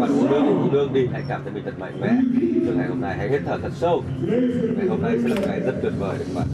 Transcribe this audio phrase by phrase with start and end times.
[0.00, 2.10] bạn uống nước uống nước đi, hãy cảm thấy mình thật mạnh mẽ.
[2.66, 4.04] Rồi ngày hôm nay hãy hít thở thật sâu.
[4.76, 6.16] Ngày hôm nay sẽ là ngày rất tuyệt vời.
[6.18, 6.46] Các bạn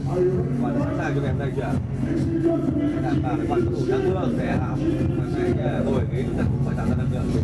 [0.63, 1.61] bạn đã sẵn sàng cho ngày hôm nay chưa?
[1.63, 6.01] Hãy đảm bảo các bạn có đủ năng lượng để làm ngày hôm nay tôi
[6.11, 7.43] nghĩ chúng ta cũng phải tạo ra năng lượng.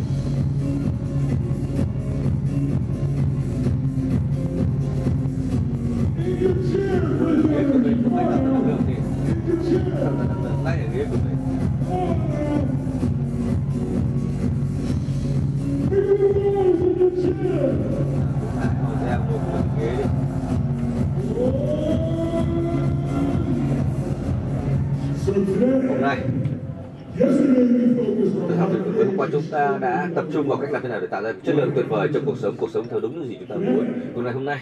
[29.54, 31.84] Ta đã tập trung vào cách làm thế nào để tạo ra chất lượng tuyệt
[31.88, 33.86] vời trong cuộc sống cuộc sống theo đúng những gì chúng ta muốn.
[34.14, 34.60] Hôm nay hôm nay,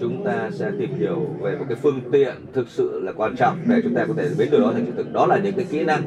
[0.00, 3.58] chúng ta sẽ tìm hiểu về một cái phương tiện thực sự là quan trọng
[3.66, 5.12] để chúng ta có thể biến điều đó thành hiện thực.
[5.12, 6.02] Đó là những cái kỹ năng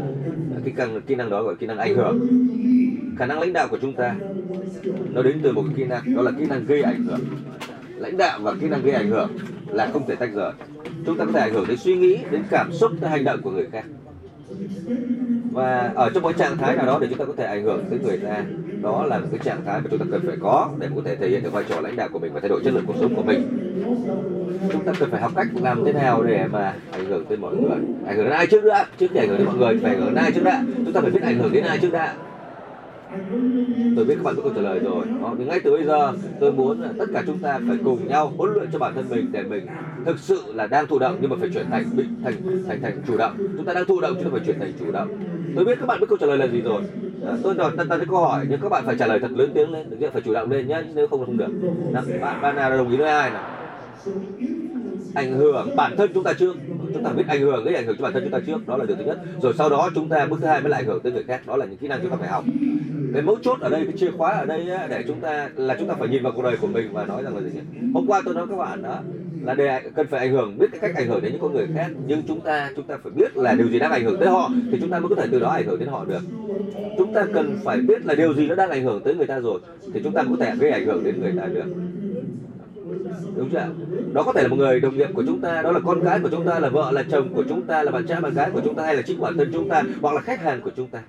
[0.64, 2.28] cái năng, kỹ năng đó gọi kỹ năng ảnh hưởng.
[3.18, 4.16] Khả năng lãnh đạo của chúng ta,
[5.14, 7.20] nó đến từ một cái kỹ năng, đó là kỹ năng gây ảnh hưởng.
[7.98, 9.30] Lãnh đạo và kỹ năng gây ảnh hưởng
[9.68, 10.52] là không thể tách rời.
[11.06, 13.42] Chúng ta có thể ảnh hưởng đến suy nghĩ, đến cảm xúc, đến hành động
[13.42, 13.86] của người khác
[15.52, 17.86] và ở trong một trạng thái nào đó để chúng ta có thể ảnh hưởng
[17.90, 18.44] tới người ta.
[18.82, 21.16] Đó là một cái trạng thái mà chúng ta cần phải có để có thể
[21.16, 22.96] thể hiện được vai trò lãnh đạo của mình và thay đổi chất lượng cuộc
[23.00, 23.58] sống của mình.
[24.72, 27.56] Chúng ta cần phải học cách làm thế nào để mà ảnh hưởng tới mọi
[27.56, 27.78] người.
[28.08, 28.86] Ảnh hưởng đến ai trước đã?
[28.98, 30.64] Trước khi ảnh hưởng đến mọi người, phải ảnh hưởng đến ai trước đã?
[30.86, 32.14] Chúng ta phải biết ảnh hưởng đến ai trước đã
[33.96, 35.06] tôi biết các bạn có câu trả lời rồi.
[35.22, 38.08] Đó, thì ngay từ bây giờ tôi muốn là tất cả chúng ta phải cùng
[38.08, 39.66] nhau huấn luyện cho bản thân mình để mình
[40.06, 42.34] thực sự là đang thụ động nhưng mà phải chuyển thành bị thành
[42.68, 43.34] thành thành chủ động.
[43.58, 45.08] Chúng ta đang thụ động chúng ta phải chuyển thành chủ động.
[45.56, 46.82] Tôi biết các bạn biết câu trả lời là gì rồi.
[47.26, 49.52] Đó, tôi đòi đặt đặt câu hỏi nhưng các bạn phải trả lời thật lớn
[49.54, 50.00] tiếng lên.
[50.00, 51.50] Được phải chủ động lên nhé nếu không là không được.
[51.94, 53.44] Đó, bạn bạn nào đồng ý với ai nào?
[55.14, 56.56] Ảnh hưởng bản thân chúng ta trước.
[56.94, 58.68] Chúng ta biết ảnh hưởng cái ảnh hưởng cho bản thân chúng ta trước.
[58.68, 59.20] Đó là điều thứ nhất.
[59.42, 61.42] Rồi sau đó chúng ta bước thứ hai mới lại ảnh hưởng tới người khác.
[61.48, 62.44] Đó là những kỹ năng chúng ta phải học
[63.14, 65.76] cái mấu chốt ở đây cái chìa khóa ở đây á, để chúng ta là
[65.80, 67.90] chúng ta phải nhìn vào cuộc đời của mình và nói rằng là gì nhỉ?
[67.94, 69.00] Hôm qua tôi nói các bạn đó
[69.44, 71.68] là để cần phải ảnh hưởng biết cái cách ảnh hưởng đến những con người
[71.76, 74.30] khác nhưng chúng ta chúng ta phải biết là điều gì đang ảnh hưởng tới
[74.30, 76.22] họ thì chúng ta mới có thể từ đó ảnh hưởng đến họ được.
[76.98, 79.40] Chúng ta cần phải biết là điều gì nó đang ảnh hưởng tới người ta
[79.40, 79.60] rồi
[79.94, 81.66] thì chúng ta có thể gây ảnh hưởng đến người ta được.
[83.36, 83.68] Đúng chưa
[84.14, 86.20] đó có thể là một người đồng nghiệp của chúng ta đó là con cái
[86.20, 88.50] của chúng ta là vợ là chồng của chúng ta là bạn trai bạn gái
[88.54, 90.72] của chúng ta hay là chính bản thân chúng ta hoặc là khách hàng của
[90.76, 91.04] chúng ta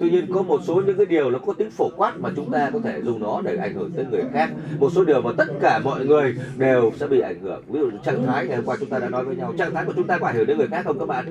[0.00, 2.50] tuy nhiên có một số những cái điều nó có tính phổ quát mà chúng
[2.50, 4.50] ta có thể dùng nó để ảnh hưởng tới người khác.
[4.78, 7.62] Một số điều mà tất cả mọi người đều sẽ bị ảnh hưởng.
[7.68, 9.52] Ví dụ trạng thái ngày hôm qua chúng ta đã nói với nhau.
[9.58, 11.24] Trạng thái của chúng ta có ảnh hưởng đến người khác không các bạn?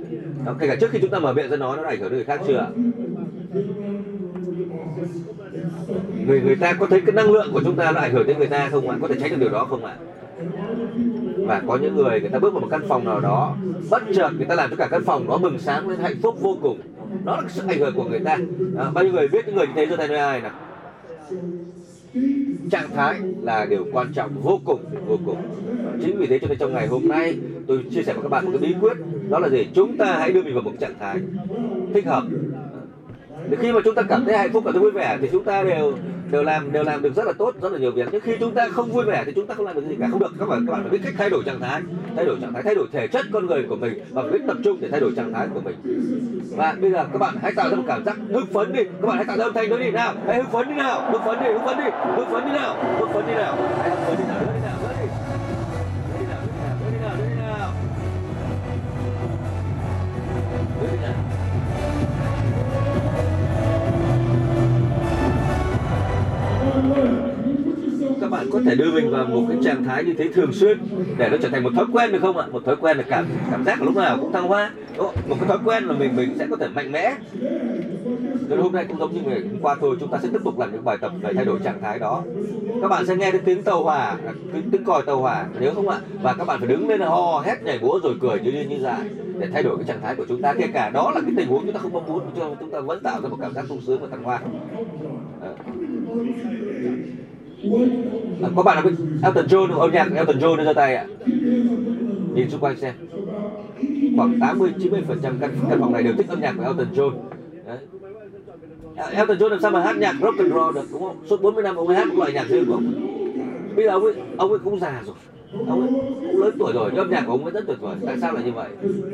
[0.46, 2.10] Đó, kể cả trước khi chúng ta mở miệng ra nói nó đã ảnh hưởng
[2.10, 2.68] đến người khác chưa?
[6.28, 8.38] Người người ta có thấy cái năng lượng của chúng ta nó ảnh hưởng đến
[8.38, 8.98] người ta không ạ?
[9.02, 9.96] Có thể tránh được điều đó không ạ?
[11.38, 13.56] Và có những người người ta bước vào một căn phòng nào đó
[13.90, 16.36] bất chợt người ta làm cho cả căn phòng đó bừng sáng lên hạnh phúc
[16.42, 16.80] vô cùng
[17.26, 18.38] đó là sự ảnh hưởng của người ta.
[18.78, 20.52] À, bao nhiêu người biết những người như thế giơ tay lên ai nào?
[22.72, 25.38] Trạng thái là điều quan trọng vô cùng vô cùng.
[26.02, 28.46] Chính vì thế cho nên trong ngày hôm nay tôi chia sẻ với các bạn
[28.46, 28.98] một cái bí quyết.
[29.30, 29.68] Đó là gì?
[29.74, 31.20] Chúng ta hãy đưa mình vào một trạng thái
[31.94, 32.24] thích hợp.
[33.50, 35.44] Để khi mà chúng ta cảm thấy hạnh phúc cảm thấy vui vẻ thì chúng
[35.44, 35.94] ta đều
[36.32, 38.08] đều làm đều làm được rất là tốt, rất là nhiều việc.
[38.12, 40.08] Nhưng khi chúng ta không vui vẻ thì chúng ta không làm được gì cả.
[40.12, 41.82] Không được, các bạn các bạn phải biết cách thay đổi trạng thái.
[42.16, 44.58] Thay đổi trạng thái, thay đổi thể chất con người của mình và biết tập
[44.64, 45.76] trung để thay đổi trạng thái của mình.
[46.58, 48.84] Và bây giờ các bạn hãy tạo ra một cảm giác hưng phấn đi.
[48.84, 49.92] Các bạn hãy tạo ra âm thanh đó đi.
[49.92, 51.12] Nào, hãy hưng phấn đi nào.
[51.12, 51.84] Hưng phấn đi, hưng phấn đi.
[52.16, 52.76] Hưng phấn đi nào.
[53.00, 53.58] Hưng phấn đi nào.
[53.80, 54.40] Hãy hưng phấn đi nào.
[54.40, 54.89] Đi nào.
[68.30, 70.78] Các bạn có thể đưa mình vào một cái trạng thái như thế thường xuyên
[71.18, 72.46] để nó trở thành một thói quen được không ạ?
[72.52, 74.72] Một thói quen là cảm cảm giác lúc nào cũng thăng hoa.
[74.98, 77.16] Một cái thói quen là mình mình sẽ có thể mạnh mẽ.
[78.50, 80.60] Nên hôm nay cũng giống như ngày hôm qua thôi chúng ta sẽ tiếp tục
[80.60, 82.24] làm những bài tập về thay đổi trạng thái đó.
[82.82, 85.72] Các bạn sẽ nghe thấy tiếng tàu hỏa à, tiếng, tiếng còi tàu hỏa nhớ
[85.76, 86.00] không ạ?
[86.22, 88.80] Và các bạn phải đứng lên ho hét nhảy múa rồi cười như điên như
[88.80, 89.10] dại
[89.40, 90.54] để thay đổi cái trạng thái của chúng ta.
[90.54, 92.80] Kể cả đó là cái tình huống chúng ta không mong muốn cho chúng ta
[92.80, 94.40] vẫn tạo ra một cảm giác sung sướng và thăng hoa.
[95.42, 95.52] À.
[98.44, 98.92] À, có bạn nào biết
[99.24, 101.06] Elton John âm nhạc Elton John đưa ra tay ạ.
[102.36, 102.94] Nhìn xung quanh xem.
[104.18, 106.88] Khoảng 80 90 phần trăm căn, căn phòng này đều thích âm nhạc của Elton
[106.96, 107.12] John.
[107.68, 107.78] Đấy.
[109.12, 111.16] Elton John làm sao mà hát nhạc rock and roll được đúng không?
[111.26, 113.10] Suốt 40 năm ông ấy hát một loại nhạc riêng của ông
[113.76, 115.16] bây giờ ông ấy ông ấy cũng già rồi.
[115.70, 115.90] Ông ấy
[116.28, 117.96] cũng lớn tuổi rồi nhưng âm nhạc của ông ấy rất tuyệt vời.
[118.06, 118.70] Tại sao là như vậy?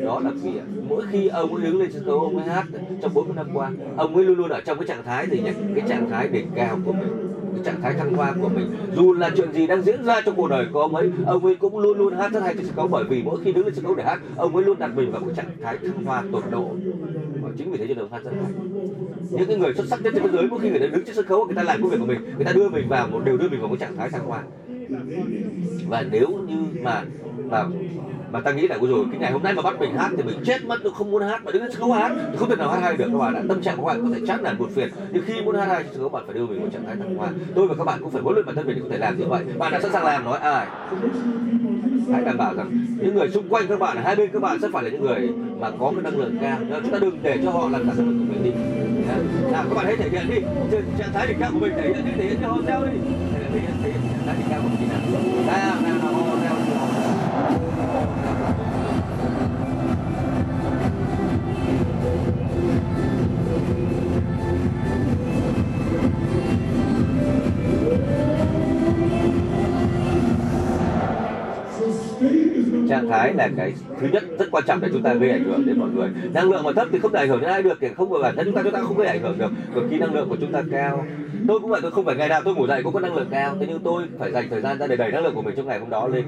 [0.05, 0.59] Đó là vì
[0.89, 2.65] mỗi khi ông ấy đứng lên sân khấu ông ấy hát
[3.01, 5.51] trong 40 năm qua ông ấy luôn luôn ở trong cái trạng thái gì nhỉ?
[5.75, 8.67] Cái trạng thái đỉnh cao của mình cái trạng thái thăng hoa của mình.
[8.95, 11.55] Dù là chuyện gì đang diễn ra trong cuộc đời của ông ấy ông ấy
[11.55, 13.73] cũng luôn luôn hát rất hay trên sân khấu bởi vì mỗi khi đứng lên
[13.73, 16.23] sân khấu để hát, ông ấy luôn đặt mình vào một trạng thái thăng hoa
[16.31, 16.75] tột độ.
[17.41, 18.51] Và chính vì thế cho nên ông hát rất hay.
[19.31, 21.15] Những cái người xuất sắc nhất trên thế giới, mỗi khi người ta đứng trên
[21.15, 23.23] sân khấu, người ta làm công việc của mình, người ta đưa mình vào một,
[23.25, 24.43] đều đưa mình vào một trạng thái thăng hoa.
[25.87, 27.03] Và nếu như mà
[27.49, 27.63] mà
[28.31, 30.37] mà ta nghĩ là rồi cái ngày hôm nay mà bắt mình hát thì mình
[30.45, 31.45] chết mất, tôi không muốn hát.
[31.45, 32.11] Mà đứng lên sân khấu hát.
[32.31, 33.41] Thì không thể nào hát hay được, các bạn ạ.
[33.49, 34.89] Tâm trạng của bạn có thể chán nản buồn phiền.
[35.11, 37.15] Nhưng khi muốn hát hay thì các bạn phải đưa mình vào trạng thái thăng
[37.15, 37.29] hoa.
[37.55, 39.17] Tôi và các bạn cũng phải huấn luyện bản thân mình để có thể làm
[39.17, 39.43] như vậy.
[39.57, 40.67] Bạn đã sẵn sàng làm nói ai?
[42.13, 44.67] Hãy đảm bảo rằng những người xung quanh các bạn, hai bên các bạn sẽ
[44.73, 45.29] phải là những người
[45.59, 46.57] mà có cái năng lượng cao.
[46.83, 48.51] Chúng ta đừng để cho họ làm cả sự của mình đi.
[49.51, 50.41] Nào, các bạn hãy thể hiện đi.
[50.97, 52.97] Trạng thái đỉnh cao của mình, thể hiện đi, thể hiện cho họ theo đi.
[53.53, 54.89] Thể hiện thể hiện trạng thái đỉnh cao của mình
[55.47, 55.94] nào nào.
[72.95, 75.65] Trạng thái là cái thứ nhất rất quan trọng để chúng ta gây ảnh hưởng
[75.65, 76.09] đến mọi người.
[76.33, 78.21] Năng lượng mà thấp thì không thể ảnh hưởng đến ai được thì không phải
[78.21, 79.51] bản thân chúng ta chúng ta không gây ảnh hưởng được.
[79.75, 81.05] Còn khi năng lượng của chúng ta cao,
[81.47, 83.27] tôi cũng vậy, tôi không phải ngày nào tôi ngủ dậy cũng có năng lượng
[83.29, 83.55] cao.
[83.59, 85.67] Thế nhưng tôi phải dành thời gian ra để đẩy năng lượng của mình trong
[85.67, 86.25] ngày hôm đó lên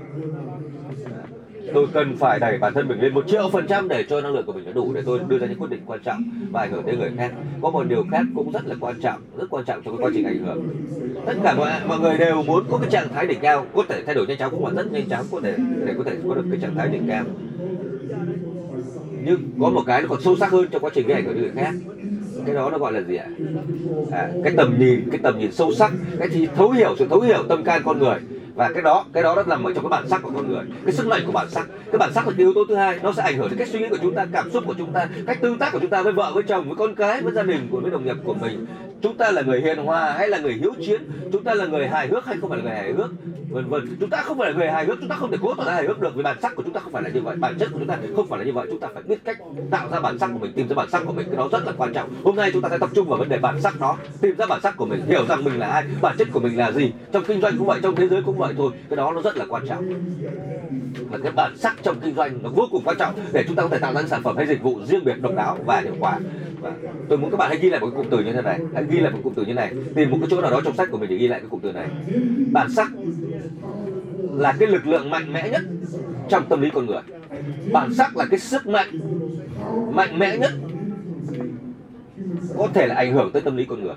[1.74, 4.34] tôi cần phải đẩy bản thân mình lên một triệu phần trăm để cho năng
[4.34, 6.62] lượng của mình nó đủ để tôi đưa ra những quyết định quan trọng và
[6.62, 7.32] ảnh hưởng đến người khác.
[7.62, 10.12] Có một điều khác cũng rất là quan trọng rất quan trọng trong cái quá
[10.14, 10.68] trình ảnh hưởng.
[11.26, 14.04] Tất cả mọi mọi người đều muốn có cái trạng thái đỉnh cao có thể
[14.06, 15.56] thay đổi nhanh chóng cũng là rất nhanh chóng có thể
[15.86, 17.24] để có thể có được cái trạng thái đỉnh cao.
[19.24, 21.34] Nhưng có một cái nó còn sâu sắc hơn trong quá trình gây ảnh hưởng
[21.34, 21.74] đến người khác.
[22.46, 23.28] Cái đó nó gọi là gì ạ?
[24.12, 27.20] À, cái tầm nhìn cái tầm nhìn sâu sắc cái thì thấu hiểu sự thấu
[27.20, 28.18] hiểu tâm can con người
[28.58, 30.64] và cái đó cái đó nó nằm ở trong cái bản sắc của con người,
[30.86, 31.68] cái sức mạnh của bản sắc.
[31.92, 33.68] Cái bản sắc là cái yếu tố thứ hai, nó sẽ ảnh hưởng đến cách
[33.68, 35.90] suy nghĩ của chúng ta, cảm xúc của chúng ta, cách tương tác của chúng
[35.90, 38.16] ta với vợ, với chồng, với con cái, với gia đình, của, với đồng nghiệp
[38.24, 38.66] của mình
[39.02, 41.02] chúng ta là người hiền hòa hay là người hiếu chiến?
[41.32, 43.10] Chúng ta là người hài hước hay không phải là người hài hước?
[43.50, 45.54] Vân vân, chúng ta không phải là người hài hước, chúng ta không thể cố
[45.54, 47.22] tỏ ra hài hước được vì bản sắc của chúng ta không phải là như
[47.22, 48.68] vậy, bản chất của chúng ta không phải là như vậy.
[48.70, 49.38] Chúng ta phải biết cách
[49.72, 51.66] tạo ra bản sắc của mình, tìm ra bản sắc của mình, cái đó rất
[51.66, 52.10] là quan trọng.
[52.24, 54.46] Hôm nay chúng ta sẽ tập trung vào vấn đề bản sắc đó, tìm ra
[54.46, 56.92] bản sắc của mình, hiểu rằng mình là ai, bản chất của mình là gì.
[57.12, 59.38] Trong kinh doanh cũng vậy, trong thế giới cũng vậy thôi, cái đó nó rất
[59.38, 59.86] là quan trọng.
[61.10, 63.64] Và cái bản sắc trong kinh doanh nó vô cùng quan trọng để chúng ta
[63.64, 65.96] có thể tạo ra sản phẩm hay dịch vụ riêng biệt độc đáo và hiệu
[66.00, 66.20] quả
[67.10, 68.60] tôi muốn các bạn hãy ghi lại một cái cụm từ như thế này.
[68.74, 69.74] Hãy ghi lại một cụm từ như này.
[69.96, 71.60] Tìm một cái chỗ nào đó trong sách của mình để ghi lại cái cụm
[71.60, 71.88] từ này.
[72.52, 72.92] Bản sắc
[74.34, 75.62] là cái lực lượng mạnh mẽ nhất
[76.30, 77.02] trong tâm lý con người.
[77.72, 78.88] Bản sắc là cái sức mạnh
[79.92, 80.52] mạnh mẽ nhất
[82.58, 83.96] có thể là ảnh hưởng tới tâm lý con người.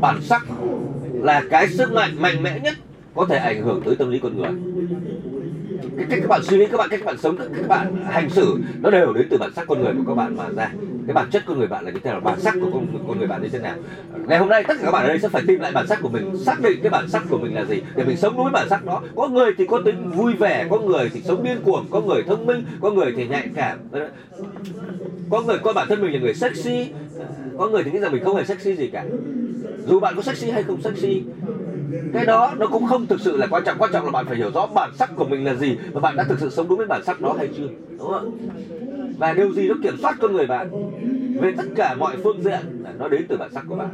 [0.00, 0.42] Bản sắc
[1.12, 2.74] là cái sức mạnh mạnh mẽ nhất
[3.14, 4.50] có thể ảnh hưởng tới tâm lý con người
[5.96, 8.30] cái cách các bạn suy nghĩ các bạn cách các bạn sống các bạn hành
[8.30, 10.70] xử nó đều đến từ bản sắc con người của các bạn mà ra.
[11.06, 12.20] Cái bản chất con người bạn là như thế nào?
[12.20, 13.76] Bản sắc của con, con người bạn như thế nào?
[14.26, 15.98] Ngày hôm nay tất cả các bạn ở đây sẽ phải tìm lại bản sắc
[16.02, 18.44] của mình xác định cái bản sắc của mình là gì để mình sống đúng
[18.44, 19.02] với bản sắc đó.
[19.16, 22.22] Có người thì có tính vui vẻ có người thì sống điên cuồng có người
[22.22, 23.78] thông minh có người thì nhạy cảm.
[25.30, 26.88] Có người coi bản thân mình là người sexy
[27.58, 29.04] có người thì nghĩ rằng mình không hề sexy gì cả.
[29.86, 31.22] Dù bạn có sexy hay không sexy
[32.12, 33.78] cái đó nó cũng không thực sự là quan trọng.
[33.78, 36.16] Quan trọng là bạn phải hiểu rõ bản sắc của mình là gì và bạn
[36.16, 38.38] đã thực sự sống đúng với bản sắc đó hay chưa, đúng không
[39.18, 40.70] và điều gì nó kiểm soát con người bạn
[41.40, 43.88] về tất cả mọi phương diện nó đến từ bản sắc của bạn.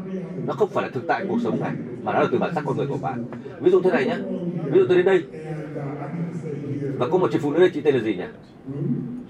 [0.47, 2.65] Nó không phải là thực tại cuộc sống này, mà nó là từ bản sắc
[2.67, 3.25] con người của bạn.
[3.61, 4.17] Ví dụ thế này nhé
[4.65, 5.23] ví dụ tôi đến đây.
[6.99, 8.25] Và có một chị phụ nữ đây chị tên là gì nhỉ?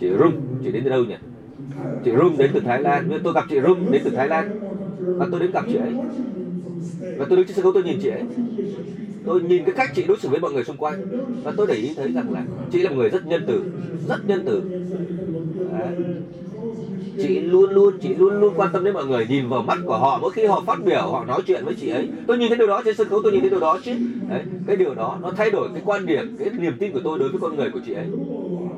[0.01, 0.33] Chị Rung.
[0.65, 1.17] Chị đến từ đâu nhỉ?
[2.05, 3.21] Chị Rung đến từ Thái Lan.
[3.25, 4.61] Tôi gặp chị Rung đến từ Thái Lan.
[5.01, 5.93] Và tôi đến gặp chị ấy
[7.17, 8.23] và tôi đứng trên sân khấu tôi nhìn chị ấy.
[9.25, 11.03] Tôi nhìn cái cách chị đối xử với mọi người xung quanh.
[11.45, 13.63] Và tôi để ý thấy rằng là chị là một người rất nhân từ,
[14.09, 14.63] rất nhân từ.
[15.79, 15.89] Đấy.
[17.23, 19.99] chị luôn luôn, chị luôn luôn quan tâm đến mọi người, nhìn vào mắt của
[19.99, 20.19] họ.
[20.23, 22.67] Mỗi khi họ phát biểu, họ nói chuyện với chị ấy, tôi nhìn thấy điều
[22.67, 23.93] đó trên sân khấu, tôi nhìn thấy điều đó chứ.
[24.29, 24.43] Đấy.
[24.67, 27.29] cái điều đó nó thay đổi cái quan điểm, cái niềm tin của tôi đối
[27.29, 28.07] với con người của chị ấy.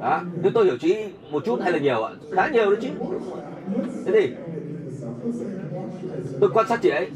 [0.00, 0.20] Đó.
[0.42, 0.94] nếu tôi hiểu chị
[1.30, 2.12] một chút hay là nhiều ạ?
[2.30, 2.88] Khá nhiều đấy chứ.
[4.06, 4.34] Thế thì
[6.40, 7.06] tôi quan sát chị ấy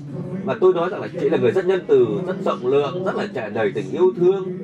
[0.47, 3.17] và tôi nói rằng là chị là người rất nhân từ rất rộng lượng rất
[3.17, 4.59] là tràn đầy tình yêu thương.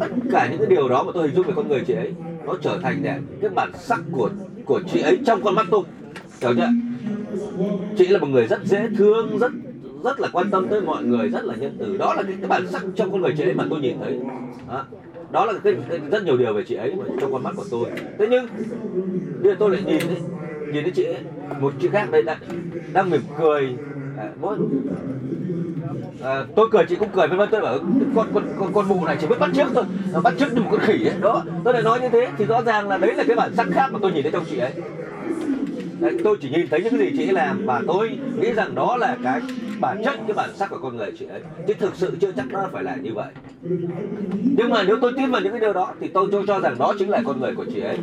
[0.00, 2.12] Tất cả những cái điều đó mà tôi hình dung về con người chị ấy
[2.46, 4.30] nó trở thành đẹp cái bản sắc của
[4.64, 5.82] của chị ấy trong con mắt tôi.
[6.40, 6.68] Hiểu chưa?
[7.98, 9.52] Chị là một người rất dễ thương rất
[10.04, 11.96] rất là quan tâm tới mọi người rất là nhân từ.
[11.96, 14.20] Đó là cái, cái bản sắc trong con người chị ấy mà tôi nhìn thấy.
[14.68, 14.84] Đó,
[15.32, 17.84] đó là cái, cái rất nhiều điều về chị ấy trong con mắt của tôi.
[18.18, 18.46] Thế nhưng
[19.42, 20.16] bây giờ tôi lại nhìn thấy
[20.72, 21.22] nhìn thấy chị ấy,
[21.60, 22.38] một chị khác đây đang,
[22.92, 23.76] đang mỉm cười.
[24.18, 24.56] À, mỗi
[26.22, 27.78] à, tôi cười chị cũng cười vân vân tôi bảo
[28.14, 29.84] con con con con mụ này chỉ biết bắt trước thôi
[30.22, 31.14] bắt trước như một con khỉ ấy.
[31.20, 33.66] Đó tôi lại nói như thế thì rõ ràng là đấy là cái bản sắc
[33.72, 34.72] khác mà tôi nhìn thấy trong chị ấy
[36.24, 38.96] tôi chỉ nhìn thấy những cái gì chị ấy làm và tôi nghĩ rằng đó
[38.96, 39.40] là cái
[39.80, 41.40] bản chất cái bản sắc của con người chị ấy.
[41.66, 43.32] Chứ thực sự chưa chắc nó phải là như vậy.
[44.58, 46.76] Nhưng mà nếu tôi tin vào những cái điều đó thì tôi cho, cho rằng
[46.78, 47.96] đó chính là con người của chị ấy.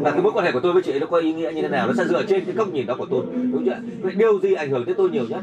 [0.00, 1.62] Và cái mối quan hệ của tôi với chị ấy nó có ý nghĩa như
[1.62, 1.86] thế nào?
[1.86, 3.76] Nó sẽ dựa trên cái góc nhìn đó của tôi đúng chưa?
[4.00, 5.40] Vậy điều gì ảnh hưởng tới tôi nhiều nhất?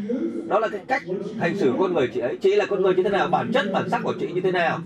[0.48, 1.04] Đó là cái cách
[1.40, 2.38] hành xử của con người chị ấy.
[2.42, 3.28] Chị ấy là con người như thế nào?
[3.28, 4.80] Bản chất bản sắc của chị như thế nào?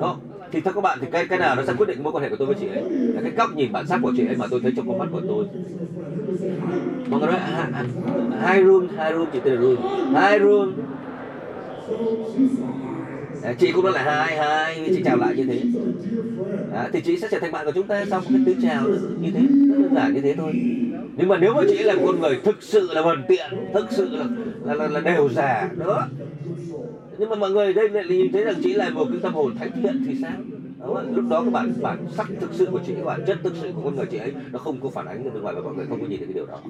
[0.00, 0.16] Đó
[0.52, 2.30] thì theo các bạn thì cái cái nào nó sẽ quyết định mối quan hệ
[2.30, 2.82] của tôi với chị ấy?
[3.14, 5.08] Là cái góc nhìn bản sắc của chị ấy mà tôi thấy trong con mắt
[5.12, 5.44] của tôi.
[7.06, 7.84] Mọi người nói à, à,
[8.30, 9.76] à, hai room hai room chị tên là room.
[10.14, 10.72] Hai room.
[13.42, 15.62] À, chị cũng nói là hai hai chị chào lại như thế.
[16.74, 18.88] À, thì chị sẽ trở thành bạn của chúng ta sau một cái tiếng chào
[19.20, 20.52] như thế rất đơn giản như thế thôi.
[21.16, 23.92] Nhưng mà nếu mà chị là một con người thực sự là hoàn tiện thực
[23.92, 24.24] sự là
[24.64, 26.08] là, là, là đều già đó
[27.20, 29.54] nhưng mà mọi người đây lại nhìn thấy rằng chị là một cái tâm hồn
[29.54, 30.32] thánh thiện thì sao?
[30.80, 33.56] Đó, lúc đó các bạn bản sắc thực sự của chị các bản chất thực
[33.56, 35.60] sự của con người chị ấy nó không có phản ánh ra bên ngoài và
[35.60, 36.60] mọi người không có nhìn thấy cái điều đó.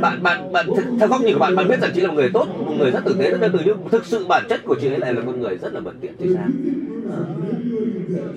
[0.00, 0.66] Bạn bạn bạn
[0.98, 2.90] theo góc nhìn của bạn bạn biết rằng chị là một người tốt một người
[2.90, 5.14] rất tử tế rất đơn từ nhưng thực sự bản chất của chị ấy lại
[5.14, 6.48] là con người rất là bẩn tiện thì sao?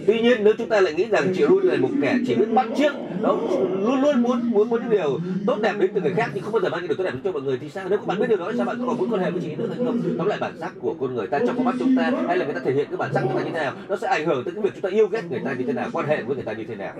[0.07, 2.53] Tuy nhiên nếu chúng ta lại nghĩ rằng chị luôn là một kẻ chỉ biết
[2.53, 3.37] bắt chước đó
[3.79, 6.53] luôn luôn muốn muốn muốn những điều tốt đẹp đến từ người khác nhưng không
[6.53, 7.85] bao giờ mang những điều tốt đẹp đến cho mọi người thì sao?
[7.89, 9.67] Nếu các bạn biết điều đó sao bạn còn muốn quan hệ với chị nữa
[9.69, 10.17] hay không?
[10.17, 12.45] Đó lại bản sắc của con người ta trong con mắt chúng ta hay là
[12.45, 13.73] người ta thể hiện cái bản sắc của ta như thế nào?
[13.89, 15.73] Nó sẽ ảnh hưởng tới cái việc chúng ta yêu ghét người ta như thế
[15.73, 16.93] nào quan hệ với người ta như thế nào.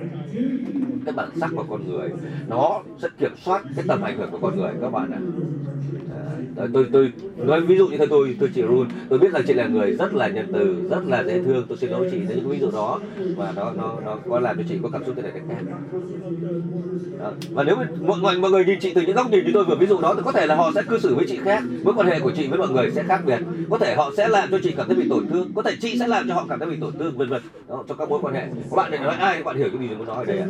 [1.05, 2.09] Cái bản sắc của con người
[2.47, 5.19] nó sẽ kiểm soát cái tầm ảnh hưởng của con người các bạn ạ.
[6.57, 8.87] À, tôi tôi nói ví dụ như thế tôi tôi chị Run.
[9.09, 11.77] Tôi biết rằng chị là người rất là nhân từ rất là dễ thương tôi
[11.77, 12.90] xin lỗi chị với những ví dụ đó
[13.37, 15.61] và nó nó nó có làm cho chị có cảm xúc thế này thế khác
[17.19, 17.31] đó.
[17.51, 19.75] và nếu mọi người mọi người nhìn chị từ những góc nhìn như tôi vừa
[19.75, 21.93] ví dụ đó, thì có thể là họ sẽ cư xử với chị khác, mối
[21.97, 23.39] quan hệ của chị với mọi người sẽ khác biệt.
[23.69, 25.99] Có thể họ sẽ làm cho chị cảm thấy bị tổn thương, có thể chị
[25.99, 27.41] sẽ làm cho họ cảm thấy bị tổn thương, vân vân.
[27.67, 28.41] Trong các mối quan hệ.
[28.41, 30.47] Các bạn định nói, ai, các bạn hiểu cái gì muốn nói ở đây ạ?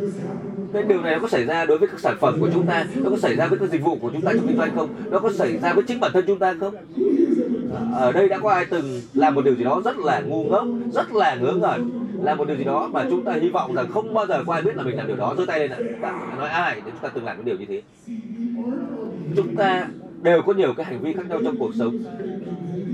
[0.72, 2.86] Cái điều này nó có xảy ra đối với các sản phẩm của chúng ta,
[2.96, 4.88] nó có xảy ra với các dịch vụ của chúng ta trong kinh doanh không?
[5.10, 6.74] Nó có xảy ra với chính bản thân chúng ta không?
[7.94, 10.66] Ở đây đã có ai từng làm một điều gì đó rất là ngu ngốc,
[10.92, 11.90] rất là ngớ ngẩn
[12.32, 14.52] làm một điều gì đó mà chúng ta hy vọng rằng không bao giờ có
[14.52, 15.34] ai biết là mình làm điều đó.
[15.38, 15.78] Giơ tay lên ạ.
[16.38, 17.82] Nói ai để chúng ta từng làm cái điều như thế?
[19.36, 19.88] Chúng ta
[20.22, 21.98] đều có nhiều cái hành vi khác nhau trong cuộc sống.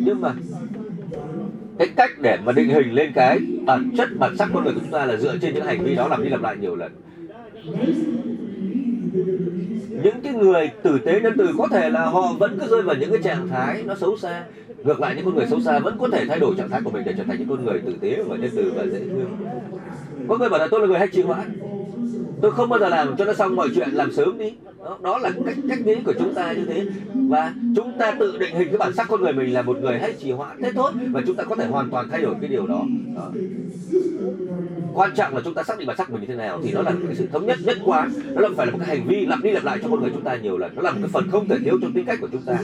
[0.05, 0.35] Nhưng mà
[1.79, 4.81] cái cách để mà định hình lên cái bản chất, bản sắc con người của
[4.81, 6.93] chúng ta là dựa trên những hành vi đó làm đi làm lại nhiều lần.
[10.03, 12.97] Những cái người tử tế nhân từ có thể là họ vẫn cứ rơi vào
[12.97, 14.45] những cái trạng thái nó xấu xa
[14.85, 16.91] ngược lại, những con người xấu xa vẫn có thể thay đổi trạng thái của
[16.91, 19.37] mình để trở thành những con người tử tế và nhân từ và dễ thương.
[20.29, 21.59] Có người bảo là tôi là người hay trì hoãn
[22.43, 24.55] tôi không bao giờ làm cho nó xong mọi chuyện, làm sớm đi
[24.89, 26.87] đó, đó là cách cách nghĩ của chúng ta như thế.
[27.29, 29.99] Và chúng ta tự định hình cái bản sắc con người mình là một người
[29.99, 32.49] hay trì hoãn thế thôi và chúng ta có thể hoàn toàn thay đổi cái
[32.49, 32.85] điều đó,
[33.17, 33.31] đó.
[34.95, 36.83] quan trọng là chúng ta xác định bản sắc mình như thế nào thì nó
[36.83, 38.11] là cái sự thống nhất nhất quán.
[38.35, 40.11] Nó là phải là một cái hành vi lặp đi lặp lại cho con người
[40.15, 40.75] chúng ta nhiều lần.
[40.75, 42.59] Nó là một cái phần không thể thiếu trong tính cách của chúng ta.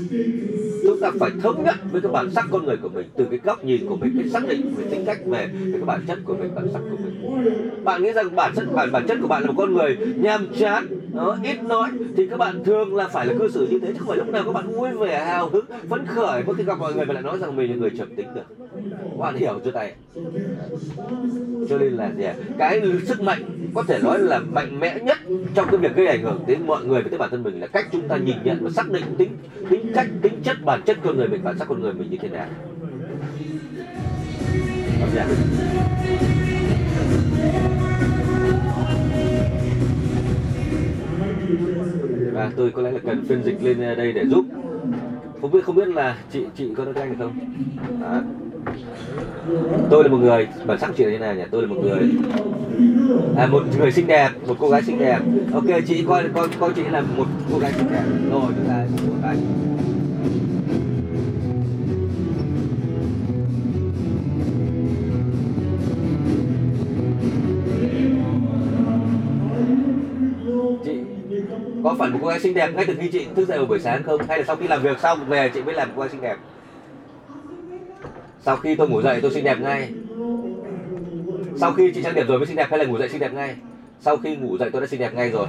[0.83, 3.39] Chúng ta phải thống nhất với cái bản sắc con người của mình từ cái
[3.45, 6.35] góc nhìn của mình cái xác định về tính cách về cái bản chất của
[6.35, 7.85] mình bản sắc của mình.
[7.85, 10.47] Bạn nghĩ rằng bản chất bản bản chất của bạn là một con người nhàm
[10.59, 13.89] chán nó ít nói thì các bạn thường là phải là cư xử như thế,
[13.93, 16.43] chứ không phải lúc nào các bạn vui vẻ, hào hứng, phấn khởi.
[16.47, 18.45] Mỗi khi gặp mọi người mà lại nói rằng mình là người trầm tính được.
[18.95, 19.95] Các bạn hiểu chưa tay
[21.69, 22.35] cho nên là gì à?
[22.59, 23.43] cái sức mạnh
[23.75, 25.19] có thể nói là mạnh mẽ nhất
[25.55, 27.67] trong cái việc gây ảnh hưởng đến mọi người và tới bản thân mình là
[27.67, 29.37] cách chúng ta nhìn nhận và xác định tính
[29.71, 32.17] tính cách, tính chất, bản chất con người mình bản sắc con người mình như
[32.17, 32.47] thế nào.
[42.35, 44.45] Và tôi có lẽ là cần phiên dịch lên ờ, đây để giúp.
[45.41, 47.39] Không biết không biết là chị chị có nói anh được không?
[48.05, 48.23] À.
[49.91, 51.43] tôi là một người bản sắc chị là như nào nhỉ?
[51.51, 52.11] Tôi là một người
[53.37, 55.19] à, một người xinh đẹp một cô gái xinh đẹp.
[55.55, 58.05] Ok chị coi coi coi chị là một cô gái xinh đẹp.
[58.31, 59.37] Rồi chúng ta một cô gái
[71.85, 73.81] có phải một cô gái xinh đẹp ngay từ khi chị thức dậy vào buổi
[73.81, 74.21] sáng không?
[74.29, 76.21] Hay là sau khi làm việc xong về chị mới làm một cô gái xinh
[76.21, 76.37] đẹp?
[78.41, 79.93] Sau khi tôi ngủ dậy tôi xinh đẹp ngay.
[81.57, 83.33] Sau khi chị trang điểm rồi mới xinh đẹp hay là ngủ dậy xinh đẹp
[83.35, 83.57] ngay?
[84.01, 85.47] Sau khi ngủ dậy tôi đã xinh đẹp ngay rồi.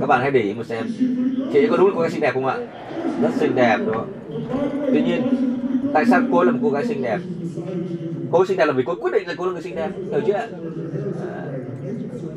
[0.00, 0.84] Các bạn hãy để ý một xem.
[1.52, 2.56] Chị có đúng là cô gái xinh đẹp không ạ?
[3.22, 4.12] Rất xinh đẹp, đúng không?
[4.92, 5.22] Tuy nhiên,
[5.94, 7.18] tại sao cô là một cô gái xinh đẹp?
[8.30, 10.20] Cô xinh đẹp là vì cô quyết định là cô là người xinh đẹp, hiểu
[10.26, 10.46] chưa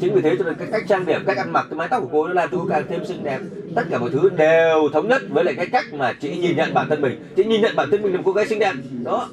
[0.04, 2.04] chính vì thế cho nên cái cách trang điểm, cách ăn mặc, cái mái tóc
[2.04, 3.40] của cô nó làm cho cô càng thêm xinh đẹp.
[3.76, 6.74] Tất cả mọi thứ đều thống nhất với lại cái cách mà chị nhìn nhận
[6.74, 7.24] bản thân mình.
[7.36, 8.74] Chị nhìn nhận bản thân mình là một cô gái xinh đẹp.
[9.04, 9.30] Đó.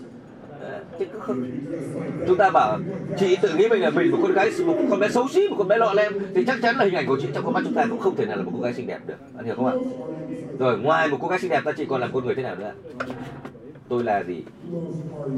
[0.60, 1.46] Ờ, chứ không.
[2.26, 2.78] Chúng ta bảo
[3.18, 5.56] chị tự nghĩ mình là mình, một con gái, một con bé xấu xí, một
[5.58, 7.60] con bé lọ lem, thì chắc chắn là hình ảnh của chị trong con mắt
[7.64, 9.14] chúng ta cũng không thể nào là một cô gái xinh đẹp được.
[9.36, 9.72] Anh hiểu không ạ?
[10.58, 12.54] Rồi, ngoài một cô gái xinh đẹp ta chị còn là con người thế nào
[12.54, 12.72] nữa?
[13.88, 14.44] Tôi là gì?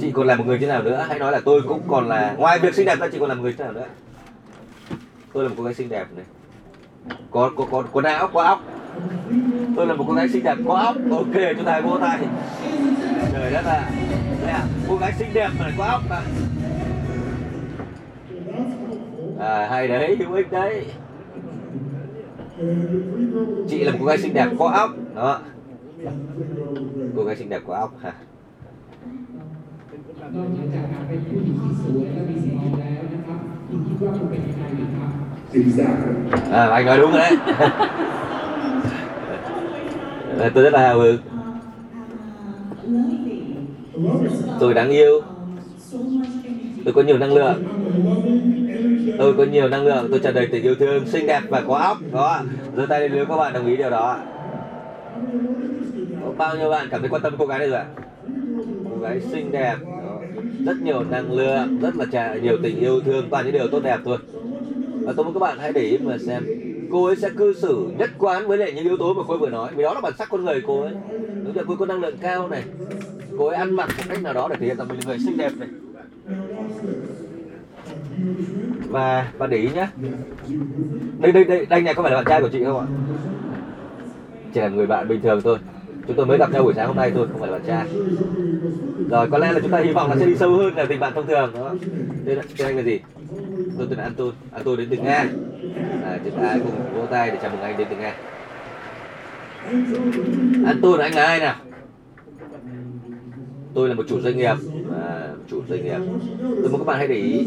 [0.00, 1.04] Chị còn là một người thế nào nữa?
[1.08, 3.34] Hãy nói là tôi cũng còn là, ngoài việc xinh đẹp ta chị còn là
[3.34, 3.86] một người thế nào nữa?
[5.33, 6.25] tôi là một cô gái xinh đẹp này
[7.31, 8.63] có có có có não có óc
[9.75, 12.19] tôi là một cô gái xinh đẹp có óc ok chúng ta vỗ tay
[13.33, 13.89] trời đất ạ
[14.47, 14.65] à.
[14.89, 16.21] cô gái xinh đẹp mà có óc mà
[19.39, 20.85] à hay đấy hữu ích đấy
[23.69, 25.41] chị là một cô gái xinh đẹp có óc đó
[27.15, 28.13] cô gái xinh đẹp có óc hả
[30.35, 35.11] นอกจากการเป็นผู้หญิงที่สวยและมีสีทองแล้วนะครับคุณคิดว่าคุณเป็นยังไงดีครับ
[36.52, 37.36] À, anh nói đúng rồi đấy.
[40.38, 41.18] Ờ, tôi rất là hào hứng.
[44.60, 45.20] Tôi đáng yêu.
[46.84, 47.64] Tôi có nhiều năng lượng.
[49.18, 50.08] Tôi có nhiều năng lượng.
[50.10, 51.98] Tôi tràn đầy tình yêu thương xinh đẹp và có óc.
[52.12, 52.40] Đó
[52.76, 54.18] giơ tay lên nếu các bạn đồng ý điều đó
[56.24, 57.86] có bao nhiêu bạn cảm thấy quan tâm cô gái này rồi ạ?
[58.90, 59.76] Cô gái xinh đẹp.
[59.86, 60.20] Đó.
[60.66, 61.78] rất nhiều năng lượng.
[61.82, 63.28] Rất là tràn nhiều tình yêu thương.
[63.30, 64.18] Toàn những điều tốt đẹp thôi
[65.04, 66.44] và tôi muốn các bạn hãy để ý mà xem,
[66.90, 69.38] cô ấy sẽ cư xử nhất quán với lại những yếu tố mà cô ấy
[69.38, 69.70] vừa nói.
[69.76, 70.92] Vì đó là bản sắc con người cô ấy.
[71.44, 72.62] Đúng là cô ấy có năng lượng cao này.
[73.38, 75.18] Cô ấy ăn mặc một cách nào đó để thể hiện rằng mình là người
[75.18, 75.68] xinh đẹp này.
[78.88, 79.88] Và và để ý nhé
[81.18, 82.86] đây đây đây đây này có phải là bạn trai của chị không ạ?
[84.54, 85.58] Chỉ là người bạn bình thường thôi.
[86.06, 87.86] Chúng tôi mới gặp nhau buổi sáng hôm nay thôi, không phải là bạn trai.
[89.10, 91.00] Rồi, có lẽ là chúng ta hy vọng là sẽ đi sâu hơn là tình
[91.00, 91.74] bạn thông thường đó
[92.24, 93.00] đây là anh là gì?
[93.78, 94.32] Tôi tên là Anton.
[94.52, 95.26] Anton đến từ Nga.
[96.04, 98.14] À, chúng ta cùng vỗ tay để chào mừng anh đến từ Nga.
[100.66, 101.56] Anton anh là ai nào?
[103.74, 104.54] Tôi là một chủ doanh nghiệp.
[105.02, 105.98] À, chủ doanh nghiệp.
[106.40, 107.46] Tôi muốn các bạn hãy để ý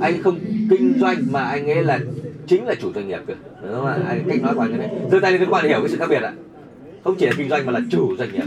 [0.00, 0.38] anh không
[0.70, 1.98] kinh doanh mà anh ấy là
[2.46, 3.34] chính là chủ doanh nghiệp cơ.
[3.62, 3.98] Đúng không ạ?
[4.08, 4.90] Anh cách nói của anh cái này.
[5.10, 6.32] Giơ tay lên các bạn hiểu cái sự khác biệt ạ.
[7.04, 8.44] Không chỉ là kinh doanh mà là chủ doanh nghiệp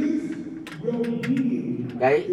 [1.99, 2.27] cái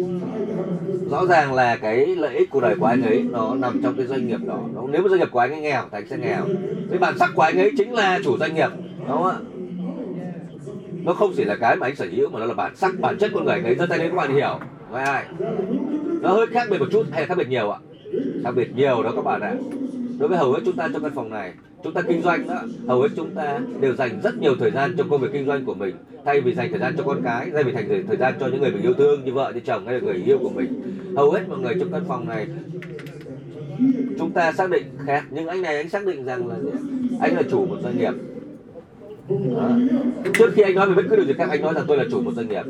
[1.11, 4.05] rõ ràng là cái lợi ích của đời của anh ấy nó nằm trong cái
[4.05, 4.59] doanh nghiệp đó.
[4.75, 6.45] Nó, nếu mà doanh nghiệp của anh ấy nghèo thì anh sẽ nghèo.
[6.89, 9.37] Cái bản sắc của anh ấy chính là chủ doanh nghiệp đúng không ạ?
[11.03, 13.17] Nó không chỉ là cái mà anh sở hữu mà nó là bản sắc bản
[13.17, 13.75] chất con người anh ấy.
[13.75, 14.59] Giơ tay lên các bạn hiểu
[14.91, 15.25] với ai
[16.21, 17.79] nó hơi khác biệt một chút hay là khác biệt nhiều ạ?
[18.43, 19.53] Khác biệt nhiều đó các bạn ạ
[20.19, 22.61] đối với hầu hết chúng ta trong căn phòng này, chúng ta kinh doanh đó,
[22.87, 25.65] hầu hết chúng ta đều dành rất nhiều thời gian cho công việc kinh doanh
[25.65, 25.95] của mình.
[26.25, 28.61] Thay vì dành thời gian cho con cái, thay vì dành thời gian cho những
[28.61, 30.81] người mình yêu thương như vợ, như chồng hay là người yêu của mình.
[31.15, 32.47] Hầu hết mọi người trong căn phòng này,
[34.19, 36.55] chúng ta xác định khác nhưng anh này anh xác định rằng là
[37.21, 38.13] anh là chủ một doanh nghiệp.
[39.29, 39.69] Đó.
[40.33, 42.03] trước khi anh nói về bất cứ điều gì khác, anh nói rằng tôi là
[42.11, 42.63] chủ một doanh nghiệp.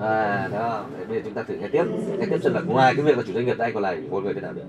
[0.00, 1.84] À đó bây giờ chúng ta thử nghe tiếp.
[2.18, 4.24] Nghe tiếp xem là ngoài cái việc là chủ doanh nghiệp anh còn là một
[4.24, 4.64] người thế nào nữa?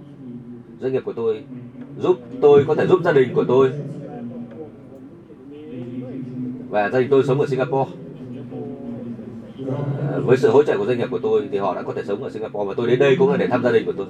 [0.80, 1.44] Doanh nghiệp của tôi
[1.96, 3.74] giúp tôi có thể giúp gia đình của tôi.
[6.68, 7.92] Và gia đình tôi sống ở Singapore.
[9.94, 12.04] À, với sự hỗ trợ của doanh nghiệp của tôi thì họ đã có thể
[12.04, 14.08] sống ở Singapore và tôi đến đây cũng là để thăm gia đình của tôi.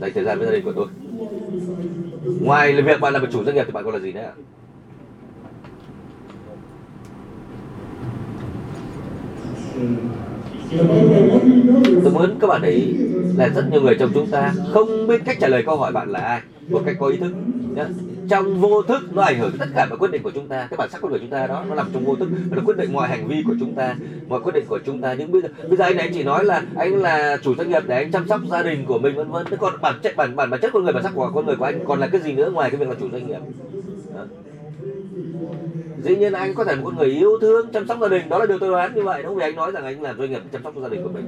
[0.00, 0.86] Dành thời gian với gia đình của tôi.
[2.38, 4.34] Ngoài việc bạn là một chủ doanh nghiệp thì bạn còn là gì nữa ạ?
[9.72, 10.29] Ừ
[12.02, 12.94] tôi muốn các bạn để ý
[13.36, 16.08] là rất nhiều người trong chúng ta không biết cách trả lời câu hỏi bạn
[16.08, 17.32] là ai, một cách có ý thức
[17.74, 17.86] nhá.
[18.28, 20.76] trong vô thức, nó ảnh hưởng tất cả mọi quyết định của chúng ta cái
[20.76, 22.92] bản sắc con người chúng ta đó, nó nằm trong vô thức nó quyết định
[22.92, 23.96] mọi hành vi của chúng ta,
[24.28, 26.44] mọi quyết định của chúng ta nhưng bây giờ bây giờ anh này chỉ nói
[26.44, 29.30] là anh là chủ doanh nghiệp để anh chăm sóc gia đình của mình, vân
[29.30, 31.46] vân thế còn bản chất, bản bản bản chất con người, bản sắc của con
[31.46, 33.40] người của anh còn là cái gì nữa ngoài cái việc là chủ doanh nghiệp
[34.14, 34.24] đó
[36.02, 38.38] dĩ nhiên anh có thể một con người yêu thương, chăm sóc gia đình, đó
[38.38, 39.22] là điều tôi đoán như vậy.
[39.22, 41.24] Đúng vì anh nói rằng anh làm doanh nghiệp chăm sóc gia đình của mình.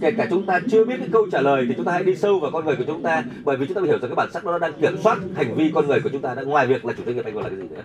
[0.00, 2.16] Kể cả chúng ta chưa biết cái câu trả lời thì chúng ta hãy đi
[2.16, 4.14] sâu vào con người của chúng ta, bởi vì chúng ta phải hiểu rằng cái
[4.14, 6.42] bản sắc đó nó đang kiểm soát hành vi con người của chúng ta đã,
[6.42, 7.82] ngoài việc là chủ doanh nghiệp anh còn là cái gì nữa.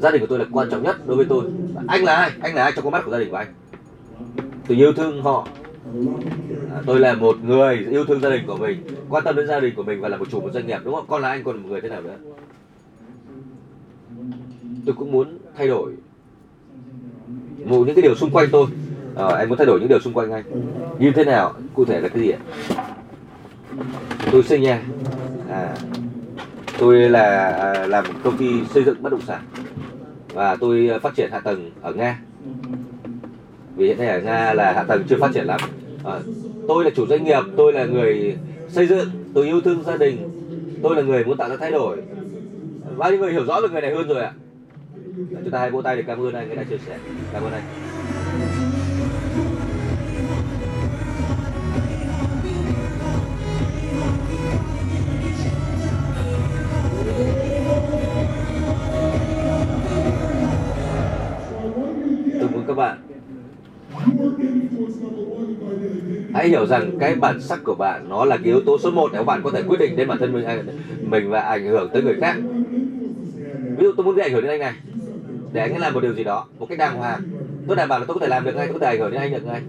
[0.00, 1.44] Gia đình của tôi là quan trọng nhất đối với tôi.
[1.86, 2.30] Anh là ai?
[2.42, 3.48] Anh là ai trong con mắt của gia đình của anh?
[4.68, 5.46] Tôi yêu thương họ
[6.86, 9.74] tôi là một người yêu thương gia đình của mình quan tâm đến gia đình
[9.74, 11.06] của mình và là một chủ một doanh nghiệp đúng không?
[11.08, 12.16] Con là anh còn một người thế nào nữa?
[14.86, 15.92] Tôi cũng muốn thay đổi
[17.64, 18.66] một những cái điều xung quanh tôi.
[19.14, 20.44] Ờ, à, anh muốn thay đổi những điều xung quanh anh.
[20.98, 21.54] Như thế nào?
[21.74, 22.38] Cụ thể là cái gì ạ?
[24.32, 24.82] Tôi sinh nha
[25.50, 25.76] à,
[26.78, 29.40] tôi là à, làm công ty xây dựng bất động sản.
[30.32, 32.20] Và tôi à, phát triển hạ tầng ở nga
[33.76, 35.60] vì hiện nay ở nga là hạ tầng chưa phát triển lắm.
[36.04, 36.20] À,
[36.68, 38.36] tôi là chủ doanh nghiệp tôi là người
[38.68, 40.28] xây dựng tôi yêu thương gia đình
[40.82, 41.96] tôi là người muốn tạo ra thay đổi.
[42.96, 44.32] Bao nhiêu người hiểu rõ về người này hơn rồi ạ?
[45.16, 46.98] Chúng ta hãy vỗ tay để cảm ơn anh đã chia sẻ.
[47.32, 47.62] Cảm ơn anh.
[66.36, 69.12] Hãy hiểu rằng cái bản sắc của bạn nó là cái yếu tố số 1
[69.12, 70.44] để các bạn có thể quyết định đến bản thân mình
[71.02, 72.36] mình và ảnh hưởng tới người khác.
[73.76, 74.72] Ví dụ tôi muốn gây ảnh hưởng đến anh này.
[75.52, 77.20] Để anh ấy làm một điều gì đó, một cách đàng hoàng.
[77.66, 79.10] Tôi đảm bảo là tôi có thể làm được ngay, tôi có thể ảnh hưởng
[79.10, 79.60] đến anh được ngay.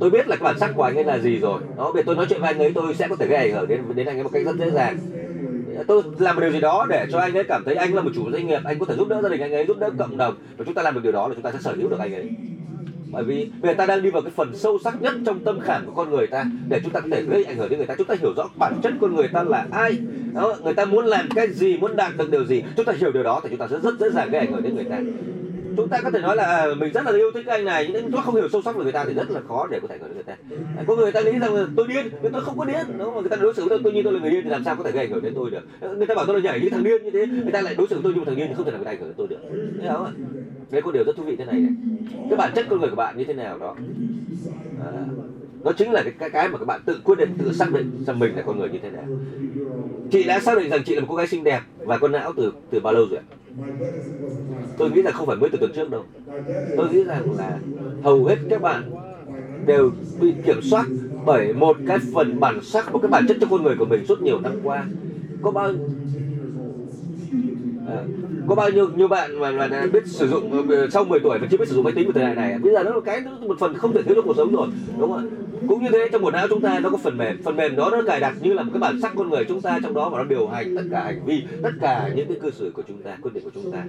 [0.00, 1.60] Tôi biết là cái bản sắc của anh ấy là gì rồi.
[1.76, 3.68] Đó biệt tôi nói chuyện với anh ấy, tôi sẽ có thể gây ảnh hưởng
[3.68, 4.98] đến đến anh ấy một cách rất dễ dàng.
[5.86, 8.10] Tôi làm một điều gì đó để cho anh ấy cảm thấy anh là một
[8.14, 10.16] chủ doanh nghiệp, anh có thể giúp đỡ gia đình anh ấy, giúp đỡ cộng
[10.16, 10.34] đồng.
[10.56, 12.14] Và chúng ta làm được điều đó là chúng ta sẽ sở hữu được anh
[12.14, 12.30] ấy
[13.12, 15.86] bởi vì người ta đang đi vào cái phần sâu sắc nhất trong tâm khảm
[15.86, 17.94] của con người ta để chúng ta có thể gây ảnh hưởng đến người ta.
[17.98, 19.98] Chúng ta hiểu rõ bản chất con người ta là ai.
[20.34, 22.62] Đó, người ta muốn làm cái gì muốn đạt được điều gì.
[22.76, 24.62] Chúng ta hiểu điều đó thì chúng ta sẽ rất dễ dàng gây ảnh hưởng
[24.62, 25.00] đến người ta.
[25.76, 28.02] Chúng ta có thể nói là à, mình rất là yêu thích anh này nhưng
[28.02, 29.88] chúng ta không hiểu sâu sắc về người ta thì rất là khó để có
[29.88, 30.36] thể ảnh hưởng đến người ta.
[30.76, 32.86] À, có người ta nghĩ rằng là tôi điên nhưng tôi không có điên.
[32.98, 34.50] Đúng mà người ta đối xử với tôi, tôi như tôi là người điên thì
[34.50, 35.62] làm sao có thể gây ảnh hưởng đến tôi được?
[35.96, 37.88] Người ta bảo tôi là nhảy như thằng điên như thế người ta lại đối
[37.88, 39.08] xử với tôi như một thằng điên thì không thể nào người ta ảnh hưởng
[39.08, 39.38] đến tôi được.
[39.80, 40.12] Thấy không ạ
[40.70, 41.72] đây có điều rất thú vị thế này này.
[42.30, 43.76] Cái bản chất con người của bạn như thế nào đó?
[44.84, 44.92] À,
[45.64, 48.04] đó chính là cái, cái cái mà các bạn tự quyết định tự xác định
[48.06, 49.04] rằng mình là con người như thế nào.
[50.10, 52.32] Chị đã xác định rằng chị là một cô gái xinh đẹp và con não
[52.36, 53.24] từ từ bao lâu rồi ạ?
[54.78, 56.04] Tôi nghĩ là không phải mới từ tuần trước đâu.
[56.76, 57.58] Tôi nghĩ rằng là
[58.02, 58.90] hầu hết các bạn
[59.66, 60.86] đều bị kiểm soát
[61.24, 64.06] bởi một cái phần bản sắc một cái bản chất trong con người của mình
[64.06, 64.86] suốt nhiều năm qua.
[65.42, 65.72] Có bao
[67.88, 68.04] à,
[68.48, 71.38] có bao nhiêu nhiều bạn mà, mà đã biết sử dụng ờ, sau 10 tuổi
[71.38, 72.58] mà chưa biết sử dụng máy tính của thời đại này à?
[72.62, 74.68] bây giờ nó là cái một phần không thể thiếu trong cuộc sống rồi
[74.98, 75.24] đúng không ạ?
[75.68, 77.42] Cũng như thế trong một não chúng ta nó có phần mềm.
[77.42, 79.60] Phần mềm đó nó cài đặt như là một cái bản sắc con người chúng
[79.60, 82.36] ta trong đó và nó điều hành tất cả hành vi tất cả những cái
[82.42, 83.84] cư xử của chúng ta quyết định của chúng ta.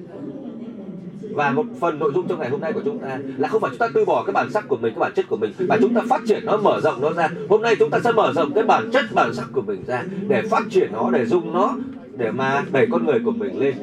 [1.33, 3.69] Và một phần nội dung trong ngày hôm nay của chúng ta là không phải
[3.69, 5.77] chúng ta từ bỏ cái bản sắc của mình cái bản chất của mình mà
[5.81, 7.29] chúng ta phát triển nó mở rộng nó ra.
[7.49, 10.03] Hôm nay chúng ta sẽ mở rộng cái bản chất bản sắc của mình ra
[10.27, 11.75] để phát triển nó để dùng nó
[12.17, 13.77] để mà đẩy con người của mình lên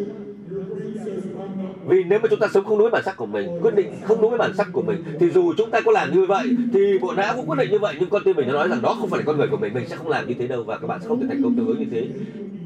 [1.86, 3.92] vì nếu mà chúng ta sống không đúng với bản sắc của mình, quyết định
[4.04, 6.56] không đúng với bản sắc của mình, thì dù chúng ta có làm như vậy,
[6.72, 7.94] thì bộ não cũng quyết định như vậy.
[8.00, 9.74] Nhưng con tim mình nó nói rằng đó không phải là con người của mình
[9.74, 11.56] mình sẽ không làm như thế đâu và các bạn sẽ không thể thành công
[11.56, 12.08] tương ứng như thế.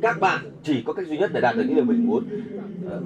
[0.03, 2.25] Các bạn chỉ có cách duy nhất để đạt được những điều mình muốn
[2.91, 3.01] ờ,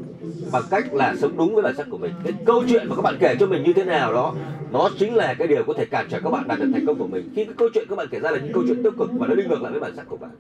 [0.53, 2.13] bằng cách là sống đúng với bản sắc của mình.
[2.25, 4.35] Cái câu chuyện mà các bạn kể cho mình như thế nào đó,
[4.73, 6.99] nó chính là cái điều có thể cản trở các bạn đạt được thành công
[6.99, 7.31] của mình.
[7.37, 9.27] Khi cái câu chuyện các bạn kể ra là những câu chuyện tiêu cực và
[9.27, 10.31] nó đi ngược lại với bản sắc của bạn.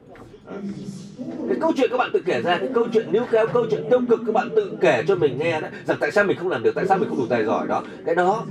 [0.46, 0.54] Ờ.
[1.48, 3.82] Cái câu chuyện các bạn tự kể ra, cái câu chuyện níu kéo, câu chuyện
[3.90, 5.70] tiêu cực các bạn tự kể cho mình nghe đấy.
[5.86, 7.82] Rằng tại sao mình không làm được, tại sao mình không đủ tài giỏi đó.
[8.06, 8.46] Cái đó,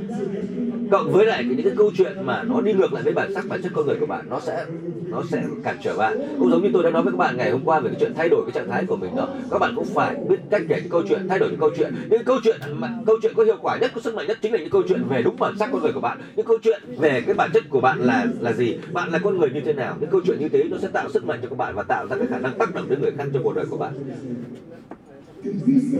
[0.91, 3.45] cộng với lại những cái câu chuyện mà nó đi ngược lại với bản sắc,
[3.47, 4.65] bản chất con người của bạn, nó sẽ
[5.07, 6.17] nó sẽ cản trở bạn.
[6.39, 8.13] Cũng giống như tôi đã nói với các bạn ngày hôm qua về cái chuyện
[8.15, 9.27] thay đổi cái trạng thái của mình đó.
[9.51, 11.93] Các bạn cũng phải biết cách kể những câu chuyện thay đổi những câu chuyện.
[12.09, 14.51] Những câu chuyện mà câu chuyện có hiệu quả nhất, có sức mạnh nhất chính
[14.53, 16.21] là những câu chuyện về đúng bản sắc con người của bạn.
[16.35, 18.77] Những câu chuyện về cái bản chất của bạn là là gì?
[18.93, 19.97] Bạn là con người như thế nào?
[19.99, 22.07] Những câu chuyện như thế nó sẽ tạo sức mạnh cho các bạn và tạo
[22.07, 23.93] ra cái khả năng tác động đến người khác trong cuộc đời của bạn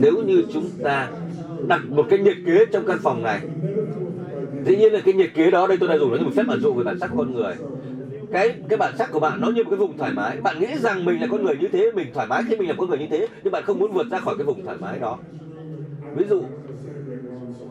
[0.00, 1.08] nếu như chúng ta
[1.66, 3.40] đặt một cái nhiệt kế trong căn phòng này,
[4.66, 6.48] dĩ nhiên là cái nhiệt kế đó đây tôi đã dùng nó như một phép
[6.48, 7.54] ẩn dụ về bản sắc con người.
[8.32, 10.36] Cái cái bản sắc của bạn nó như một cái vùng thoải mái.
[10.40, 12.74] Bạn nghĩ rằng mình là con người như thế, mình thoải mái khi mình là
[12.78, 14.98] con người như thế, nhưng bạn không muốn vượt ra khỏi cái vùng thoải mái
[14.98, 15.18] đó.
[16.16, 16.42] Ví dụ,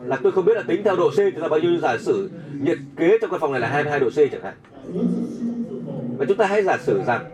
[0.04, 2.30] là tôi không biết là tính theo độ C thì là bao nhiêu, giả sử
[2.62, 4.54] nhiệt kế trong căn phòng này là 22 độ C chẳng hạn.
[6.18, 7.24] Và chúng ta hãy giả sử rằng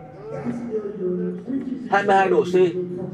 [1.89, 2.55] 22 độ C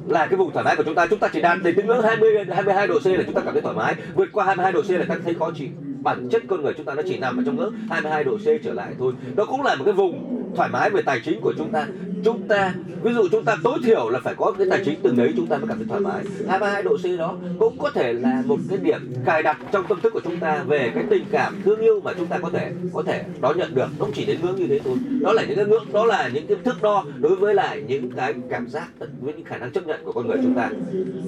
[0.07, 1.05] là cái vùng thoải mái của chúng ta.
[1.05, 3.61] Chúng ta chỉ đạt đến ngưỡng 20 22 độ C là chúng ta cảm thấy
[3.61, 3.95] thoải mái.
[4.15, 5.69] Vượt qua 22 độ C là ta thấy khó chịu
[6.05, 8.45] bản chất con người chúng ta nó chỉ nằm ở trong ngưỡng 22 độ C
[8.63, 9.13] trở lại thôi.
[9.35, 11.87] Đó cũng là một cái vùng thoải mái về tài chính của chúng ta.
[12.23, 15.17] Chúng ta, ví dụ chúng ta tối thiểu là phải có cái tài chính từng
[15.17, 16.23] đấy chúng ta mới cảm thấy thoải mái.
[16.49, 20.01] 22 độ C đó cũng có thể là một cái điểm cài đặt trong tâm
[20.01, 22.71] thức của chúng ta về cái tình cảm thương yêu mà chúng ta có thể
[22.93, 23.87] có thể đón nhận được.
[23.99, 24.95] Nó chỉ đến ngưỡng như thế thôi.
[25.21, 28.11] Đó là những cái ngưỡng, đó là những cái thước đo đối với lại những
[28.11, 28.87] cái cảm giác
[29.21, 30.69] với những khả năng chấp nhận của con người chúng ta.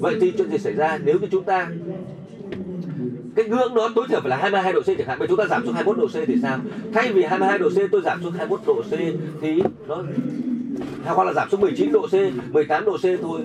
[0.00, 0.98] Vậy thì chuyện gì xảy ra?
[1.04, 1.68] Nếu như chúng ta
[3.38, 5.44] cái ngưỡng đó tối thiểu phải là 22 độ C chẳng hạn, bây chúng ta
[5.46, 6.58] giảm xuống 21 độ C thì sao?
[6.92, 8.92] Thay vì 22 độ C tôi giảm xuống 21 độ C
[9.40, 10.02] thì nó
[11.04, 12.14] hoặc là giảm xuống 19 độ C,
[12.52, 13.40] 18 độ C thôi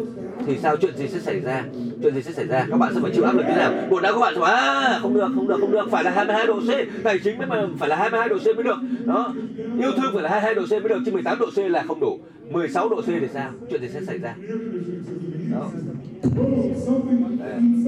[0.47, 1.63] thì sao chuyện gì sẽ xảy ra?
[2.01, 2.65] Chuyện gì sẽ xảy ra?
[2.69, 3.73] Các bạn sẽ phải chịu áp lực thế nào?
[3.89, 6.11] Bộ não các bạn sẽ bảo à không được, không được, không được, phải là
[6.11, 8.77] 22 độ C, tài chính mới mà phải là 22 độ C mới được.
[9.05, 9.33] Đó,
[9.79, 11.99] yêu thương phải là 22 độ C mới được chứ 18 độ C là không
[11.99, 12.19] đủ.
[12.49, 13.51] 16 độ C thì sao?
[13.69, 14.35] Chuyện gì sẽ xảy ra?
[15.51, 15.69] Đó.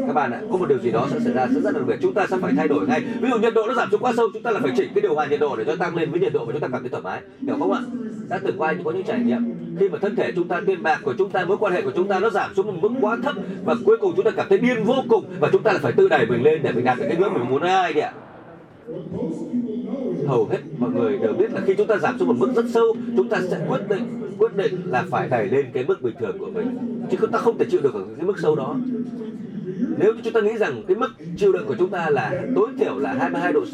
[0.08, 1.96] Các bạn ạ, có một điều gì đó sẽ xảy ra, sẽ rất đặc biệt.
[2.02, 3.02] Chúng ta sẽ phải thay đổi ngay.
[3.22, 5.02] Ví dụ nhiệt độ nó giảm xuống quá sâu, chúng ta là phải chỉnh cái
[5.02, 6.82] điều hòa nhiệt độ để cho tăng lên với nhiệt độ mà chúng ta cảm
[6.82, 7.22] thấy thoải mái.
[7.42, 7.82] Hiểu không ạ?
[8.30, 9.54] Đã từng qua có những trải nghiệm.
[9.80, 11.92] Khi mà thân thể chúng ta, tiền bạc của chúng ta, mối quan hệ của
[11.96, 14.46] chúng ta nó giảm xuống một mức quá thấp và cuối cùng chúng ta cảm
[14.50, 16.86] thấy điên vô cùng và chúng ta là phải tự đẩy mình lên để mình
[16.86, 17.62] đạt được cái ngưỡng mình muốn.
[17.62, 18.14] Ai đi ạ
[20.28, 22.66] hầu hết mọi người đều biết là khi chúng ta giảm xuống một mức rất
[22.74, 26.16] sâu, chúng ta sẽ quyết định quyết định là phải đẩy lên cái mức bình
[26.20, 26.78] thường của mình.
[27.12, 28.76] Chứ chúng ta không thể chịu được ở cái mức sâu đó.
[29.98, 33.00] Nếu chúng ta nghĩ rằng cái mức chịu đựng của chúng ta là tối thiểu
[33.00, 33.74] là 22 độ C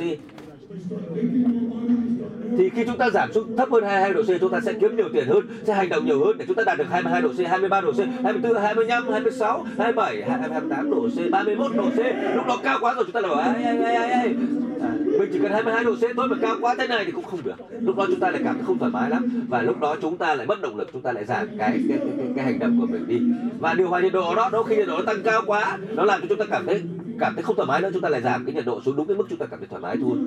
[2.58, 4.96] thì khi chúng ta giảm xuống thấp hơn 22 độ C chúng ta sẽ kiếm
[4.96, 7.30] nhiều tiền hơn, sẽ hành động nhiều hơn để chúng ta đạt được 22 độ
[7.32, 11.98] C, 23 độ C, 24, 25, 26, 27, 28 độ C, 31 độ C.
[12.36, 14.36] Lúc đó cao quá rồi chúng ta bảo ai ai ai ai.
[14.82, 17.24] À, mình chỉ cần 22 độ C thôi mà cao quá thế này thì cũng
[17.24, 19.80] không được lúc đó chúng ta lại cảm thấy không thoải mái lắm và lúc
[19.80, 22.28] đó chúng ta lại mất động lực chúng ta lại giảm cái cái cái, cái,
[22.36, 23.22] cái hành động của mình đi
[23.60, 26.04] và điều hòa nhiệt độ đó đôi khi nhiệt độ nó tăng cao quá nó
[26.04, 26.82] làm cho chúng ta cảm thấy
[27.22, 29.08] cảm thấy không thoải mái nữa, chúng ta lại giảm cái nhiệt độ xuống đúng
[29.08, 30.18] cái mức chúng ta cảm thấy thoải mái thôi.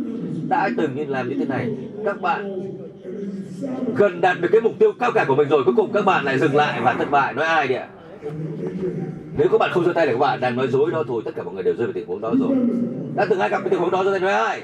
[0.48, 1.70] Đã từng như làm như thế này,
[2.04, 2.60] các bạn
[3.96, 6.24] gần đạt được cái mục tiêu cao cả của mình rồi, cuối cùng các bạn
[6.24, 7.34] lại dừng lại và thất bại.
[7.34, 7.88] Nói ai đi ạ?
[9.38, 11.30] Nếu các bạn không giơ tay thì các bạn đang nói dối đó thôi, tất
[11.36, 12.56] cả mọi người đều rơi vào tình huống đó rồi.
[13.16, 14.62] Đã từng ai gặp cái tình huống đó giơ tay nói ai?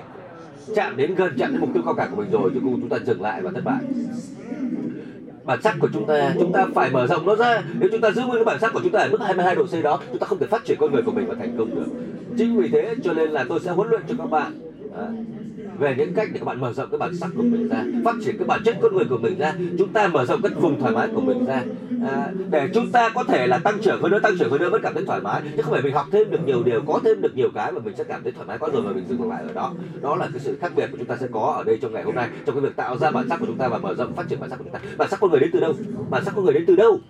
[0.74, 2.88] Chạm đến gần, chạm đến mục tiêu cao cả của mình rồi, cuối cùng chúng
[2.88, 3.80] ta dừng lại và thất bại
[5.44, 7.62] bản sắc của chúng ta chúng ta phải mở rộng nó ra.
[7.78, 9.66] Nếu chúng ta giữ nguyên cái bản sắc của chúng ta ở mức 22 độ
[9.66, 11.74] C đó, chúng ta không thể phát triển con người của mình và thành công
[11.74, 11.86] được.
[12.38, 14.52] Chính vì thế cho nên là tôi sẽ huấn luyện cho các bạn
[15.78, 18.14] về những cách để các bạn mở rộng cái bản sắc của mình ra phát
[18.24, 20.80] triển cái bản chất con người của mình ra chúng ta mở rộng cái vùng
[20.80, 21.62] thoải mái của mình ra.
[22.08, 24.70] À, để chúng ta có thể là tăng trưởng hơn nữa tăng trưởng hơn nữa
[24.70, 25.42] vẫn cảm thấy thoải mái.
[25.56, 27.80] Chứ không phải mình học thêm được nhiều điều có thêm được nhiều cái mà
[27.84, 29.72] mình sẽ cảm thấy thoải mái quá rồi mà mình dừng lại ở đó.
[30.02, 32.02] Đó là cái sự khác biệt của chúng ta sẽ có ở đây trong ngày
[32.02, 34.12] hôm nay trong cái việc tạo ra bản sắc của chúng ta và mở rộng
[34.14, 34.80] phát triển bản sắc của chúng ta.
[34.98, 35.74] Bản sắc con người đến từ đâu?
[36.10, 37.00] Bản sắc con người đến từ đâu?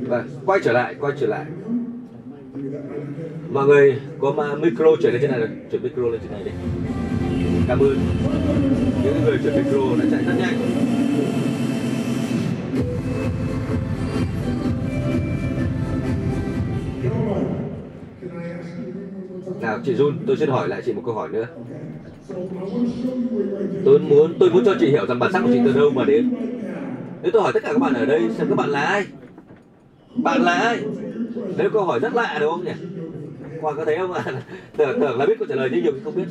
[0.00, 1.44] Và quay trở lại quay trở lại
[3.52, 6.42] mọi người có mà micro chuyển lên trên này được, chuyển micro lên trên này
[6.44, 6.50] đi.
[7.68, 7.96] Cảm ơn.
[9.04, 10.58] Những người chuyển micro đã chạy rất nhanh.
[19.60, 21.46] Nào chị Jun tôi xin hỏi lại chị một câu hỏi nữa.
[23.84, 26.04] Tôi muốn tôi muốn cho chị hiểu rằng bản sắc của chị từ đâu mà
[26.04, 26.34] đến.
[27.22, 29.04] Nếu tôi hỏi tất cả các bạn ở đây xem các bạn là ai?
[30.16, 30.78] Bạn là ai?
[31.58, 32.72] Nếu câu hỏi rất lạ đúng không nhỉ?
[33.62, 34.24] Khoa có thấy không ạ
[34.76, 36.24] tưởng tưởng là biết câu trả lời nhưng nhiều khi không biết.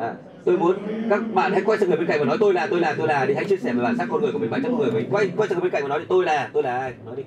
[0.00, 0.14] À,
[0.44, 0.76] tôi muốn
[1.10, 3.08] các bạn hãy quay sang người bên cạnh và nói tôi là tôi là tôi
[3.08, 3.24] là.
[3.26, 4.90] Đi hãy chia sẻ về bản sắc con người của mình bản chất con người
[4.90, 5.08] của mình.
[5.10, 6.94] Quay quay sang người bên cạnh và nói đi tôi là tôi là ai?
[7.04, 7.22] Nói đi.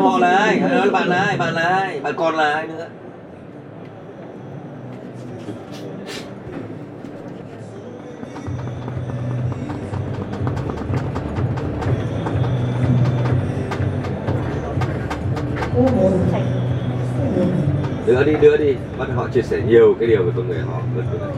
[0.00, 2.86] Xem họ là ai hãy nói bạn ai bạn ai bạn còn là ai nữa?
[18.06, 18.74] Đưa đi đưa đi.
[18.98, 20.80] Bắt họ chia sẻ nhiều cái điều về con người họ.
[20.96, 21.30] Vân vân.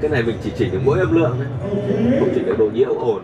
[0.00, 1.46] Cái này mình chỉ chỉnh được mỗi âm lượng thôi.
[1.60, 2.20] Okay.
[2.20, 3.22] không chỉnh được độ nhiễu ồn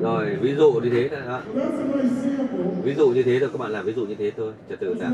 [0.00, 1.40] rồi ví dụ như thế là đó.
[2.84, 4.94] Ví dụ như thế thôi các bạn làm ví dụ như thế thôi trật tự
[4.94, 5.10] That's nào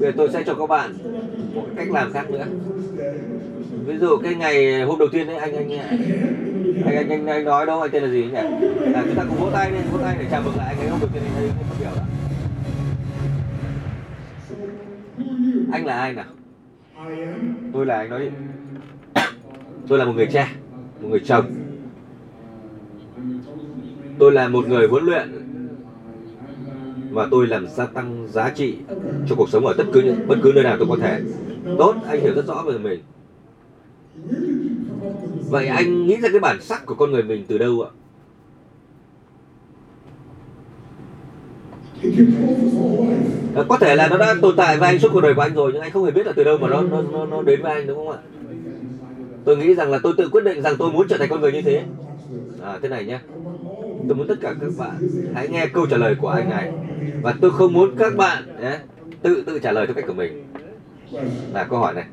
[0.00, 0.92] giờ tôi sẽ cho các bạn
[1.54, 2.44] một cách làm khác nữa.
[3.86, 7.66] Ví dụ cái ngày hôm đầu tiên đấy anh anh anh anh, anh, anh nói
[7.66, 8.34] đâu anh tên là gì nhỉ?
[8.94, 10.88] À, chúng ta cùng vỗ tay đi vỗ tay để chào mừng lại anh ấy
[10.88, 12.02] hôm đầu tiên anh ấy phát biểu đó
[15.72, 16.24] anh là ai nào?
[17.72, 18.26] Tôi là anh nói đi.
[19.88, 20.52] Tôi là một người cha
[21.02, 21.44] một người chồng
[24.18, 25.28] tôi là một người huấn luyện
[27.10, 28.76] và tôi làm gia tăng giá trị
[29.28, 31.20] cho cuộc sống ở tất cứ bất cứ nơi nào tôi có thể.
[31.78, 33.00] Tốt anh hiểu rất rõ về mình.
[35.50, 37.90] Vậy anh nghĩ ra cái bản sắc của con người mình từ đâu ạ?
[43.54, 45.54] À, có thể là nó đã tồn tại với anh suốt cuộc đời của anh
[45.54, 47.62] rồi nhưng anh không hề biết là từ đâu mà nó nó nó, nó đến
[47.62, 48.18] với anh đúng không ạ?
[49.44, 51.52] Tôi nghĩ rằng là tôi tự quyết định rằng tôi muốn trở thành con người
[51.52, 51.84] như thế.
[52.62, 53.20] À, thế này nhé
[54.08, 54.94] tôi muốn tất cả các bạn
[55.34, 56.72] hãy nghe câu trả lời của anh này.
[57.22, 58.78] Và tôi không muốn các bạn nhé,
[59.22, 60.44] tự tự trả lời theo cách của mình.
[61.52, 62.04] Là câu hỏi này.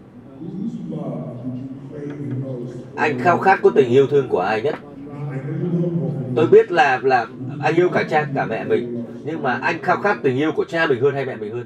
[2.96, 4.76] Anh khao khát có tình yêu thương của ai nhất?
[6.36, 7.28] Tôi biết là là
[7.62, 9.04] anh yêu cả cha cả mẹ mình.
[9.26, 11.66] Nhưng mà anh khao khát tình yêu của cha mình hơn hay mẹ mình hơn?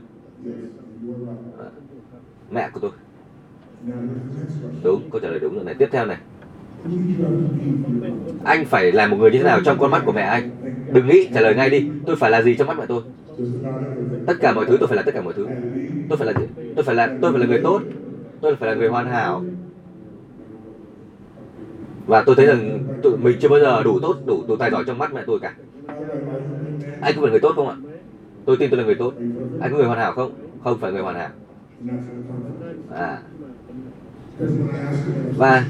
[2.51, 2.91] Mẹ của tôi
[4.84, 5.76] đúng, câu trả lời đúng rồi này.
[5.76, 6.18] Tiếp theo này.
[8.44, 10.50] Anh phải là một người như thế nào trong con mắt của mẹ anh?
[10.92, 11.90] Đừng nghĩ, trả lời ngay đi.
[12.06, 13.02] Tôi phải là gì trong mắt mẹ tôi?
[14.28, 15.48] Tất cả mọi thứ, tôi phải là tất cả mọi thứ.
[16.10, 16.46] Tôi phải là gì?
[16.76, 17.82] Tôi phải là, tôi phải là người tốt.
[18.42, 19.44] Tôi phải là người hoàn hảo.
[22.06, 24.84] Và tôi thấy rằng tụi mình chưa bao giờ đủ tốt, đủ đủ tài giỏi
[24.88, 25.54] trong mắt mẹ tôi cả.
[27.02, 27.76] Anh có phải người tốt không ạ?
[28.46, 29.14] Tôi tin tôi là người tốt.
[29.60, 30.32] Anh có người hoàn hảo không?
[30.64, 31.30] Không phải người hoàn hảo.
[32.96, 33.22] À
[35.38, 35.64] và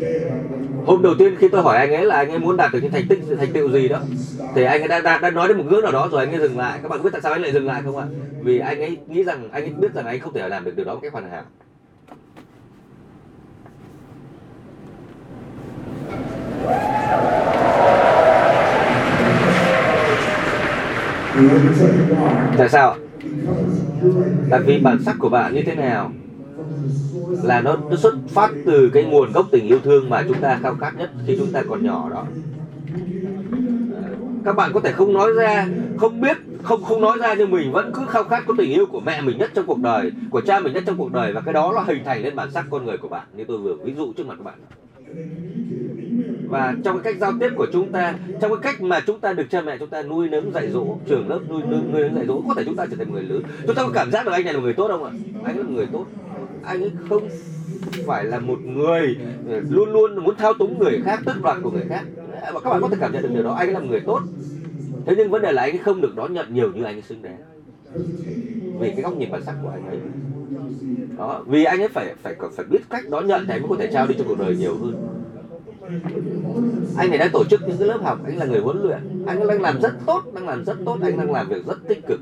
[0.85, 2.91] hôm đầu tiên khi tôi hỏi anh ấy là anh ấy muốn đạt được những
[2.91, 3.99] thành tích thành tựu gì đó
[4.55, 6.39] thì anh ấy đã, đã, đã nói đến một ngưỡng nào đó rồi anh ấy
[6.39, 6.79] dừng lại.
[6.83, 8.05] Các bạn biết tại sao anh lại dừng lại không ạ?
[8.41, 10.85] Vì anh ấy nghĩ rằng anh ấy biết rằng anh không thể làm được điều
[10.85, 11.43] đó một cách hoàn hảo.
[22.57, 22.95] Tại sao
[24.49, 26.11] tại vì bản sắc của bạn như thế nào?
[27.43, 30.59] Là nó, nó xuất phát từ cái nguồn gốc tình yêu thương mà chúng ta
[30.61, 32.25] khao khát nhất khi chúng ta còn nhỏ đó.
[34.45, 35.67] Các bạn có thể không nói ra
[35.97, 38.85] không biết không không nói ra nhưng mình vẫn cứ khao khát có tình yêu
[38.85, 41.41] của mẹ mình nhất trong cuộc đời của cha mình nhất trong cuộc đời và
[41.41, 43.27] cái đó là hình thành lên bản sắc con người của bạn.
[43.35, 44.57] Như tôi vừa ví dụ trước mặt các bạn
[46.53, 49.33] và trong cái cách giao tiếp của chúng ta, trong cái cách mà chúng ta
[49.33, 52.15] được cha mẹ chúng ta nuôi nấng dạy dỗ trường lớp nuôi nấng nuôi nấng
[52.15, 53.41] dạy dỗ, có thể chúng ta trở thành người lớn.
[53.67, 55.11] Chúng ta có cảm giác được anh này là người tốt không ạ?
[55.43, 56.05] Anh là người tốt.
[56.63, 57.27] Anh ấy không
[58.05, 59.17] phải là một người
[59.49, 62.03] ờ, luôn luôn muốn thao túng người khác, tước đoạt của người khác.
[62.53, 64.01] Và các bạn có thể cảm nhận được điều đó, anh ấy là một người
[64.01, 64.19] tốt.
[65.05, 67.01] Thế nhưng vấn đề là anh ấy không được đón nhận nhiều như anh ấy
[67.01, 67.37] xứng đáng.
[68.79, 69.97] Vì cái góc nhìn bản sắc của anh ấy.
[71.17, 73.75] Đó, vì anh ấy phải phải phải biết cách đón nhận thì anh mới có
[73.79, 75.22] thể trao đi cho cuộc đời nhiều hơn
[76.97, 78.99] anh này đang tổ chức những cái lớp học, anh là người huấn luyện.
[79.25, 82.07] Anh đang làm rất tốt, đang làm rất tốt, anh đang làm việc rất tích
[82.07, 82.19] cực.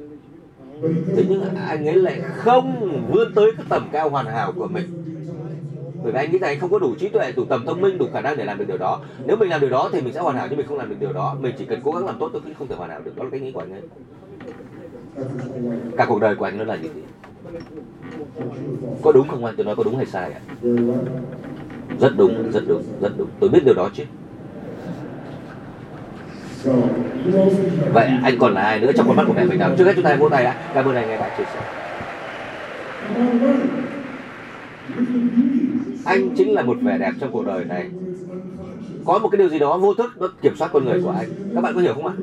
[1.15, 4.85] Thế nhưng anh ấy lại không vươn tới cái tầm cao hoàn hảo của mình.
[6.03, 7.97] Bởi vì anh nghĩ rằng anh không có đủ trí tuệ, đủ tầm thông minh,
[7.97, 9.01] đủ khả năng để làm được điều đó.
[9.25, 10.95] Nếu mình làm điều đó thì mình sẽ hoàn hảo, nhưng mình không làm được
[10.99, 11.35] điều đó.
[11.39, 13.17] Mình chỉ cần cố gắng làm tốt thôi chứ không thể hoàn hảo được.
[13.17, 13.81] Đó là cái nghĩ của anh ấy.
[15.97, 17.01] Cả cuộc đời của anh nó là như thế.
[19.01, 19.55] Có đúng không anh?
[19.57, 20.39] Tôi nói có đúng hay sai ạ?
[20.47, 20.67] à?
[22.01, 23.27] Rất đúng rất đúng rất đúng.
[23.39, 24.03] Tôi biết điều đó chứ.
[27.93, 29.71] Vậy anh còn là ai nữa trong con mắt của mẹ mình nào?
[29.77, 30.55] Trước hết chúng ta vô vỗ tay đã.
[30.73, 31.59] Cảm ơn anh, nghe bạn chia sẻ.
[36.05, 37.89] Anh chính là một vẻ đẹp trong cuộc đời này.
[39.05, 41.29] Có một cái điều gì đó vô thức, nó kiểm soát con người của anh.
[41.55, 42.13] Các bạn có hiểu không ạ?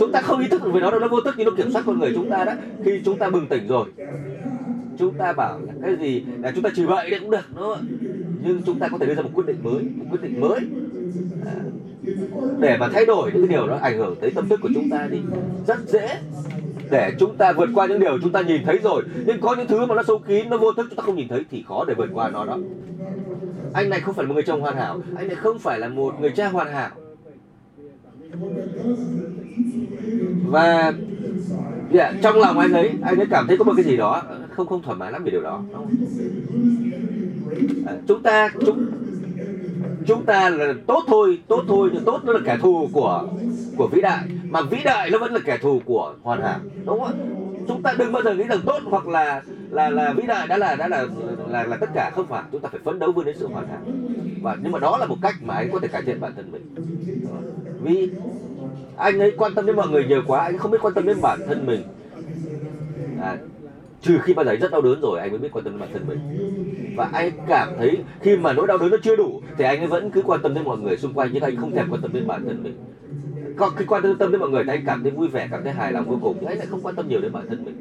[0.00, 1.72] Chúng ta không ý thức được về nó đâu, nó vô thức, nhưng nó kiểm
[1.72, 2.52] soát con người chúng ta đó.
[2.84, 3.86] Khi chúng ta bừng tỉnh rồi,
[4.98, 7.64] chúng ta bảo là cái gì là chúng ta chửi bậy đấy cũng được, đúng
[7.64, 7.80] không ạ?
[8.44, 10.60] Nhưng chúng ta có thể đưa ra một quyết định mới một quyết định mới.
[11.46, 11.56] À,
[12.58, 14.90] để mà thay đổi những cái điều đó ảnh hưởng tới tâm thức của chúng
[14.90, 15.18] ta đi
[15.66, 16.08] rất dễ.
[16.90, 19.66] Để chúng ta vượt qua những điều chúng ta nhìn thấy rồi nhưng có những
[19.66, 21.84] thứ mà nó sâu kín nó vô thức chúng ta không nhìn thấy thì khó
[21.84, 22.58] để vượt qua nó đó.
[23.72, 25.88] Anh này không phải là một người chồng hoàn hảo anh này không phải là
[25.88, 26.90] một người cha hoàn hảo.
[30.46, 30.92] Và
[31.92, 34.66] yeah, trong lòng anh ấy anh ấy cảm thấy có một cái gì đó không
[34.66, 35.62] không thoải mái lắm về điều đó?
[37.86, 38.86] À, chúng ta chúng
[40.06, 43.24] chúng ta là tốt thôi tốt thôi nhưng tốt nó là kẻ thù của
[43.76, 44.24] của vĩ đại.
[44.48, 47.12] Mà vĩ đại nó vẫn là kẻ thù của hoàn hảo đúng không ạ?
[47.68, 50.58] Chúng ta đừng bao giờ nghĩ rằng tốt hoặc là là là vĩ đại đã
[50.58, 51.06] là đã là
[51.48, 52.10] là là tất cả.
[52.14, 53.80] Không phải chúng ta phải phấn đấu vươn đến sự hoàn hảo.
[54.42, 56.52] Và nhưng mà đó là một cách mà anh có thể cải thiện bản thân
[56.52, 56.62] mình.
[57.82, 58.10] Vì
[58.96, 61.16] anh ấy quan tâm đến mọi người nhiều quá anh không biết quan tâm đến
[61.22, 61.82] bản thân mình.
[63.20, 63.36] À,
[64.02, 65.88] trừ khi bao giờ rất đau đớn rồi, anh mới biết quan tâm đến bản
[65.92, 66.18] thân mình.
[66.96, 69.86] Và anh cảm thấy khi mà nỗi đau đớn nó chưa đủ, thì anh ấy
[69.86, 72.12] vẫn cứ quan tâm đến mọi người xung quanh, nhưng anh không thèm quan tâm
[72.12, 72.74] đến bản thân mình.
[73.56, 75.72] Còn khi quan tâm đến mọi người thì anh cảm thấy vui vẻ, cảm thấy
[75.72, 77.74] hài lòng vô cùng, nhưng anh lại không quan tâm nhiều đến bản thân mình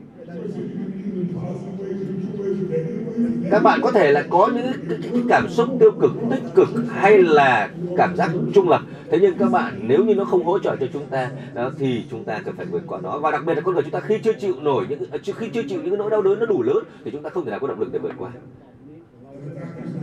[3.51, 6.67] các bạn có thể là có những cái, cái, cảm xúc tiêu cực tích cực
[6.89, 8.81] hay là cảm giác trung lập.
[9.09, 12.03] Thế nhưng các bạn nếu như nó không hỗ trợ cho chúng ta đó, thì
[12.09, 13.19] chúng ta cần phải vượt qua nó.
[13.19, 15.49] Và đặc biệt là con người chúng ta khi chưa chịu nổi những à, khi
[15.49, 17.59] chưa chịu những nỗi đau đớn nó đủ lớn thì chúng ta không thể nào
[17.59, 18.29] có động lực để vượt qua.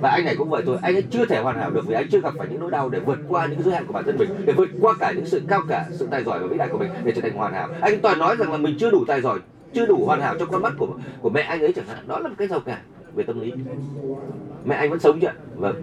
[0.01, 0.77] Và anh này cũng vậy thôi.
[0.83, 2.89] Anh ấy chưa thể hoàn hảo được vì anh chưa gặp phải những nỗi đau
[2.89, 5.27] để vượt qua những giới hạn của bản thân mình để vượt qua cả những
[5.27, 7.53] sự cao cả sự tài giỏi và vĩ đại của mình để trở thành hoàn
[7.53, 7.69] hảo.
[7.81, 9.39] Anh toàn nói rằng là mình chưa đủ tài giỏi
[9.73, 10.89] chưa đủ hoàn hảo trong con mắt của
[11.21, 11.99] của mẹ anh ấy chẳng hạn.
[12.07, 12.79] Đó là một cái rào cản
[13.19, 13.53] về tâm lý.
[14.65, 15.35] Mẹ anh vẫn sống chứ ạ?
[15.57, 15.75] Vâng.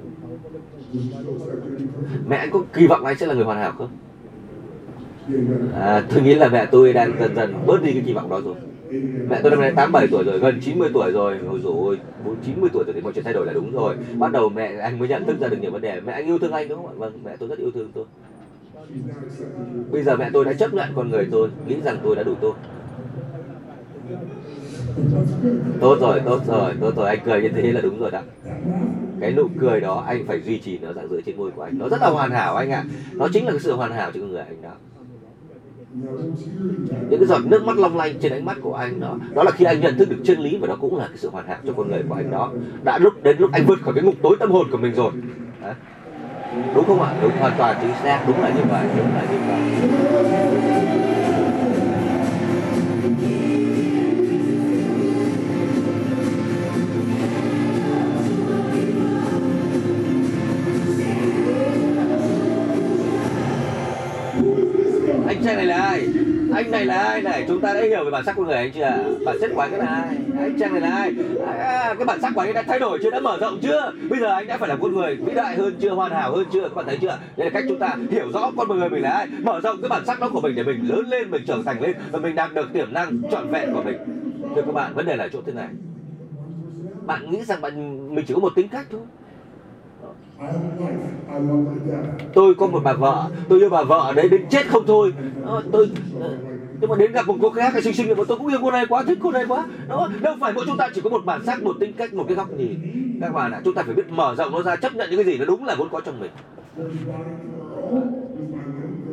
[2.27, 3.89] Mẹ anh có kỳ vọng anh sẽ là người hoàn hảo không?
[5.79, 8.41] À, tôi nghĩ là mẹ tôi đang dần dần bớt đi cái kỳ vọng đó
[8.45, 8.55] rồi.
[9.29, 11.39] Mẹ tôi năm nay 87 tuổi rồi gần 90 tuổi rồi.
[11.49, 13.95] Ôi dồi ôi 90 tuổi rồi thì mọi chuyện thay đổi là đúng rồi.
[14.19, 15.99] Bắt đầu mẹ anh mới nhận thức ra được nhiều vấn đề.
[15.99, 16.93] Mẹ anh yêu thương anh đúng không ạ?
[16.97, 18.05] Vâng mẹ tôi rất yêu thương tôi.
[19.91, 22.35] Bây giờ mẹ tôi đã chấp nhận con người tôi nghĩ rằng tôi đã đủ
[22.41, 22.55] tốt
[25.81, 27.09] tốt rồi tốt rồi tốt rồi.
[27.09, 28.21] Anh cười như thế là đúng rồi đó.
[29.21, 31.77] Cái nụ cười đó, anh phải duy trì nó dạng dưới trên môi của anh.
[31.77, 32.83] Nó rất là hoàn hảo anh ạ.
[32.87, 32.89] À.
[33.13, 34.71] nó chính là cái sự hoàn hảo cho con người anh đó.
[37.09, 39.51] Những cái giọt nước mắt long lanh trên ánh mắt của anh đó đó là
[39.51, 41.57] khi anh nhận thức được chân lý và đó cũng là cái sự hoàn hảo
[41.67, 42.51] cho con người của anh đó.
[42.83, 45.11] Đã lúc, đến lúc anh vượt khỏi cái ngục tối tâm hồn của mình rồi.
[45.61, 45.73] Đó.
[46.75, 47.13] đúng không ạ?
[47.21, 48.23] Đúng hoàn toàn chính xác.
[48.27, 51.24] Đúng là như vậy, đúng là như vậy.
[66.75, 67.45] Này là ai này?
[67.47, 69.73] Chúng ta đã hiểu về bản sắc của người anh chưa bản chất của anh
[69.73, 70.17] là ai?
[70.39, 71.13] Anh chàng này là ai?
[71.57, 73.11] À, cái bản sắc của anh đã thay đổi chưa?
[73.11, 73.91] Đã mở rộng chưa?
[74.09, 75.89] Bây giờ anh đã phải là con người vĩ đại hơn chưa?
[75.89, 76.61] Hoàn hảo hơn chưa?
[76.61, 77.19] Các bạn thấy chưa?
[77.37, 79.89] Đây là cách chúng ta hiểu rõ con người mình là ai mở rộng cái
[79.89, 82.35] bản sắc đó của mình để mình lớn lên mình trưởng thành lên và mình
[82.35, 83.97] đạt được tiềm năng trọn vẹn của mình.
[84.55, 85.67] Thưa các bạn vấn đề là chỗ thế này.
[87.05, 89.01] Bạn nghĩ rằng bạn mình chỉ có một tính cách thôi.
[92.33, 95.13] Tôi có một bà vợ tôi yêu bà vợ đấy đến chết không thôi.
[95.45, 96.29] Ờ, tôi ờ,
[96.81, 98.71] nhưng mà đến gặp một cô khác là xinh xinh mà tôi cũng yêu cô
[98.71, 99.65] này quá thích cô này quá.
[99.89, 102.25] Đó đâu phải mỗi chúng ta chỉ có một bản sắc một tính cách một
[102.27, 102.79] cái góc nhìn.
[103.21, 105.33] Các bạn ạ chúng ta phải biết mở rộng nó ra chấp nhận những cái
[105.33, 106.31] gì nó đúng là vốn có trong mình.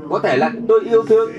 [0.09, 1.31] Có thể là tôi yêu thương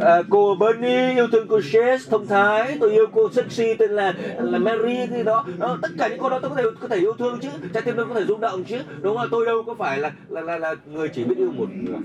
[0.00, 2.76] à, cô Bernie yêu thương cô Chase thông thái.
[2.80, 5.44] Tôi yêu cô sexy tên là là Mary gì đó.
[5.58, 7.48] Đó tất cả những cô đó tôi có thể có thể yêu thương chứ.
[7.74, 8.76] Trái tim tôi có thể rung động chứ.
[9.02, 9.28] Đúng không?
[9.30, 11.96] Tôi đâu có phải là là là, là người chỉ biết yêu một người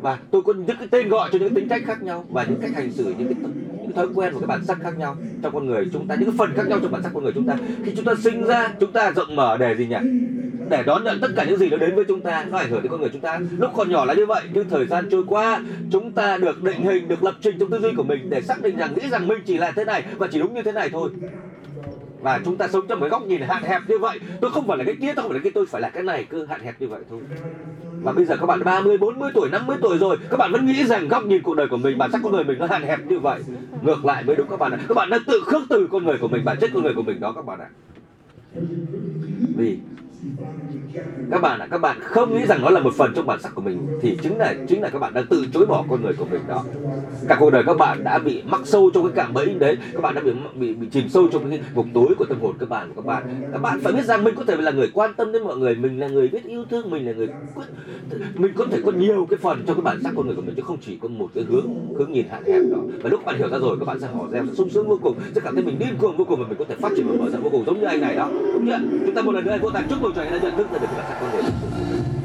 [0.00, 2.60] và tôi có những cái tên gọi cho những tính cách khác nhau và những
[2.60, 3.36] cách hành xử, những cái
[3.82, 6.30] những thói quen và cái bản sắc khác nhau trong con người chúng ta, những
[6.30, 7.56] cái phần khác nhau trong bản sắc con người chúng ta.
[7.84, 9.96] Khi chúng ta sinh ra, chúng ta rộng mở để gì nhỉ?
[10.68, 12.82] Để đón nhận tất cả những gì nó đến với chúng ta, nó ảnh hưởng
[12.82, 13.40] đến con người chúng ta.
[13.58, 15.60] Lúc còn nhỏ là như vậy, nhưng thời gian trôi qua,
[15.90, 18.62] chúng ta được định hình, được lập trình trong tư duy của mình để xác
[18.62, 20.88] định rằng, nghĩ rằng mình chỉ là thế này và chỉ đúng như thế này
[20.92, 21.10] thôi.
[22.20, 24.18] Và chúng ta sống trong cái góc nhìn hạn hẹp như vậy.
[24.40, 26.02] Tôi không phải là cái kia, tôi không phải là cái tôi phải là cái
[26.02, 27.20] này, cứ hạn hẹp như vậy thôi
[28.02, 30.84] và bây giờ các bạn 30, 40 tuổi, 50 tuổi rồi Các bạn vẫn nghĩ
[30.84, 33.06] rằng góc nhìn cuộc đời của mình, bản chất con người mình nó hạn hẹp
[33.06, 33.42] như vậy.
[33.82, 34.78] Ngược lại mới đúng các bạn ạ.
[34.88, 37.02] Các bạn đang tự khước từ con người của mình, bản chất con người của
[37.02, 37.68] mình đó các bạn ạ.
[39.56, 39.78] Vì
[41.30, 43.54] các bạn ạ, các bạn không nghĩ rằng nó là một phần trong bản sắc
[43.54, 46.12] của mình Thì chính là chính là các bạn đang từ chối bỏ con người
[46.18, 46.64] của mình đó.
[47.28, 50.02] Cả cuộc đời các bạn đã bị mắc sâu trong cái cạm bẫy đấy Các
[50.02, 52.68] bạn đã bị bị, bị chìm sâu trong cái vùng tối của tâm hồn các
[52.68, 53.22] bạn các bạn.
[53.52, 55.74] Các bạn phải biết rằng mình có thể là người quan tâm đến mọi người
[55.74, 57.28] Mình là người biết yêu thương, mình là người
[58.34, 60.54] Mình có thể có nhiều cái phần trong cái bản sắc con người của mình
[60.56, 61.66] Chứ không chỉ có một cái hướng
[61.98, 62.78] hướng nhìn hạn hẹp đó.
[63.02, 64.98] Và lúc bạn hiểu ra rồi các bạn sẽ hò reo, sẽ sung sướng vô
[65.02, 67.06] cùng Sẽ cảm thấy mình điên cuồng vô cùng và mình có thể phát triển
[67.08, 68.28] và mở rộng vô cùng giống như anh này đó.
[68.32, 68.78] Đúng chưa?
[69.06, 70.66] Chúng ta một lần nữa hãy vô tay chúc mừng cho anh đã nhận thức
[70.72, 72.16] ra được cái bản sắc con người của mình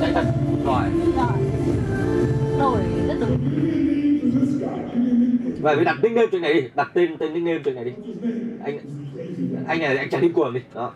[0.00, 0.24] có thật
[3.08, 3.38] rất đúng
[5.60, 7.92] Vậy phải đặt nickname cho anh này đi, Đặt tên tên nickname cho này đi.
[8.64, 8.78] Anh
[9.70, 10.60] anh này anh chẳng điên cuồng đi.
[10.74, 10.92] Đó.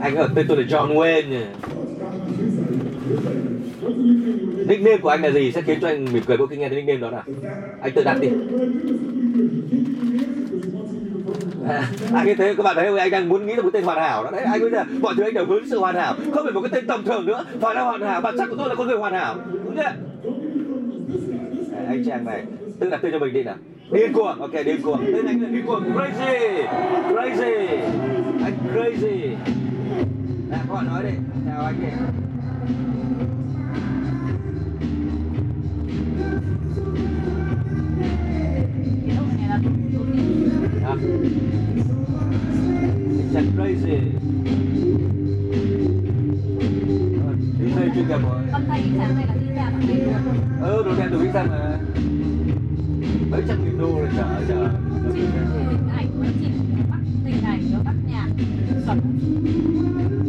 [0.00, 1.44] Anh ở tên tôi là John Wayne nhỉ.
[4.68, 6.82] Nickname của anh là gì sẽ khiến cho anh mỉm cười mỗi khi nghe thấy
[6.82, 7.22] nickname đó nào?
[7.82, 8.28] Anh tự đặt đi.
[11.68, 12.96] À, anh như thế các bạn thấy không?
[12.96, 14.30] anh đang muốn nghĩ là một tên hoàn hảo đó.
[14.30, 16.14] Đấy anh bây giờ mọi thứ anh đều hướng sự hoàn hảo.
[16.34, 17.44] Không phải một cái tên tầm thường nữa.
[17.60, 18.20] Phải là hoàn hảo.
[18.20, 19.36] Bản chất của tôi là con người hoàn hảo.
[19.52, 19.82] Đúng chưa?
[19.82, 19.94] À,
[21.88, 22.44] anh chàng này
[22.80, 23.56] tự đặt tên cho mình đi nào
[23.92, 25.00] điên cuồng ok điên cuồng.
[25.14, 25.84] Tên anh là điên cuồng.
[25.92, 26.66] Crazy
[27.08, 27.54] crazy.
[28.44, 29.36] Anh crazy.
[30.50, 31.10] Nào các bạn nói đi.
[31.46, 31.92] Chào anh này
[39.16, 39.28] đúng
[40.82, 40.96] Đó.
[43.18, 43.98] anh chàng crazy.
[47.60, 48.40] Đi thuê chuyên nghiệp rồi.
[48.52, 50.14] Con tay sang đây là đi ra bằng đây luôn
[50.62, 51.78] ừ đồ đen đồ ít ra mà
[53.32, 54.68] mấy trăm nghìn đô rồi chở chở
[55.14, 56.46] chị hình ảnh của chị
[56.90, 58.28] bắt tình này nó bắt nhạc
[58.86, 60.21] chuẩn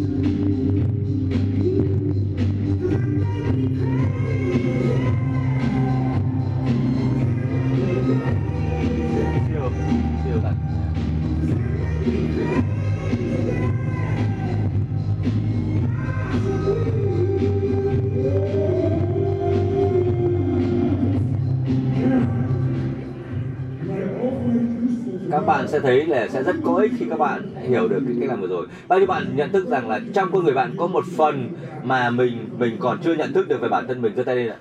[25.74, 28.42] sẽ thấy là sẽ rất có ích khi các bạn hiểu được cái cách làm
[28.42, 28.68] vừa rồi.
[28.88, 31.50] Bao nhiêu bạn nhận thức rằng là trong con người bạn có một phần
[31.84, 34.50] mà mình mình còn chưa nhận thức được về bản thân mình giơ tay lên
[34.50, 34.58] ạ?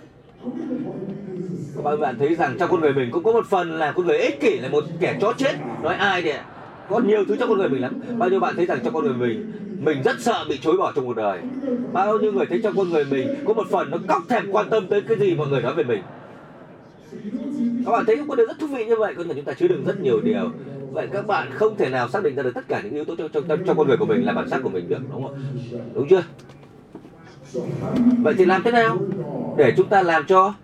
[1.76, 4.06] Các bạn bạn thấy rằng trong con người mình cũng có một phần là con
[4.06, 6.44] người ích kỷ, là một kẻ chó chết, nói ai thì ạ?
[6.88, 8.00] có nhiều thứ trong con người mình lắm.
[8.18, 9.52] Bao nhiêu bạn thấy rằng trong con người mình
[9.84, 11.40] mình rất sợ bị chối bỏ trong cuộc đời.
[11.92, 14.70] Bao nhiêu người thấy trong con người mình có một phần nó cóc thèm quan
[14.70, 16.02] tâm tới cái gì mọi người nói về mình?
[17.84, 19.68] Các bạn thấy có điều rất thú vị như vậy con người chúng ta chứa
[19.68, 20.50] đựng rất nhiều điều
[20.92, 23.16] vậy các bạn không thể nào xác định ra được tất cả những yếu tố
[23.16, 25.44] trong, trong, trong, con người của mình là bản sắc của mình được đúng không?
[25.94, 26.22] Đúng chưa?
[28.22, 28.98] Vậy thì làm thế nào
[29.56, 30.54] để chúng ta làm cho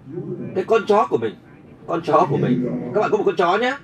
[0.55, 1.35] cái con chó của mình
[1.87, 3.77] con chó của mình các bạn có một con chó nhé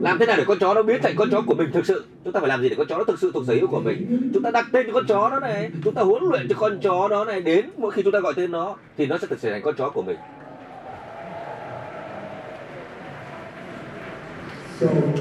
[0.00, 2.04] làm thế nào để con chó nó biến thành con chó của mình thực sự?
[2.24, 3.80] Chúng ta phải làm gì để con chó nó thực sự thuộc sở hữu của
[3.80, 4.30] mình?
[4.34, 6.78] Chúng ta đặt tên cho con chó đó này chúng ta huấn luyện cho con
[6.80, 9.38] chó đó này đến mỗi khi chúng ta gọi tên nó thì nó sẽ thực
[9.38, 10.16] sự thành con chó của mình.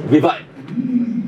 [0.09, 0.41] Vì vậy,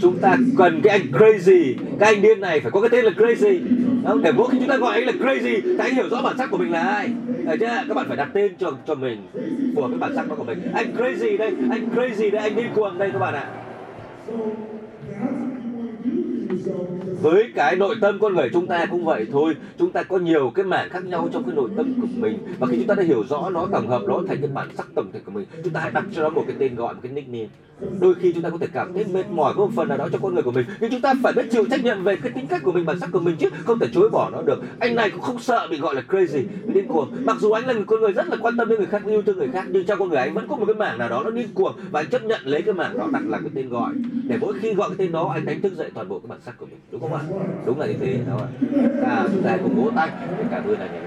[0.02, 1.74] chúng ta cần cái anh crazy.
[2.00, 3.60] Cái anh điên này phải có cái tên là crazy.
[4.08, 4.22] Không?
[4.22, 6.52] để mỗi khi chúng ta gọi anh là crazy thì anh hiểu rõ bản sắc
[6.52, 7.10] của mình là ai.
[7.46, 7.84] Đấy chưa?
[7.88, 9.28] các bạn phải đặt tên cho cho mình,
[9.76, 10.60] của cái bản sắc đó của mình.
[10.74, 13.50] Anh crazy đây, anh crazy đây, anh điên cuồng đây các bạn ạ.
[17.22, 19.56] Với cái nội tâm con người chúng ta cũng vậy thôi.
[19.80, 22.38] Chúng ta có nhiều cái mảng khác nhau trong cái nội tâm của mình.
[22.60, 24.88] Và khi chúng ta đã hiểu rõ nó tổng hợp, nó thành cái bản sắc
[24.96, 27.00] tổng thể của mình, chúng ta hãy đặt cho nó một cái tên gọi, một
[27.04, 27.48] cái nickname
[28.00, 30.08] đôi khi chúng ta có thể cảm thấy mệt mỏi với một phần nào đó
[30.12, 30.66] cho con người của mình.
[30.80, 33.00] Nhưng chúng ta phải biết chịu trách nhiệm về cái tính cách của mình bản
[33.00, 34.64] sắc của mình chứ không thể chối bỏ nó được.
[34.80, 37.08] Anh này cũng không sợ bị gọi là crazy điên cuồng.
[37.26, 39.22] Mặc dù anh là một con người rất là quan tâm đến người khác yêu
[39.22, 41.24] thương người khác nhưng trong con người anh vẫn có một cái mảng nào đó
[41.24, 41.74] nó điên cuồng.
[41.92, 43.94] Và anh chấp nhận lấy cái mảng đó đặt là cái tên gọi.
[44.24, 46.40] Để mỗi khi gọi cái tên đó anh đánh thức dậy toàn bộ cái bản
[46.46, 46.80] sắc của mình.
[46.92, 47.22] Đúng không ạ?
[47.66, 48.48] Đúng là như thế đúng không ạ?
[49.10, 51.02] À, chúng ta cùng vỗ tay để cảm ơn anh ấy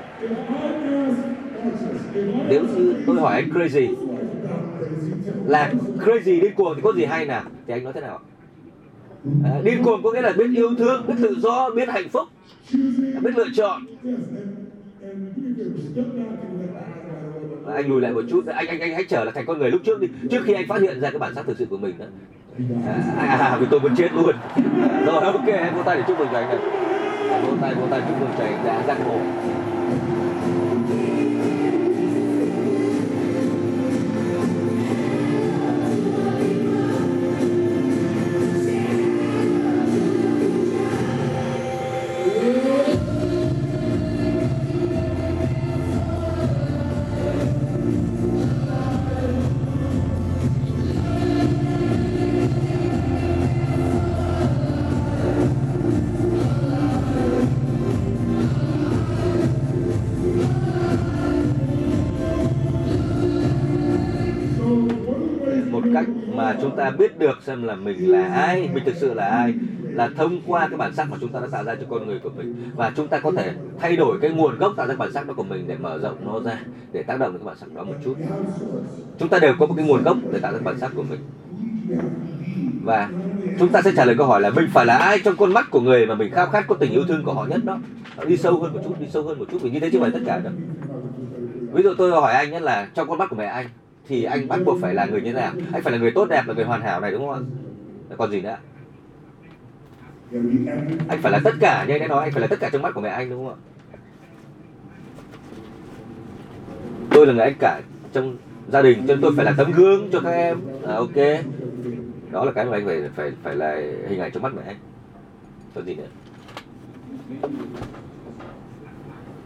[2.48, 3.94] nếu như tôi hỏi anh crazy
[5.46, 8.20] là crazy điên cuồng thì có gì hay nào thì anh nói thế nào?
[9.44, 12.28] À, điên cuồng có nghĩa là biết yêu thương biết tự do biết hạnh phúc
[13.22, 13.86] biết lựa chọn.
[17.74, 18.46] Anh lùi lại một chút.
[18.46, 20.08] Anh anh anh hãy trở lại thành con người lúc trước đi.
[20.30, 22.06] Trước khi anh phát hiện ra cái bản sắc thực sự của mình đó.
[22.86, 24.36] À, à, à vì tôi muốn chết luôn.
[25.06, 26.58] Rồi ok em vỗ tay để chúc mừng cho anh này
[27.42, 28.64] vỗ tay vỗ tay chúc mừng cho anh.
[28.64, 29.18] Đã giác ngộ
[66.82, 69.54] ta biết được xem là mình là ai, mình thực sự là ai.
[69.82, 72.18] Là thông qua cái bản sắc mà chúng ta đã tạo ra cho con người
[72.18, 72.70] của mình.
[72.76, 75.34] Và chúng ta có thể thay đổi cái nguồn gốc tạo ra bản sắc đó
[75.34, 76.58] của mình để mở rộng nó ra,
[76.92, 78.14] để tác động đến cái bản sắc đó một chút.
[79.18, 81.20] Chúng ta đều có một cái nguồn gốc để tạo ra bản sắc của mình.
[82.84, 83.10] Và
[83.58, 85.70] chúng ta sẽ trả lời câu hỏi là mình phải là ai trong con mắt
[85.70, 87.78] của người mà mình khao khát có tình yêu thương của họ nhất đó?
[88.26, 90.10] Đi sâu hơn một chút, đi sâu hơn một chút vì như thế chứ không
[90.10, 90.52] phải tất cả đâu.
[91.72, 93.66] Ví dụ tôi hỏi anh nhất là trong con mắt của mẹ anh
[94.08, 95.52] thì anh bắt buộc phải là người như thế nào?
[95.72, 98.16] Anh phải là người tốt đẹp là người hoàn hảo này đúng không ạ?
[98.18, 98.56] Còn gì nữa?
[101.08, 102.82] Anh phải là tất cả như anh đã nói anh phải là tất cả trong
[102.82, 103.60] mắt của mẹ anh đúng không ạ?
[107.10, 107.80] Tôi là người anh cả
[108.12, 108.36] trong
[108.68, 110.58] gia đình cho nên tôi phải là tấm gương cho các em.
[110.86, 111.16] À, ok.
[112.30, 114.76] Đó là cái mà anh phải phải phải là hình ảnh trong mắt mẹ anh.
[115.74, 116.06] Còn gì nữa?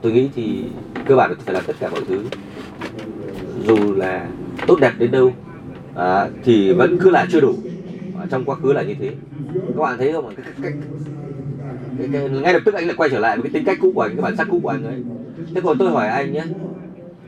[0.01, 0.65] Tôi nghĩ thì
[1.07, 2.25] cơ bản là phải làm tất cả mọi thứ.
[3.65, 4.29] Dù là
[4.67, 5.33] tốt đẹp đến đâu.
[5.95, 7.55] À, thì vẫn cứ là chưa đủ.
[8.21, 9.11] À, trong quá khứ là như thế.
[9.55, 10.35] Các bạn thấy không?
[10.37, 10.73] Cái, cái, cái,
[11.99, 13.93] cái, cái, ngay lập tức anh lại quay trở lại với cái tính cách cũ
[13.95, 15.05] của anh cái bản sắc cũ của anh ấy.
[15.55, 16.45] Thế còn tôi hỏi anh nhé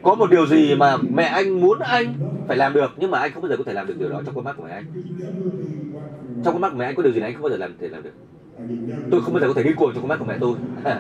[0.03, 2.15] có một điều gì mà mẹ anh muốn anh
[2.49, 4.23] phải làm được nhưng mà anh không bao giờ có thể làm được điều đó
[4.27, 4.85] trong con mắt của mẹ anh?
[6.45, 7.75] Trong con mắt của mẹ anh có điều gì này anh không bao giờ làm
[7.81, 8.13] thể làm được?
[9.11, 10.57] Tôi không bao giờ có thể đi cuồng trong con mắt của mẹ tôi.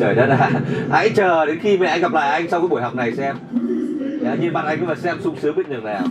[0.00, 0.50] trời đất ạ.
[0.90, 3.36] Hãy chờ đến khi mẹ anh gặp lại anh sau cái buổi học này xem.
[4.20, 6.02] Dạ, nhìn mặt anh mà xem sung sướng biết nhường nào.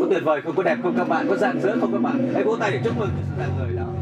[0.00, 2.30] Có tuyệt vời không có đẹp không các bạn có rạng rỡ không các bạn.
[2.34, 3.10] Hãy vỗ tay để chúc mừng.
[3.38, 3.95] Dạng người đó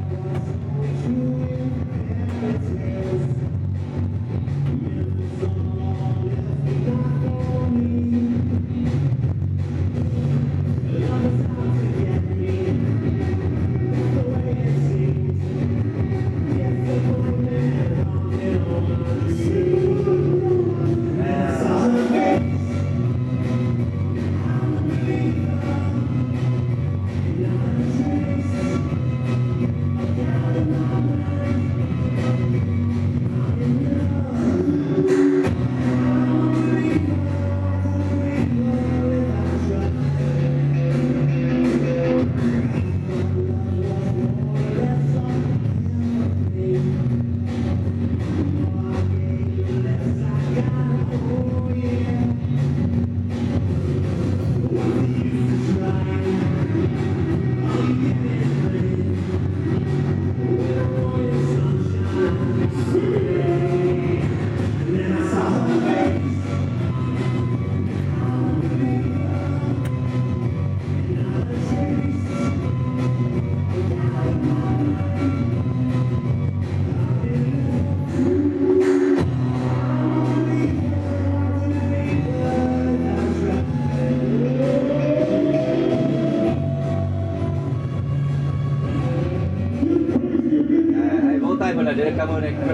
[92.45, 92.74] lần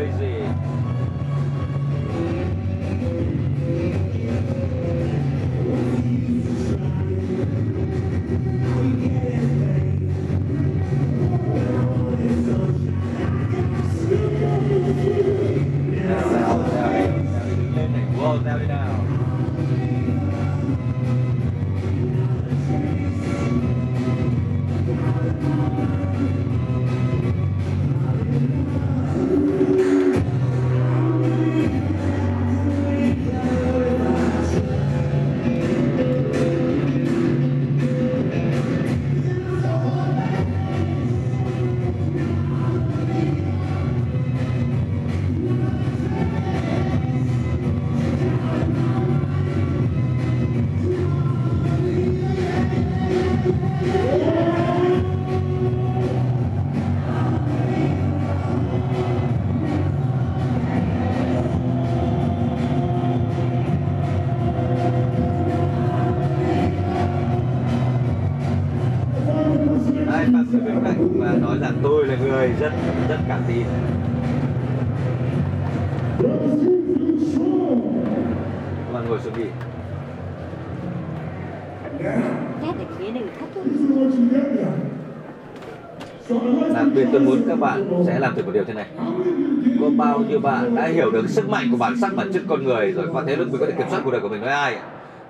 [87.71, 88.87] bạn sẽ làm thử một điều thế này.
[89.81, 92.65] Có bao nhiêu bạn đã hiểu được sức mạnh của bản sắc bản chất con
[92.65, 94.51] người rồi và thế lúc mình có thể kiểm soát cuộc đời của mình với
[94.51, 94.77] ai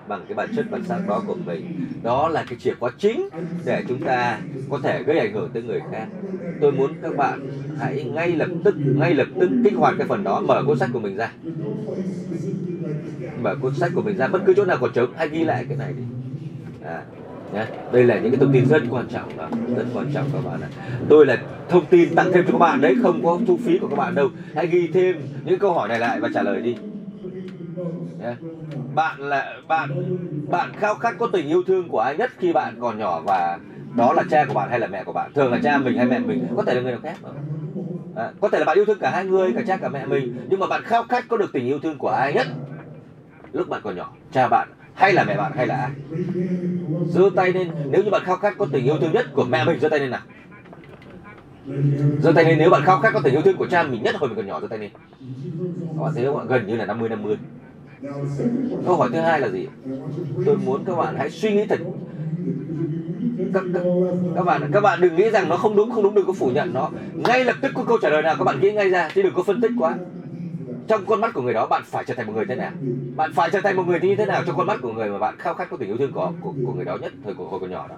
[0.08, 1.86] bằng cái bản chất bản sắc đó của mình.
[2.02, 3.28] Đó là cái chìa khóa chính
[3.64, 4.38] để chúng ta
[4.70, 6.06] có thể gây ảnh hưởng tới người khác.
[6.60, 7.40] Tôi muốn các bạn
[7.78, 10.90] hãy ngay lập tức ngay lập tức kích hoạt cái phần đó mở cuốn sách
[10.92, 11.32] của mình ra.
[13.42, 15.64] Mở cuốn sách của mình ra bất cứ chỗ nào còn trống hãy ghi lại
[15.68, 16.02] cái này đi.
[16.84, 17.02] À,
[17.54, 17.64] nhé.
[17.92, 20.60] đây là những cái thông tin rất quan trọng đó rất quan trọng các bạn
[20.60, 20.68] ạ.
[21.08, 21.36] Tôi là
[21.68, 24.14] thông tin tặng thêm cho các bạn đấy không có thu phí của các bạn
[24.14, 24.28] đâu.
[24.54, 26.76] Hãy ghi thêm những câu hỏi này lại và trả lời đi.
[28.20, 28.34] Nhé.
[28.94, 29.90] bạn là bạn
[30.50, 33.58] bạn khao khát có tình yêu thương của ai nhất khi bạn còn nhỏ và
[33.96, 35.32] đó là cha của bạn hay là mẹ của bạn?
[35.34, 36.46] Thường là cha mình hay mẹ mình?
[36.56, 37.30] Có thể là người nào khác mà.
[38.16, 40.36] À, có thể là bạn yêu thương cả hai người cả cha cả mẹ mình.
[40.48, 42.46] Nhưng mà bạn khao khát có được tình yêu thương của ai nhất
[43.52, 44.12] lúc bạn còn nhỏ?
[44.32, 45.90] Cha bạn hay là mẹ bạn hay là ai?
[47.08, 49.64] Giơ tay lên nếu như bạn khao khát có tình yêu thương nhất của mẹ
[49.64, 50.20] mình giơ tay lên nào.
[52.22, 54.14] Giơ tay lên nếu bạn khao khát có tình yêu thương của cha mình nhất
[54.16, 54.90] hồi mình còn nhỏ giơ tay lên.
[55.96, 56.44] Các bạn thấy không ạ?
[56.48, 57.36] Gần như là 50 50
[58.86, 59.66] câu hỏi thứ hai là gì?
[60.46, 61.78] Tôi muốn các bạn hãy suy nghĩ thật.
[63.54, 63.82] Các, các,
[64.36, 66.50] các bạn các bạn đừng nghĩ rằng nó không đúng không đúng đừng có phủ
[66.54, 66.90] nhận nó.
[67.14, 69.34] Ngay lập tức có câu trả lời nào các bạn nghĩ ngay ra chứ đừng
[69.34, 69.94] có phân tích quá
[70.90, 72.70] trong con mắt của người đó bạn phải trở thành một người thế nào?
[73.16, 75.18] Bạn phải trở thành một người như thế nào trong con mắt của người mà
[75.18, 77.44] bạn khao khát có tình yêu thương có của, của người đó nhất thời của
[77.44, 77.94] hồi còn nhỏ đó?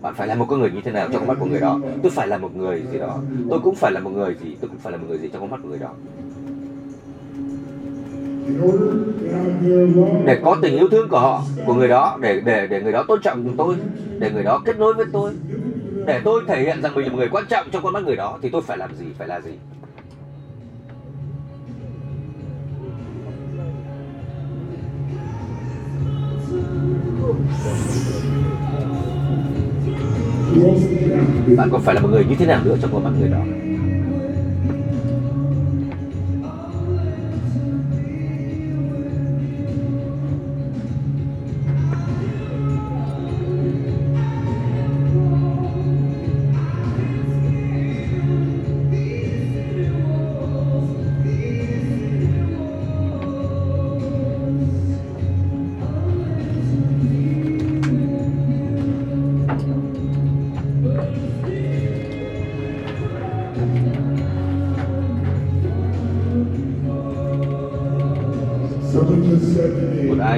[0.00, 1.80] Bạn phải là một con người như thế nào trong con mắt của người đó?
[2.02, 3.18] Tôi phải là một người gì đó?
[3.50, 4.56] Tôi cũng phải là một người gì?
[4.60, 5.94] Tôi cũng phải là một người gì trong con mắt của người đó?
[10.26, 13.04] Để có tình yêu thương của họ của người đó để để để người đó
[13.08, 13.76] tôn trọng tôi
[14.18, 15.32] để người đó kết nối với tôi
[16.06, 18.16] để tôi thể hiện rằng mình là một người quan trọng trong con mắt người
[18.16, 19.06] đó thì tôi phải làm gì?
[19.18, 19.52] Phải là gì?
[31.56, 33.61] Bạn còn phải là một người như thế nào nữa trong con bạn người đó?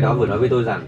[0.05, 0.83] Đó vừa nói với tôi rằng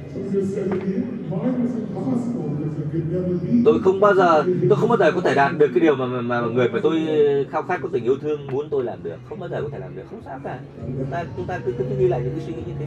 [3.64, 6.06] tôi không bao giờ tôi không bao giờ có thể đạt được cái điều mà
[6.06, 7.00] mà, mà người mà tôi
[7.50, 9.16] khao khát có tình yêu thương muốn tôi làm được.
[9.28, 10.02] Không bao giờ có thể làm được.
[10.10, 10.58] Không sao cả.
[10.98, 12.86] Chúng ta chúng ta cứ cứ, cứ ghi lại những cái suy nghĩ như thế.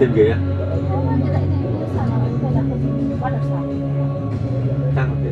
[0.00, 0.34] tên ghế
[4.94, 5.30] tăng thế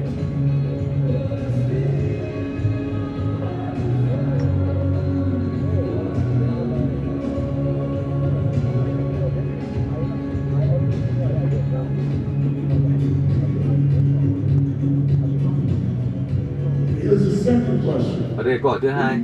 [18.36, 19.18] Vấn đề câu hỏi thứ hai.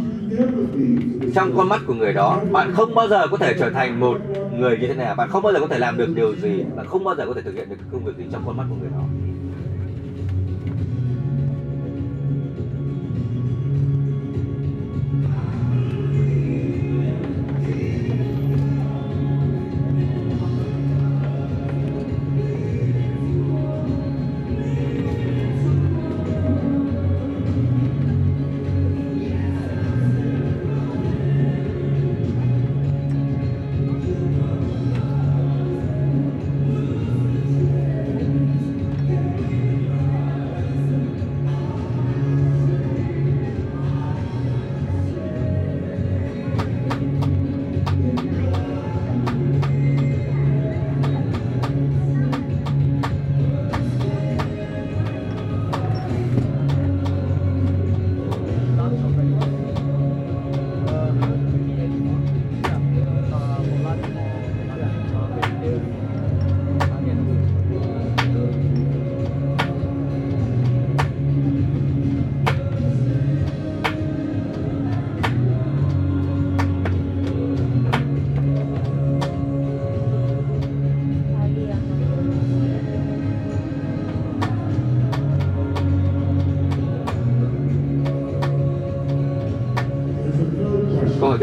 [1.34, 4.18] Trong con mắt của người đó, Bạn không bao giờ có thể trở thành một
[4.60, 5.14] người như thế nào.
[5.14, 6.64] Bạn không bao giờ có thể làm được điều gì.
[6.76, 8.64] Bạn không bao giờ có thể thực hiện được công việc gì trong con mắt
[8.70, 9.02] của người đó.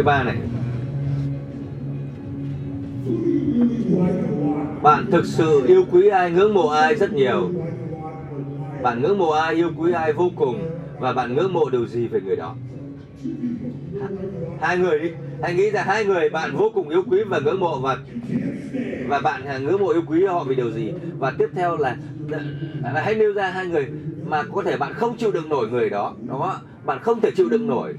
[0.07, 0.37] Ba này.
[4.81, 7.51] Bạn thực sự yêu quý ai, ngưỡng mộ ai rất nhiều.
[8.81, 12.07] Bạn ngưỡng mộ ai, yêu quý ai vô cùng và bạn ngưỡng mộ điều gì
[12.07, 12.55] về người đó?
[14.61, 15.09] Hai người đi.
[15.41, 17.97] Hãy nghĩ ra hai người bạn vô cùng yêu quý và ngưỡng mộ và
[19.07, 20.93] và bạn ngưỡng mộ yêu quý họ vì điều gì?
[21.19, 21.95] Và tiếp theo là,
[22.93, 23.87] là hãy nêu ra hai người
[24.25, 26.13] mà có thể bạn không chịu đựng nổi người đó.
[26.27, 27.93] Đó, bạn không thể chịu đựng nổi.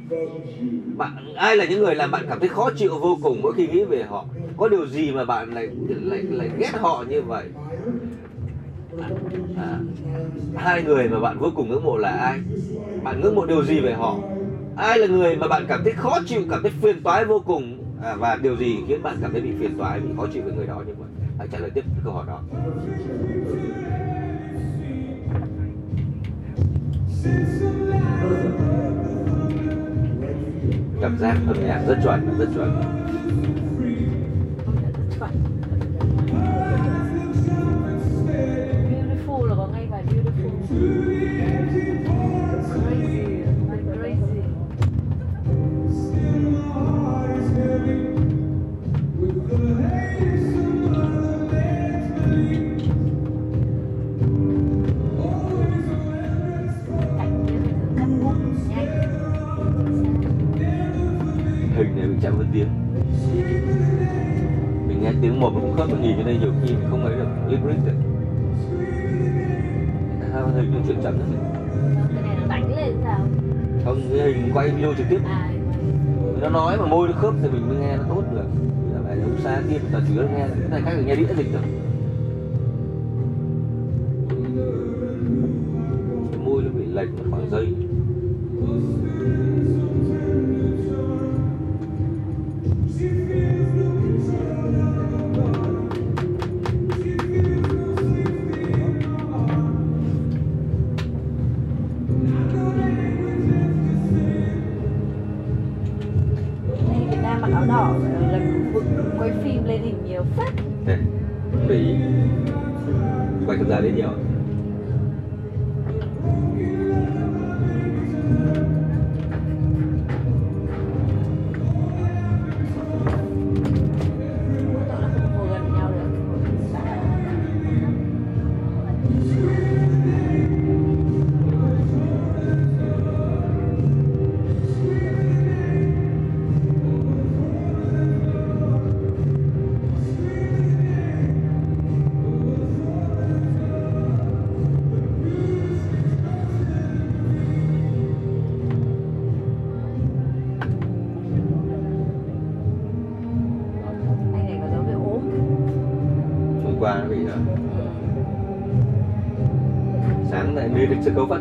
[0.97, 3.67] Bạn ai là những người làm bạn cảm thấy khó chịu vô cùng mỗi khi
[3.67, 4.25] nghĩ về họ?
[4.57, 7.45] Có điều gì mà bạn lại lại lại ghét họ như vậy?
[9.57, 9.79] À,
[10.57, 12.41] hai người mà bạn vô cùng ngưỡng mộ là ai
[13.03, 14.17] bạn ngưỡng mộ điều gì về họ
[14.77, 17.79] ai là người mà bạn cảm thấy khó chịu cảm thấy phiền toái vô cùng
[18.03, 20.53] à, và điều gì khiến bạn cảm thấy bị phiền toái bị khó chịu với
[20.53, 21.09] người đó như vậy
[21.39, 22.41] hãy trả lời tiếp câu hỏi đó
[31.01, 32.83] cảm giác âm nhạc rất chuẩn rất chuẩn
[38.91, 41.18] Beautiful là có ngay bài beautiful.
[65.41, 67.85] Một nó cũng khớp nó nhìn cho nên nhiều khi mình không ấy được lyric
[67.87, 67.93] được
[70.33, 71.29] hai con hình nó chuyển chậm lắm
[72.15, 73.19] Cái này nó đánh lên sao?
[73.85, 75.21] không cái hình quay video trực tiếp.
[75.25, 75.51] À,
[76.41, 78.47] nó nói mà môi nó khớp thì mình mới nghe nó tốt được.
[78.95, 80.47] Là phải lúc xa kia toàn chủ yếu nghe.
[80.61, 81.63] Cái này khác là nghe đĩa dịch thôi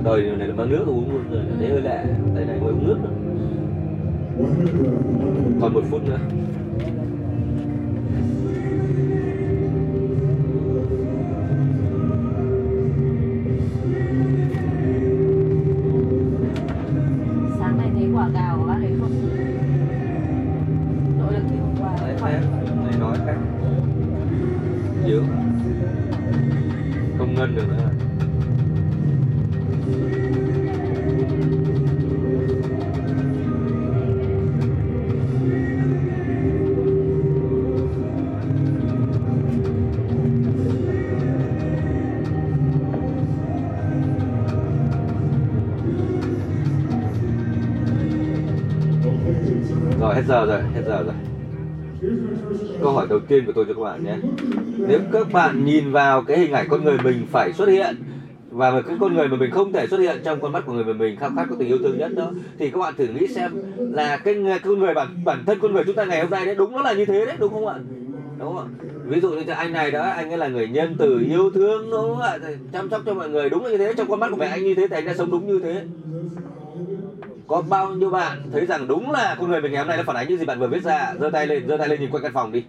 [0.03, 0.85] đời này là mang nước
[50.28, 51.13] giờ rồi, hết giờ rồi.
[52.82, 54.15] Câu hỏi đầu tiên của tôi cho các bạn nhé.
[54.88, 57.95] Nếu các bạn nhìn vào cái hình ảnh con người mình phải xuất hiện
[58.51, 60.84] và cái con người mà mình không thể xuất hiện trong con mắt của người
[60.84, 63.28] mà mình, khao khát có tình yêu thương nhất đó, thì các bạn thử nghĩ
[63.28, 66.45] xem là cái con người bản bản thân con người chúng ta ngày hôm nay
[66.45, 67.75] đấy, đúng nó là như thế đấy, đúng không ạ?
[68.39, 68.65] Đúng không ạ?
[69.05, 72.01] Ví dụ như anh này đó, anh ấy là người nhân từ yêu thương, đúng
[72.01, 72.38] không ạ?
[72.73, 74.63] Chăm sóc cho mọi người, đúng là như thế, trong con mắt của mẹ anh
[74.63, 75.84] như thế thì anh đã sống đúng như thế
[77.47, 80.03] có bao nhiêu bạn thấy rằng đúng là con người mình ngày hôm nay nó
[80.03, 81.13] phản ánh những gì bạn vừa viết ra?
[81.19, 82.63] Giơ tay lên, giơ tay lên nhìn quanh căn phòng đi.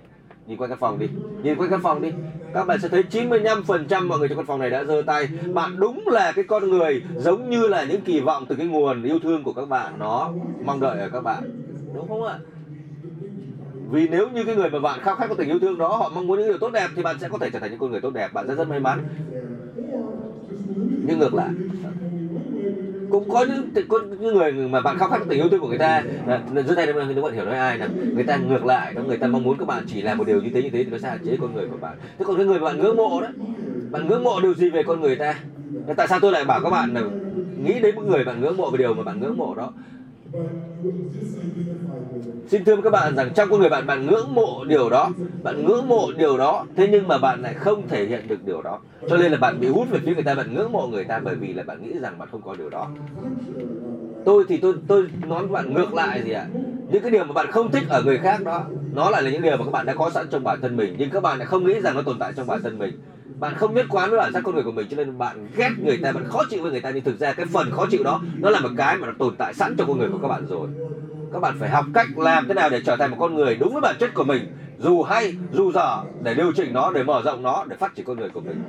[0.46, 1.08] Nhìn quanh căn phòng đi.
[1.42, 2.12] Nhìn quanh căn phòng đi.
[2.54, 5.28] Các bạn sẽ thấy 95% mọi người trong căn phòng này đã giơ tay.
[5.54, 9.02] Bạn đúng là cái con người giống như là những kỳ vọng từ cái nguồn
[9.02, 9.92] yêu thương của các bạn.
[9.98, 10.32] Nó
[10.64, 11.42] mong đợi ở các bạn.
[11.94, 12.38] Đúng không ạ?
[13.90, 16.10] Vì nếu như cái người mà bạn khao khát có tình yêu thương đó, họ
[16.14, 17.90] mong muốn những điều tốt đẹp thì bạn sẽ có thể trở thành những con
[17.90, 18.32] người tốt đẹp.
[18.32, 19.08] Bạn sẽ rất may mắn.
[21.06, 21.50] Nhưng ngược lại
[23.10, 25.78] cũng có những có những người mà bạn khao khát tình yêu thương của người
[25.78, 26.02] ta.
[26.66, 29.16] Giữa tay đây nếu bạn hiểu nói ai là người ta ngược lại đó người
[29.16, 30.98] ta mong muốn các bạn chỉ làm một điều như thế như thế thì nó
[30.98, 31.98] sẽ hạn chế con người của bạn.
[32.18, 33.28] Thế còn cái người mà bạn ngưỡng mộ đó,
[33.90, 35.34] bạn ngưỡng mộ điều gì về con người ta?
[35.96, 37.02] Tại sao tôi lại bảo các bạn là
[37.56, 39.72] nghĩ đến một người bạn ngưỡng mộ về điều mà bạn ngưỡng mộ đó?
[42.46, 45.10] Xin thưa các bạn rằng trong con người bạn bạn ngưỡng mộ điều đó,
[45.42, 48.62] bạn ngưỡng mộ điều đó, thế nhưng mà bạn lại không thể hiện được điều
[48.62, 48.78] đó.
[49.08, 51.18] Cho nên là bạn bị hút về phía người ta, bạn ngưỡng mộ người ta
[51.18, 52.88] bởi vì là bạn nghĩ rằng bạn không có điều đó.
[54.24, 56.46] Tôi thì tôi tôi nói với bạn ngược lại gì ạ?
[56.88, 59.42] Những cái điều mà bạn không thích ở người khác đó, nó lại là những
[59.42, 61.46] điều mà các bạn đã có sẵn trong bản thân mình, nhưng các bạn lại
[61.46, 62.94] không nghĩ rằng nó tồn tại trong bản thân mình
[63.40, 65.70] bạn không nhất quán với bản sắc con người của mình cho nên bạn ghét
[65.84, 66.90] người ta, bạn khó chịu với người ta.
[66.90, 69.36] Nhưng thực ra cái phần khó chịu đó, nó là một cái mà nó tồn
[69.36, 70.68] tại sẵn trong con người của các bạn rồi.
[71.32, 73.72] Các bạn phải học cách làm thế nào để trở thành một con người đúng
[73.72, 74.42] với bản chất của mình,
[74.78, 78.06] dù hay, dù dở, để điều chỉnh nó, để mở rộng nó, để phát triển
[78.06, 78.62] con người của mình.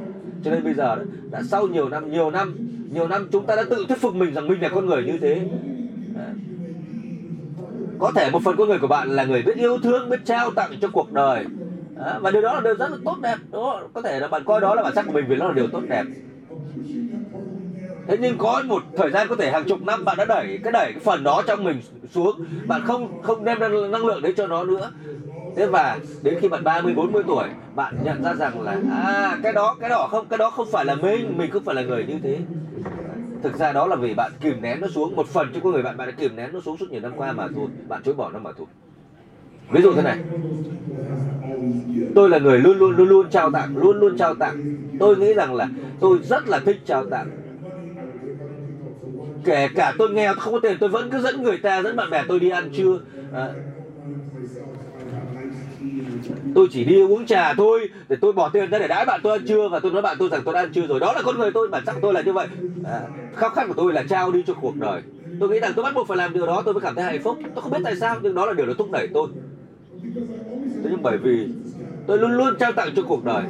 [0.44, 0.98] Cho nên bây giờ
[1.32, 2.56] đã sau nhiều năm nhiều năm
[2.94, 5.18] nhiều năm chúng ta đã tự thuyết phục mình rằng mình là con người như
[5.22, 5.42] thế.
[8.00, 10.52] Có thể một phần con người của bạn là người biết yêu thương, biết trao
[10.52, 11.46] tặng cho cuộc đời.
[12.22, 13.38] Và điều đó là điều rất là tốt đẹp.
[13.52, 15.54] Đó có thể là bạn coi đó là bản sắc của mình vì nó là
[15.54, 16.04] điều tốt đẹp.
[18.08, 20.72] Thế nhưng có một thời gian có thể hàng chục năm bạn đã đẩy cái
[20.72, 21.80] đẩy cái phần đó trong mình
[22.12, 22.36] xuống.
[22.68, 23.60] Bạn không không đem
[23.92, 24.90] năng lượng đấy cho nó nữa.
[25.56, 29.54] Thế và đến khi bạn 30 40 tuổi, bạn nhận ra rằng là à cái
[29.54, 32.06] đó cái đó không, cái đó không phải là mình mình không phải là người
[32.06, 32.40] như thế.
[33.44, 35.16] Thực ra đó là vì bạn kìm nén nó xuống.
[35.16, 37.12] Một phần trong con người bạn bạn đã kìm nén nó xuống suốt nhiều năm
[37.18, 37.68] qua mà thôi.
[37.88, 38.68] Bạn chối bỏ nó mà thôi
[39.70, 40.20] ví dụ thế này.
[42.14, 44.56] Tôi là người luôn luôn luôn luôn trao tặng luôn luôn trao tặng.
[44.98, 47.28] Tôi nghĩ rằng là tôi rất là thích trao tặng.
[49.44, 52.10] Kể cả tôi nghèo không có tiền tôi vẫn cứ dẫn người ta dẫn bạn
[52.10, 53.00] bè tôi đi ăn trưa.
[53.30, 53.56] À,
[56.54, 59.34] tôi chỉ đi uống trà thôi để tôi bỏ tiền ra để đãi bạn tôi
[59.34, 61.00] ăn trưa và tôi nói bạn tôi rằng tôi đã ăn trưa rồi.
[61.00, 62.48] Đó là con người tôi bản sắc tôi là như vậy.
[62.82, 65.02] À, khao khát của tôi là trao đi cho cuộc đời.
[65.40, 67.20] Tôi nghĩ rằng tôi bắt buộc phải làm điều đó tôi mới cảm thấy hạnh
[67.22, 67.38] phúc.
[67.54, 69.28] Tôi không biết tại sao nhưng đó là điều nó thúc đẩy tôi
[70.84, 71.48] thế nhưng bởi vì
[72.08, 73.44] tôi luôn luôn trao tặng cho cuộc đời.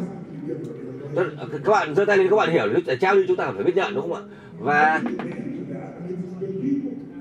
[1.52, 2.66] Các bạn giơ tay lên các bạn hiểu
[3.02, 4.22] trao đi chúng ta phải biết nhận đúng không ạ?
[4.60, 5.02] Và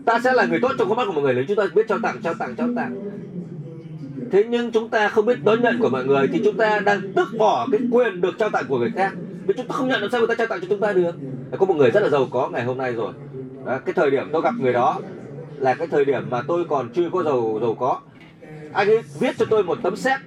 [0.05, 1.89] ta sẽ là người tốt trong con mắt của mọi người nếu chúng ta biết
[1.89, 2.95] trao tặng trao tặng trao tặng.
[4.33, 7.13] Thế nhưng chúng ta không biết đón nhận của mọi người thì chúng ta đang
[7.13, 9.13] tước bỏ cái quyền được trao tặng của người khác.
[9.47, 11.15] Vì chúng ta không nhận làm sao người ta trao tặng cho chúng ta được?
[11.59, 13.13] Có một người rất là giàu có ngày hôm nay rồi.
[13.67, 15.01] Đó, cái thời điểm tôi gặp người đó
[15.59, 18.01] là cái thời điểm mà tôi còn chưa có giàu giàu có
[18.73, 20.21] anh ấy viết cho tôi một tấm xét,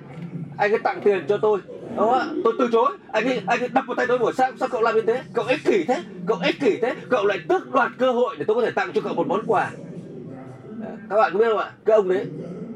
[0.58, 1.60] anh ấy tặng tiền cho tôi.
[1.98, 2.92] Đó tôi từ chối.
[3.12, 5.22] Anh ấy anh ấy đập vào tay tôi buổi sáng, sao cậu làm như thế?
[5.34, 6.04] Cậu ích kỷ thế.
[6.26, 6.96] Cậu ích kỷ thế.
[7.10, 9.42] Cậu lại tước đoạt cơ hội để tôi có thể tặng cho cậu một món
[9.48, 9.72] quà.
[11.10, 11.72] Các bạn có biết không ạ?
[11.86, 12.26] Cái ông đấy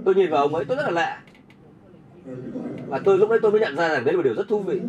[0.06, 1.22] tôi nhìn vào ông ấy tôi rất là lạ.
[2.88, 4.60] Và tôi lúc đấy tôi mới nhận ra rằng đấy là một điều rất thú
[4.60, 4.80] vị.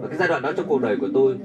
[0.00, 1.36] Và cái giai đoạn đó trong cuộc đời của tôi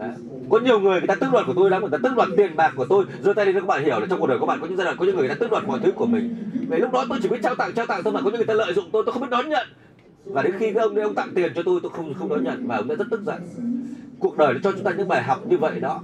[0.00, 0.10] Đấy.
[0.50, 2.56] có nhiều người người ta tức đoạt của tôi lắm người ta tức đoạt tiền
[2.56, 4.60] bạc của tôi, giơ tay lên các bạn hiểu là trong cuộc đời các bạn
[4.60, 6.36] có những giai đoạn, có những người người ta tức đoạt mọi thứ của mình.
[6.68, 8.46] Về lúc đó tôi chỉ biết trao tặng trao tặng thôi mà có những người
[8.46, 9.66] ta lợi dụng tôi tôi không biết đón nhận.
[10.24, 12.44] Và đến khi cái ông đấy, ông tặng tiền cho tôi tôi không không đón
[12.44, 13.42] nhận và ông đã rất tức giận.
[14.18, 16.00] Cuộc đời nó cho chúng ta những bài học như vậy đó.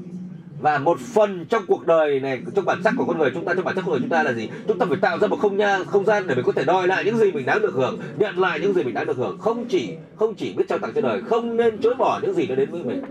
[0.60, 3.54] Và một phần trong cuộc đời này, trong bản sắc của con người chúng ta,
[3.54, 4.48] trong bản chất con người chúng ta là gì?
[4.68, 6.86] Chúng ta phải tạo ra một không gian không gian để mình có thể đòi
[6.86, 9.38] lại những gì mình đáng được hưởng, nhận lại những gì mình đáng được hưởng.
[9.38, 12.46] Không chỉ không chỉ biết trao tặng cho đời, không nên chối bỏ những gì
[12.46, 13.02] nó đến với mình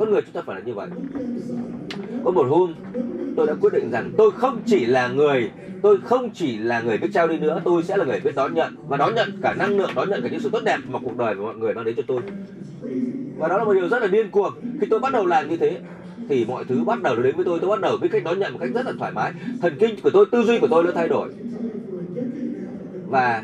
[0.00, 0.88] con người chúng ta phải là như vậy.
[2.24, 2.74] Có một hôm,
[3.36, 5.50] tôi đã quyết định rằng tôi không chỉ là người,
[5.82, 8.54] tôi không chỉ là người biết trao đi nữa, tôi sẽ là người biết đón
[8.54, 8.74] nhận.
[8.88, 11.16] Và đón nhận cả năng lượng, đón nhận cả những sự tốt đẹp mà cuộc
[11.16, 12.20] đời và mọi người mang đến cho tôi.
[13.38, 14.52] Và đó là một điều rất là điên cuồng.
[14.80, 15.78] Khi tôi bắt đầu làm như thế,
[16.28, 17.58] thì mọi thứ bắt đầu đến với tôi.
[17.60, 19.32] Tôi bắt đầu biết cách đón nhận một cách rất là thoải mái.
[19.62, 21.28] Thần kinh của tôi, tư duy của tôi đã thay đổi.
[23.06, 23.42] Và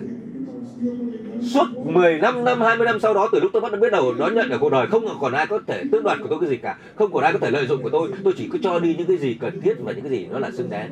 [1.42, 4.34] suốt 15 năm 20 năm sau đó, từ lúc tôi bắt đầu biết đầu đón
[4.34, 6.56] nhận ở cuộc đời, không còn ai có thể tước đoạt của tôi cái gì
[6.56, 6.76] cả.
[6.94, 8.08] Không còn ai có thể lợi dụng của tôi.
[8.24, 10.38] Tôi chỉ cứ cho đi những cái gì cần thiết và những cái gì nó
[10.38, 10.90] là xứng đáng.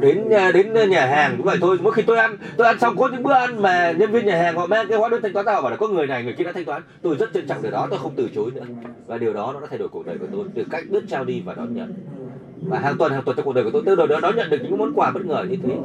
[0.00, 1.78] Đến à, đến nhà hàng cũng vậy thôi.
[1.82, 4.42] Mỗi khi tôi ăn tôi ăn xong có những bữa ăn mà nhân viên nhà
[4.42, 6.24] hàng họ mang cái hóa đơn thanh toán ra, họ bảo là có người này,
[6.24, 6.82] người kia đã thanh toán.
[7.02, 8.64] Tôi rất trân trọng điều đó, tôi không từ chối nữa.
[9.06, 11.24] Và điều đó nó đã thay đổi cuộc đời của tôi từ cách biết trao
[11.24, 11.94] đi và đón nhận
[12.68, 14.58] và hàng tuần hàng tuần trong cuộc đời của tôi tôi đều đón nhận được
[14.62, 15.76] những món quà bất ngờ như thế.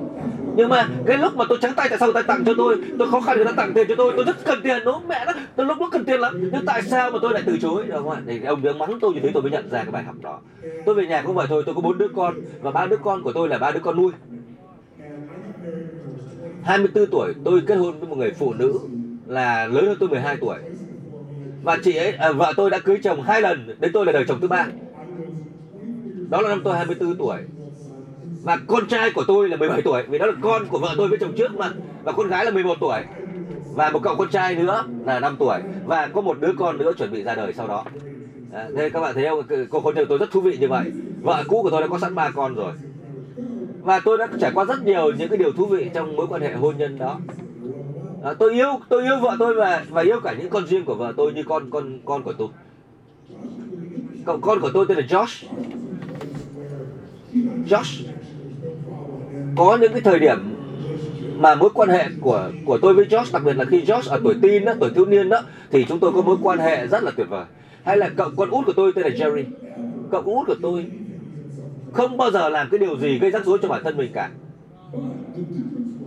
[0.56, 2.76] Nhưng mà cái lúc mà tôi trắng tay tại sao người ta tặng cho tôi?
[3.00, 4.82] Tôi khó khăn người ta tặng tiền cho tôi tôi rất cần tiền.
[4.86, 6.50] Nó mẹ đó tôi lúc đó cần tiền lắm.
[6.54, 7.84] Nhưng tại sao mà tôi lại từ chối?
[7.88, 8.22] Đúng không ạ?
[8.28, 10.40] Thì ông đang mắng tôi như thế tôi mới nhận ra cái bài học đó.
[10.86, 12.36] Tôi về nhà cũng vậy thôi tôi có bốn đứa con.
[12.62, 14.12] Và ba đứa con của tôi là ba đứa con nuôi.
[16.64, 18.80] 24 tuổi tôi kết hôn với một người phụ nữ
[19.28, 20.58] là lớn hơn tôi 12 tuổi.
[21.64, 24.26] Và chị ấy à, vợ tôi đã cưới chồng hai lần đến tôi là đời
[24.28, 24.68] chồng thứ ba
[26.30, 27.38] đó là năm tôi 24 tuổi.
[28.44, 31.08] Và con trai của tôi là 17 tuổi vì đó là con của vợ tôi
[31.08, 31.72] với chồng trước mà.
[32.04, 33.00] Và con gái là 11 tuổi.
[33.74, 35.60] Và một cậu con trai nữa là 5 tuổi.
[35.86, 37.84] Và có một đứa con nữa chuẩn bị ra đời sau đó.
[38.54, 39.44] À, thế các bạn thấy không?
[39.70, 40.92] Cuộc con tôi rất thú vị như vậy.
[41.22, 42.74] Vợ cũ của tôi đã có sẵn ba con rồi.
[43.82, 46.42] Và tôi đã trải qua rất nhiều những cái điều thú vị trong mối quan
[46.42, 47.20] hệ hôn nhân đó.
[48.24, 50.96] À, tôi yêu tôi yêu vợ tôi và và yêu cả những con riêng của
[50.96, 52.48] vợ tôi như con con con của tôi.
[54.26, 55.48] Cậu con của tôi tên là Josh.
[57.68, 58.04] Josh?
[59.58, 60.38] Có những cái thời điểm
[61.38, 64.20] mà mối quan hệ của của tôi với Josh đặc biệt là khi Josh ở
[64.24, 65.42] tuổi teen đó, tuổi thiếu niên đó
[65.72, 67.46] thì chúng tôi có mối quan hệ rất là tuyệt vời.
[67.84, 69.44] Hay là cậu con út của tôi tên là Jerry.
[70.12, 70.86] Cậu con út của tôi
[71.94, 74.30] không bao giờ làm cái điều gì gây rắc rối cho bản thân mình cả.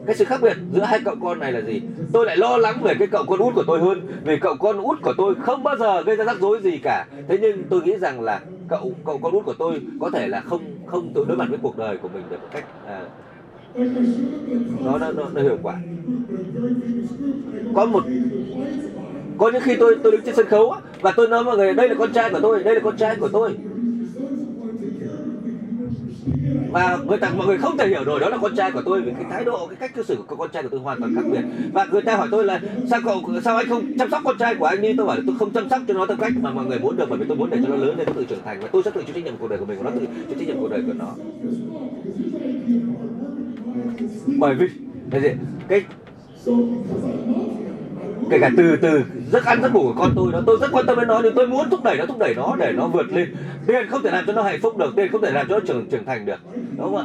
[0.07, 1.81] Cái sự khác biệt giữa hai cậu con này là gì?
[2.13, 4.79] Tôi lại lo lắng về cái cậu con út của tôi hơn vì cậu con
[4.79, 7.07] út của tôi không bao giờ gây ra rắc rối gì cả.
[7.29, 8.41] Thế nhưng tôi nghĩ rằng là
[8.71, 11.59] cậu cậu con út của tôi có thể là không không tự đối mặt với
[11.63, 13.03] cuộc đời của mình được một cách à,
[14.85, 15.77] nó, nó nó nó hiệu quả.
[17.75, 18.05] Có một
[19.39, 21.75] có những khi tôi tôi đứng trên sân khấu á, và tôi nói mọi người
[21.75, 23.57] đây là con trai của tôi đây là con trai của tôi
[26.73, 29.03] và người ta, mọi người không thể hiểu nổi đó là con trai của tôi
[29.03, 31.15] vì cái thái độ, cái cách cư xử của con trai của tôi hoàn toàn
[31.15, 31.41] khác biệt.
[31.73, 32.61] Và người ta hỏi tôi là,
[32.91, 34.95] sao cậu, sao anh không chăm sóc con trai của anh đi?
[34.97, 36.97] Tôi bảo là, tôi không chăm sóc cho nó theo cách mà mọi người muốn
[36.97, 38.69] được, bởi vì tôi muốn để cho nó lớn lên, nó tự trưởng thành và
[38.73, 40.49] tôi sẽ tự chịu trách nhiệm cuộc đời của mình và nó tự chịu trách
[40.49, 41.15] nhiệm cuộc đời của nó.
[44.39, 44.67] Bởi vì,
[45.11, 45.29] cái gì?
[45.69, 45.85] Cái
[48.31, 49.03] kể cả từ từ
[49.33, 51.35] giấc ăn giấc ngủ của con tôi đó, tôi rất quan tâm đến nó, nhưng
[51.35, 53.35] tôi muốn thúc đẩy nó, thúc đẩy nó để nó vượt lên.
[53.67, 55.61] Tiền không thể làm cho nó hạnh phúc được tiền không thể làm cho nó
[55.67, 56.39] trưởng trưởng thành được.
[56.77, 57.05] Đúng không ạ?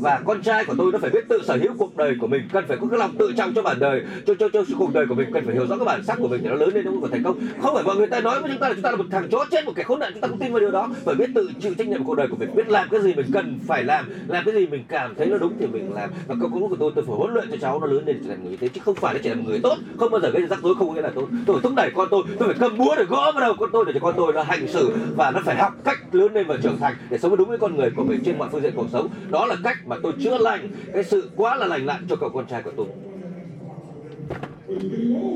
[0.00, 2.42] Và con trai của tôi nó phải biết tự sở hữu cuộc đời của mình,
[2.52, 5.06] cần phải có cái lòng tự trọng cho bản đời, cho cho cho cuộc đời
[5.06, 6.84] của mình, cần phải hiểu rõ cái bản sắc của mình để nó lớn lên
[6.84, 7.38] nó mới có thành công.
[7.62, 9.28] Không phải mọi người ta nói với chúng ta là chúng ta là một thằng
[9.30, 10.88] chó chết, một kẻ khốn nạn, chúng ta không tin vào điều đó.
[11.04, 13.14] Phải biết tự chịu trách nhiệm của cuộc đời của mình, biết làm cái gì
[13.14, 16.10] mình cần phải làm làm cái gì mình cảm thấy nó đúng thì mình làm.
[16.26, 18.28] Và câu cuối của tôi tôi phải huấn luyện cho cháu nó lớn lên trở
[18.28, 20.20] thành người như thế, chứ không phải nó chỉ là một người tốt, không bao
[20.20, 21.28] giờ gây rắc rối, không nghĩa là tốt.
[21.46, 23.70] Tôi phải thúc đẩy con tôi tôi phải cầm búa để gõ vào đầu con
[23.72, 26.46] tôi để cho con tôi nó hành xử và nó phải học cách lớn lên
[26.46, 28.72] và trưởng thành để sống đúng với con người của mình trên mọi phương diện
[28.76, 29.08] cuộc sống.
[29.30, 30.68] Đó là cách mà tôi chữa lành.
[30.92, 32.86] Cái sự quá là lành lặn cho cậu con trai của tôi.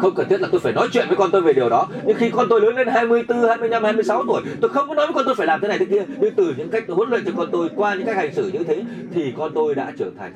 [0.01, 1.89] Không cần thiết là tôi phải nói chuyện với con tôi về điều đó.
[2.06, 5.14] Nhưng khi con tôi lớn lên 24, 25, 26 tuổi tôi không có nói với
[5.14, 6.05] con tôi phải làm thế này thế kia.
[6.20, 8.51] Nhưng từ những cách tôi huấn luyện cho con tôi qua những cách hành xử
[8.52, 8.82] như thế
[9.14, 10.32] thì con tôi đã trưởng thành.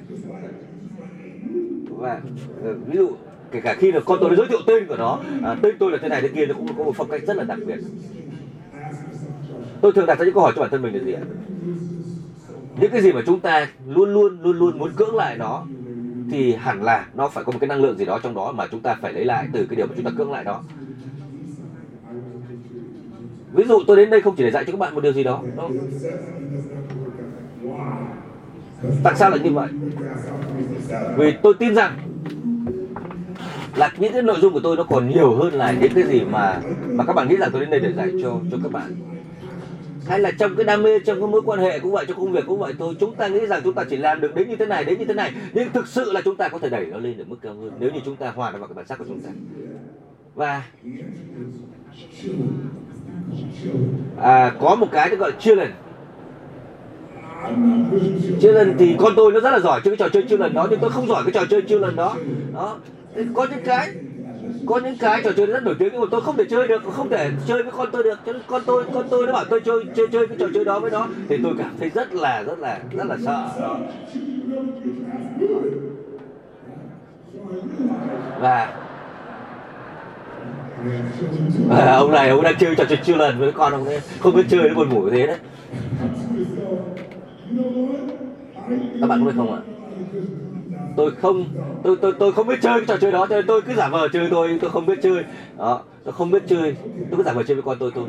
[1.89, 2.21] Và
[2.65, 3.11] ờ, ví dụ
[3.51, 5.99] kể cả khi là con tôi giới thiệu tên của nó à, tên tôi là
[6.03, 7.79] thế này thế kia nó cũng có một phong cách rất là đặc biệt.
[9.81, 11.21] Tôi thường đặt ra những câu hỏi cho bản thân mình là gì ạ?
[12.81, 15.67] Những cái gì mà chúng ta luôn luôn luôn luôn muốn cưỡng lại nó
[16.31, 18.67] thì hẳn là nó phải có một cái năng lượng gì đó trong đó mà
[18.71, 20.63] chúng ta phải lấy lại từ cái điều mà chúng ta cưỡng lại đó.
[23.53, 25.25] Ví dụ tôi đến đây không chỉ để dạy cho các bạn một điều gì
[25.25, 25.43] đó.
[25.57, 25.71] Đâu.
[29.05, 29.69] tại sao lại như vậy?
[31.17, 31.99] Vì tôi tin rằng
[33.77, 36.25] là những cái nội dung của tôi nó còn nhiều hơn là những cái gì
[36.25, 39.14] mà mà các bạn nghĩ rằng tôi đến đây để dạy cho cho các bạn
[40.09, 42.33] hay là trong cái đam mê trong cái mối quan hệ cũng vậy trong công
[42.33, 44.57] việc cũng vậy thôi chúng ta nghĩ rằng chúng ta chỉ làm được đến như
[44.57, 45.33] thế này đến như thế này.
[45.53, 47.73] Nhưng thực sự là chúng ta có thể đẩy nó lên được mức cao hơn
[47.79, 49.31] nếu như chúng ta hòa vào cái bản sắc của chúng ta.
[50.35, 50.63] Và
[54.21, 55.73] à, có một cái được gọi là challenge
[58.43, 58.75] lần.
[58.79, 60.81] Thì con tôi nó rất là giỏi chơi cái trò chơi chưa lần đó nhưng
[60.81, 62.17] tôi không giỏi cái trò chơi chưa lần đó.
[62.55, 62.79] Đó
[63.35, 63.91] có những cái
[64.67, 66.83] có những cái trò chơi rất nổi tiếng nhưng mà tôi không thể chơi được
[66.93, 68.19] không thể chơi với con tôi được.
[68.27, 70.79] Cho con tôi con tôi nó bảo tôi chơi chơi chơi cái trò chơi đó
[70.81, 71.09] với nó.
[71.29, 73.49] Thì tôi cảm thấy rất là rất là rất là sợ.
[78.41, 78.73] Và
[81.71, 84.01] à, ông này ông đang chơi trò chơi chưa lần với con ông ấy.
[84.21, 85.39] Không biết chơi nó buồn ngủ thế đấy.
[89.01, 89.61] Các bạn có biết không ạ?
[90.97, 91.47] Tôi không,
[91.83, 93.89] tôi tôi tôi không biết chơi cái trò chơi đó, cho nên tôi cứ giả
[93.89, 95.25] vờ chơi tôi tôi không biết chơi.
[95.57, 96.77] Đó, tôi không biết chơi,
[97.11, 98.09] tôi cứ giả vờ chơi với con tôi tôi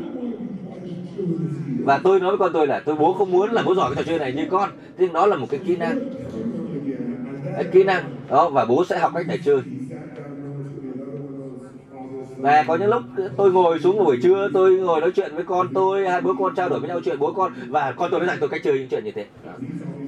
[1.82, 3.96] và tôi nói với con tôi là, tôi bố không muốn là bố giỏi cái
[3.96, 4.70] trò chơi này như con.
[4.96, 5.98] Nhưng đó là một cái kỹ năng.
[7.54, 9.62] Cái kỹ năng, đó, và bố sẽ học cách để chơi.
[12.40, 13.02] Và có những lúc
[13.36, 16.54] tôi ngồi xuống buổi trưa, tôi ngồi nói chuyện với con tôi, hai bố con
[16.54, 18.78] trao đổi với nhau chuyện bố con, và con tôi nói rằng tôi cách chơi
[18.78, 19.26] những chuyện như thế.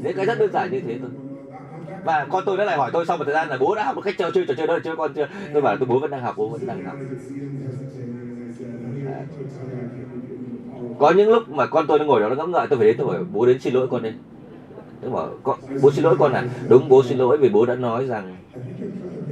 [0.01, 1.11] Những cái rất đơn giản như thế thôi
[2.09, 3.97] và con tôi nó lại hỏi tôi sau một thời gian là bố đã học
[3.97, 4.97] một cách chơi chơi trò chơi đó chưa?
[4.97, 5.29] Con chưa.
[5.53, 6.95] Tôi bảo tôi bố vẫn đang học bố vẫn đang học.
[10.99, 12.97] Có những lúc mà con tôi nó ngồi đó nó ngẫm ngợi tôi phải đến
[12.99, 14.11] tôi bảo bố đến xin lỗi con đi.
[15.01, 16.45] Tôi bảo con, bố xin lỗi con à?
[16.69, 18.37] Đúng bố xin lỗi vì bố đã nói rằng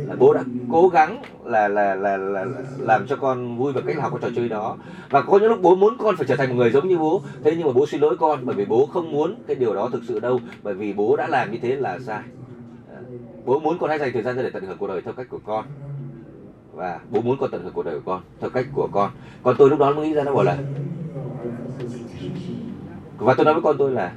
[0.08, 3.84] là bố đã cố gắng là là là là, là làm cho con vui bằng
[3.86, 4.76] cách học cái trò chơi đó.
[5.10, 7.22] Và có những lúc bố muốn con phải trở thành một người giống như bố.
[7.44, 9.88] Thế nhưng mà bố xin lỗi con bởi vì bố không muốn cái điều đó
[9.92, 12.22] thực sự đâu bởi vì bố đã làm như thế là sai
[13.46, 15.26] bố muốn con hãy dành thời gian ra để tận hưởng cuộc đời theo cách
[15.30, 15.64] của con.
[16.74, 19.10] Và bố muốn con tận hưởng cuộc đời của con theo cách của con.
[19.42, 20.56] Còn tôi lúc đó mới nghĩ ra nó bảo là
[23.18, 24.12] và tôi nói với con tôi là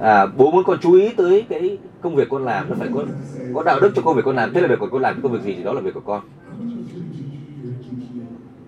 [0.00, 3.04] à, bố muốn con chú ý tới cái công việc con làm nó phải có
[3.54, 4.52] có đạo đức cho công việc con làm.
[4.52, 6.22] Thế là việc của con làm công việc gì thì đó là việc của con.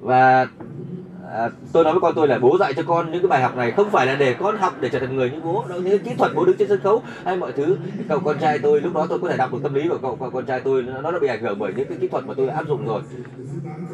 [0.01, 0.49] Và
[1.33, 3.57] à, tôi nói với con tôi là bố dạy cho con những cái bài học
[3.57, 5.99] này không phải là để con học để trở thành người như bố đó những
[5.99, 7.77] kỹ thuật bố đứng trên sân khấu hay mọi thứ.
[8.09, 10.17] Cậu con trai tôi lúc đó tôi có thể đọc được tâm lý của cậu
[10.21, 12.35] con, con trai tôi nó đã bị ảnh hưởng bởi những cái kỹ thuật mà
[12.37, 13.03] tôi đã áp dụng rồi.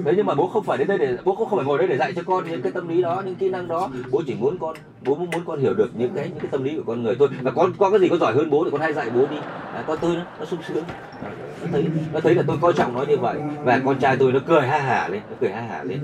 [0.05, 1.97] Thế nhưng mà bố không phải đến đây để bố không phải ngồi đây để
[1.97, 3.90] dạy cho con những cái tâm lý đó những kỹ năng đó.
[4.10, 6.77] Bố chỉ muốn con bố muốn con hiểu được những cái những cái tâm lý
[6.77, 7.28] của con người thôi.
[7.43, 9.36] Và con có cái gì có giỏi hơn bố thì con hay dạy bố đi.
[9.74, 10.85] À, con tôi nó, nó sung sướng
[11.62, 13.36] nó thấy nó thấy là tôi coi trọng nó như vậy.
[13.64, 16.01] Và con trai tôi nó cười ha hả lên, nó cười ha hả lên.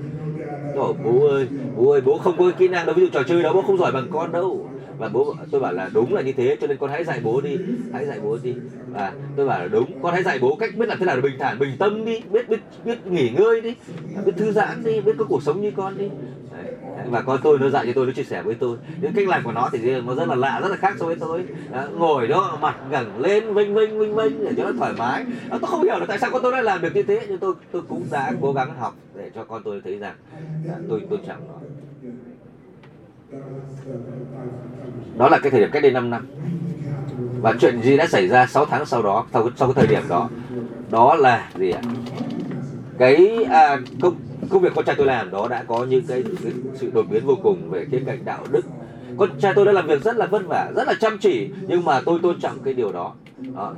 [0.75, 3.23] Nó bảo bố ơi bố ơi, bố không có kỹ năng đâu, ví dụ trò
[3.23, 6.23] chơi đó bố không giỏi bằng con đâu và bố tôi bảo là đúng là
[6.23, 7.59] như thế cho nên con hãy dạy bố đi
[7.93, 8.55] hãy dạy bố đi.
[8.91, 11.23] Và tôi bảo là đúng con hãy dạy bố cách biết làm thế nào để
[11.23, 13.75] bình thản bình tâm đi biết biết biết nghỉ ngơi đi
[14.27, 16.09] biết thư giãn đi biết có cuộc sống như con đi.
[16.53, 16.75] Đấy.
[17.11, 18.77] và con tôi nó dạy cho tôi nó chia sẻ với tôi.
[19.01, 21.17] Những cách làm của nó thì nó rất là lạ rất là khác so với
[21.17, 21.45] tôi.
[21.73, 25.25] Đó, ngồi đó mặt ngẩng lên vinh vinh vinh vinh để cho nó thoải mái.
[25.51, 27.39] Đó, tôi không hiểu là tại sao con tôi lại làm được như thế nhưng
[27.39, 30.15] tôi tôi cũng đã cố gắng học để cho con tôi thấy rằng
[30.69, 31.55] à, tôi tôn trọng nó
[35.17, 36.27] đó là cái thời điểm cách đây 5 năm.
[37.41, 40.09] Và chuyện gì đã xảy ra 6 tháng sau đó sau, sau cái thời điểm
[40.09, 40.29] đó?
[40.91, 41.81] Đó là gì ạ?
[42.99, 44.15] Cái à, công
[44.51, 47.27] công việc con trai tôi làm đó đã có những cái, cái sự đột biến
[47.27, 48.63] vô cùng về khía cạnh đạo đức.
[49.19, 51.85] Con trai tôi đã làm việc rất là vất vả rất là chăm chỉ nhưng
[51.85, 53.15] mà tôi tôn trọng cái điều đó,
[53.55, 53.75] đó.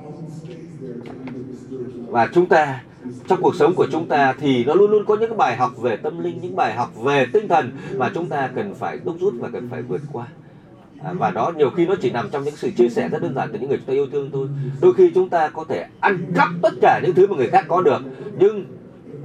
[2.07, 2.83] và chúng ta
[3.29, 5.97] trong cuộc sống của chúng ta thì nó luôn luôn có những bài học về
[5.97, 9.35] tâm linh những bài học về tinh thần mà chúng ta cần phải đúc rút
[9.39, 10.27] và cần phải vượt qua.
[11.05, 13.35] À, và đó nhiều khi nó chỉ nằm trong những sự chia sẻ rất đơn
[13.35, 14.49] giản từ những người chúng ta yêu thương thôi.
[14.81, 17.65] Đôi khi chúng ta có thể ăn cắp tất cả những thứ mà người khác
[17.69, 18.01] có được
[18.39, 18.67] nhưng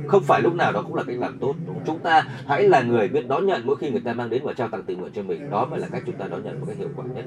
[0.07, 1.55] không phải lúc nào đó cũng là cách làm tốt
[1.85, 4.53] chúng ta hãy là người biết đón nhận mỗi khi người ta mang đến và
[4.53, 5.49] trao tặng tình nguyện cho mình.
[5.49, 7.25] Đó mới là cách chúng ta đón nhận một cách hiệu quả nhất.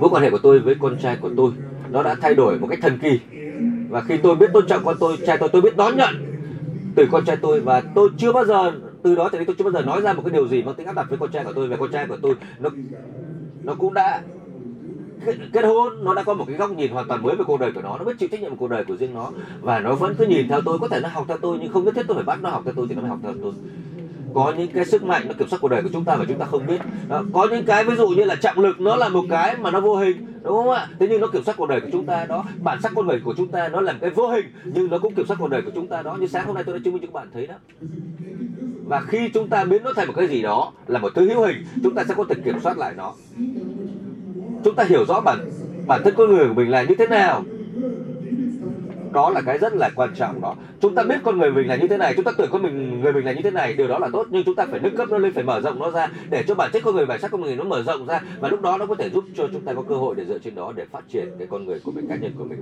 [0.00, 1.50] Mối quan hệ của tôi với con trai của tôi
[1.90, 3.20] nó đã thay đổi một cách thần kỳ
[3.94, 6.14] và khi tôi biết tôn trọng con tôi trai tôi tôi biết đón nhận
[6.96, 8.72] từ con trai tôi và tôi chưa bao giờ
[9.02, 10.74] từ đó tới đây tôi chưa bao giờ nói ra một cái điều gì mang
[10.74, 12.34] tính áp đặt với con trai của tôi về con trai của tôi.
[12.58, 12.68] Nó
[13.62, 14.20] nó cũng đã
[15.26, 17.60] kết, kết hôn nó đã có một cái góc nhìn hoàn toàn mới về cuộc
[17.60, 19.30] đời của nó nó biết chịu trách nhiệm về cuộc đời của riêng nó.
[19.60, 21.84] Và nó vẫn cứ nhìn theo tôi có thể nó học theo tôi nhưng không
[21.84, 23.52] nhất thiết tôi phải bắt nó học theo tôi thì nó mới học theo tôi
[24.34, 26.38] có những cái sức mạnh nó kiểm soát cuộc đời của chúng ta mà chúng
[26.38, 26.80] ta không biết.
[27.08, 27.24] Đó.
[27.32, 29.80] có những cái ví dụ như là trọng lực nó là một cái mà nó
[29.80, 30.86] vô hình, đúng không ạ?
[31.00, 33.20] Thế nhưng nó kiểm soát cuộc đời của chúng ta đó, bản sắc con người
[33.24, 35.48] của chúng ta nó là một cái vô hình, nhưng nó cũng kiểm soát cuộc
[35.48, 36.16] đời của chúng ta đó.
[36.20, 37.54] Như sáng hôm nay tôi đã chứng minh cho các bạn thấy đó.
[38.86, 41.42] Và khi chúng ta biến nó thành một cái gì đó, là một thứ hữu
[41.42, 43.12] hình, chúng ta sẽ có thể kiểm soát lại nó.
[44.64, 45.50] Chúng ta hiểu rõ bản
[45.86, 47.44] bản thân con người của mình là như thế nào
[49.14, 50.54] đó là cái rất là quan trọng đó.
[50.80, 53.00] Chúng ta biết con người mình là như thế này, chúng ta tưởng con mình,
[53.00, 54.96] người mình là như thế này, điều đó là tốt, nhưng chúng ta phải nâng
[54.96, 57.20] cấp nó lên, phải mở rộng nó ra để cho bản chất con người bản
[57.20, 59.48] sắc con người nó mở rộng ra, và lúc đó nó có thể giúp cho
[59.52, 61.80] chúng ta có cơ hội để dựa trên đó để phát triển cái con người
[61.84, 62.58] của mình, cá nhân của mình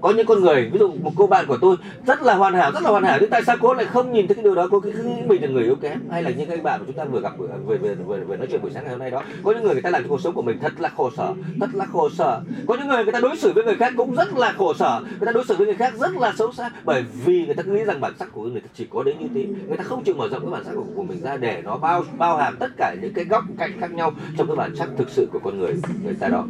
[0.00, 1.76] có những con người ví dụ một cô bạn của tôi
[2.06, 4.26] rất là hoàn hảo rất là hoàn hảo nhưng tại sao cô lại không nhìn
[4.26, 4.68] thấy cái điều đó?
[4.70, 6.96] Cô cứ nghĩ mình là người yếu kém hay là những cái bạn mà chúng
[6.96, 9.10] ta vừa gặp vừa vừa vừa, vừa, vừa nói chuyện buổi sáng ngày hôm nay
[9.10, 9.22] đó.
[9.42, 11.34] Có những người người ta làm cho cuộc sống của mình thật là khổ sở
[11.60, 12.40] thật là khổ sở.
[12.66, 15.00] Có những người người ta đối xử với người khác cũng rất là khổ sở
[15.18, 17.62] người ta đối xử với người khác rất là xấu xa bởi vì người ta
[17.62, 19.46] cứ nghĩ rằng bản sắc của người ta chỉ có đến như thế.
[19.68, 21.76] Người ta không chịu mở rộng cái bản sắc của, của mình ra để nó
[21.76, 24.88] bao bao hàm tất cả những cái góc cạnh khác nhau trong cái bản sắc
[24.98, 26.44] thực sự của con người người ta đó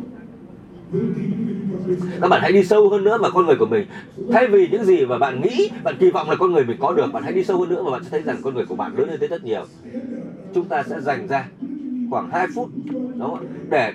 [2.20, 3.86] các bạn hãy đi sâu hơn nữa vào con người của mình.
[4.32, 6.92] Thay vì những gì mà bạn nghĩ, bạn kỳ vọng là con người mình có
[6.92, 8.76] được, bạn hãy đi sâu hơn nữa và bạn sẽ thấy rằng con người của
[8.76, 9.64] bạn lớn hơn thế rất nhiều.
[10.54, 11.44] Chúng ta sẽ dành ra
[12.10, 12.68] khoảng 2 phút
[13.16, 13.38] đó
[13.70, 13.92] để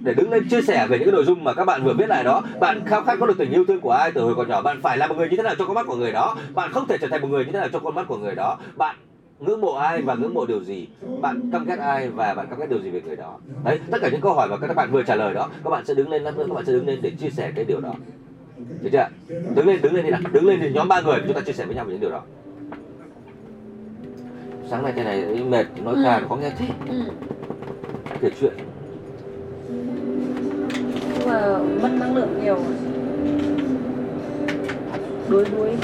[0.00, 2.08] để đứng lên chia sẻ về những cái nội dung mà các bạn vừa viết
[2.08, 2.42] lại đó.
[2.60, 4.62] Bạn khao khát có được tình yêu thương của ai từ hồi còn nhỏ?
[4.62, 6.36] Bạn phải là một người như thế nào trong con mắt của người đó?
[6.54, 8.34] Bạn không thể trở thành một người như thế nào trong con mắt của người
[8.34, 8.58] đó?
[8.76, 8.96] Bạn
[9.40, 10.88] ngưỡng mộ ai và ngưỡng mộ điều gì?
[11.20, 13.38] Bạn căm ghét ai và bạn căm ghét điều gì về người đó?
[13.64, 15.84] Đấy tất cả những câu hỏi mà các bạn vừa trả lời đó các bạn
[15.84, 17.80] sẽ đứng lên lát nữa các bạn sẽ đứng lên để chia sẻ cái điều
[17.80, 17.94] đó.
[18.82, 19.08] Được chưa?
[19.28, 20.20] Đứng lên đứng lên đi nào.
[20.32, 22.10] Đứng lên thì nhóm ba người chúng ta chia sẻ với nhau về những điều
[22.10, 22.22] đó.
[24.70, 26.66] Sáng nay thế này mệt nói khàn có nghe thế.
[26.88, 27.02] Ừ.
[28.20, 28.52] kể chuyện.
[31.18, 32.58] Nhưng mà mất năng lượng nhiều.
[35.28, 35.76] Đuối đuối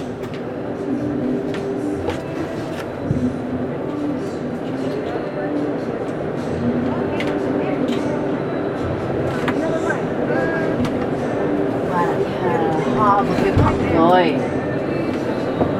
[13.00, 14.34] và à, ho một cái họng rồi.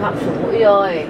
[0.03, 1.07] Họng sổ mũi rồi.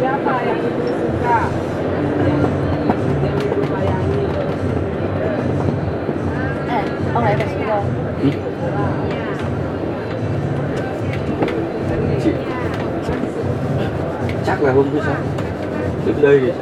[0.00, 0.60] Siapa yang
[1.00, 1.38] suka?
[6.68, 6.84] À,
[7.14, 9.11] ông ấy phải xuống rồi
[14.52, 15.16] chắc là hôm thứ sáu.
[16.06, 16.52] Đến đây thì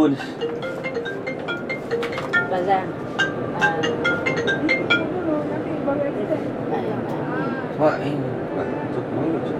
[0.00, 0.08] Đấy.
[0.08, 0.14] tắt luôn
[2.50, 2.92] Bà Giang.
[3.60, 3.82] À.
[6.70, 6.82] Đây,
[7.78, 8.00] thoại
[8.56, 9.54] bạn chụp nói được chứ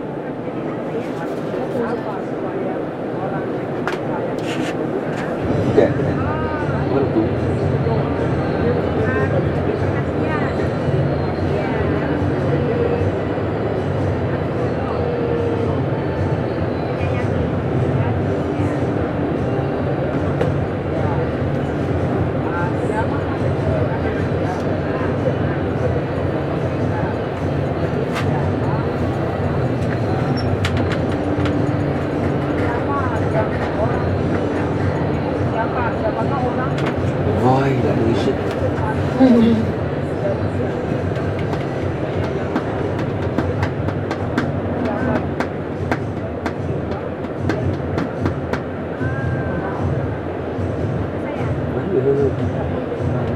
[5.76, 6.14] kệ cái này
[6.94, 7.28] rất là đúng
[37.42, 38.34] voi là đối sức
[51.74, 52.30] vẫn người hơi hơi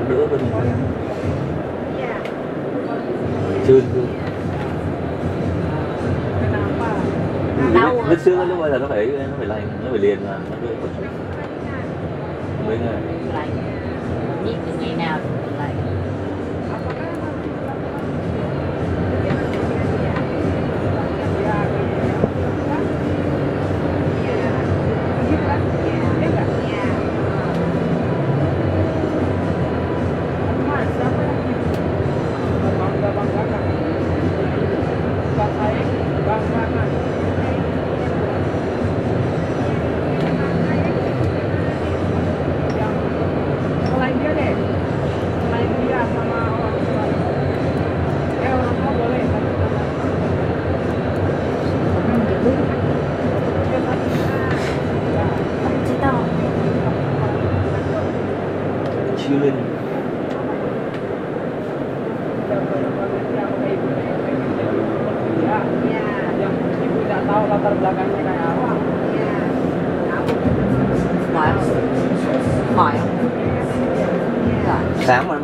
[0.09, 0.53] đỡ hơn mình
[3.67, 3.81] chưa
[7.75, 10.19] Đau vết xương ấy lúc bây giờ nó phải nó phải lành nó phải liền
[10.25, 10.34] mà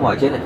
[0.01, 0.39] mỏi chết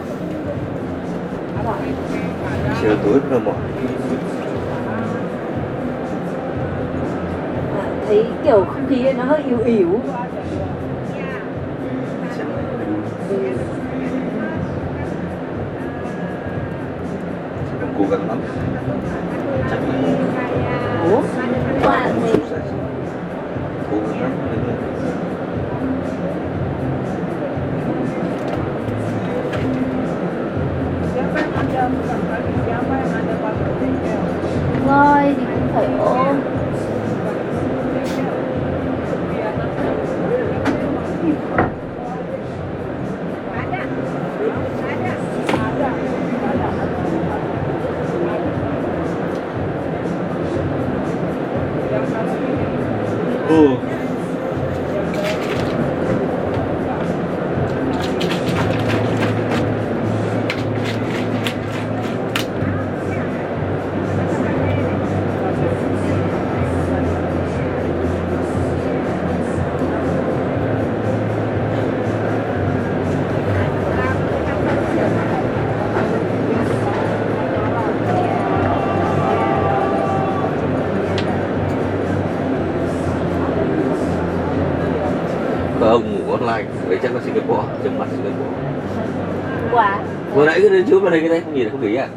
[91.34, 92.08] đấy không nhìn không nghĩ à?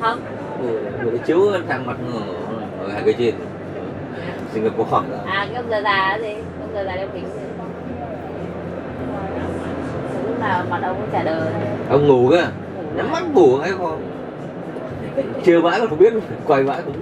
[0.00, 0.20] Không
[0.62, 2.20] ừ, nãy chiếu thằng mặt ở
[2.84, 3.34] ở hai cái trên.
[4.52, 4.96] Singapore
[5.26, 7.40] à cái ông già già gì ông già già đeo kính gì
[10.26, 11.52] lúc nào mặt ông cũng trả đời
[11.90, 12.46] Ông ngủ cơ
[12.96, 14.02] Nhắm mắt ngủ ngay còn
[15.44, 16.12] Chiều mãi còn không biết
[16.46, 16.94] Quay mãi không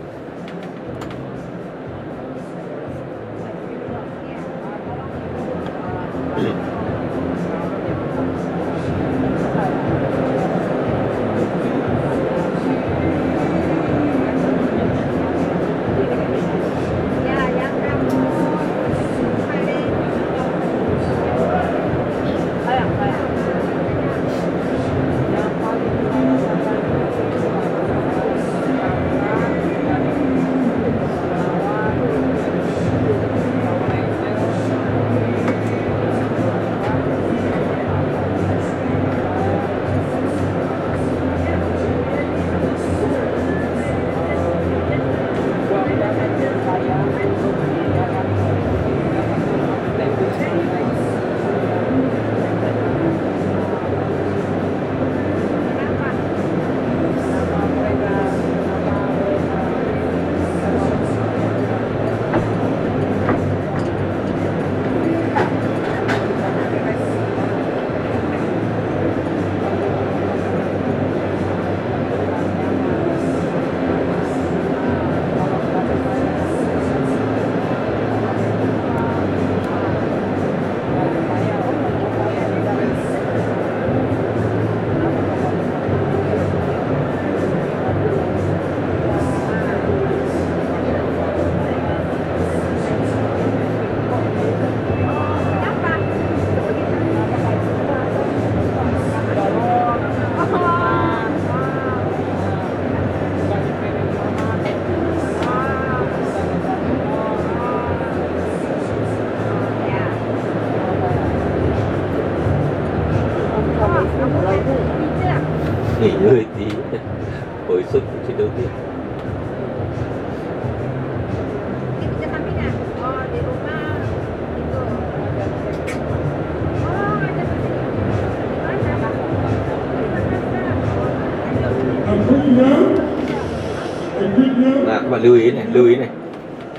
[135.16, 136.08] bạn lưu ý này, lưu ý này.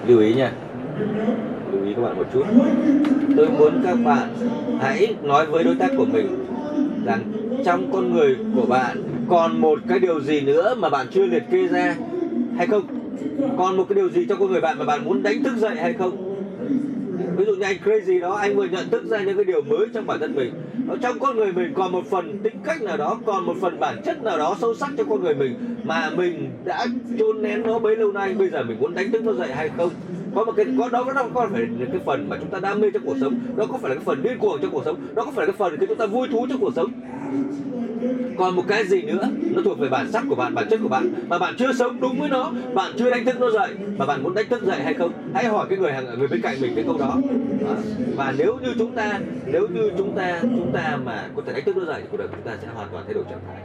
[0.08, 0.52] Lưu ý nha.
[1.72, 2.44] Lưu ý các bạn một chút.
[3.38, 4.30] Tôi muốn các bạn
[4.80, 6.46] hãy nói với đối tác của mình
[7.06, 7.20] rằng
[7.66, 11.44] trong con người của bạn còn một cái điều gì nữa mà bạn chưa liệt
[11.52, 11.96] kê ra
[12.58, 12.84] hay không?
[13.58, 15.76] Còn một cái điều gì trong con người bạn mà bạn muốn đánh thức dậy
[15.76, 16.38] hay không?
[17.38, 19.88] Ví dụ như anh crazy đó, anh vừa nhận thức ra những cái điều mới
[19.94, 20.52] trong bản thân mình
[20.88, 23.80] ở trong con người mình còn một phần tính cách nào đó, còn một phần
[23.80, 26.86] bản chất nào đó sâu sắc trong con người mình mà mình đã
[27.20, 29.70] chôn nén nó bấy lâu nay, bây giờ mình muốn đánh thức nó dậy hay
[29.78, 29.90] không?
[30.36, 32.82] Có một cái, có, đó nó có phải là cái phần mà chúng ta đam
[32.82, 34.98] mê trong cuộc sống đó có phải là cái phần điên cuồng trong cuộc sống
[35.16, 36.92] đó có phải là cái phần khiến chúng ta vui thú trong cuộc sống
[38.38, 40.90] còn một cái gì nữa, nó thuộc về bản sắc của bạn, bản chất của
[40.90, 44.06] bạn, mà bạn chưa sống đúng với nó, bạn chưa đánh thức nó dậy, mà
[44.06, 45.12] bạn muốn đánh thức dậy hay không?
[45.34, 47.18] Hãy hỏi cái người hàng, người bên cạnh mình cái câu đó.
[48.16, 51.64] Và nếu như chúng ta, nếu như chúng ta chúng ta mà có thể đánh
[51.66, 53.58] thức nó dậy thì cuộc đời chúng ta sẽ hoàn toàn thay đổi trạng thái.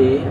[0.00, 0.29] Thì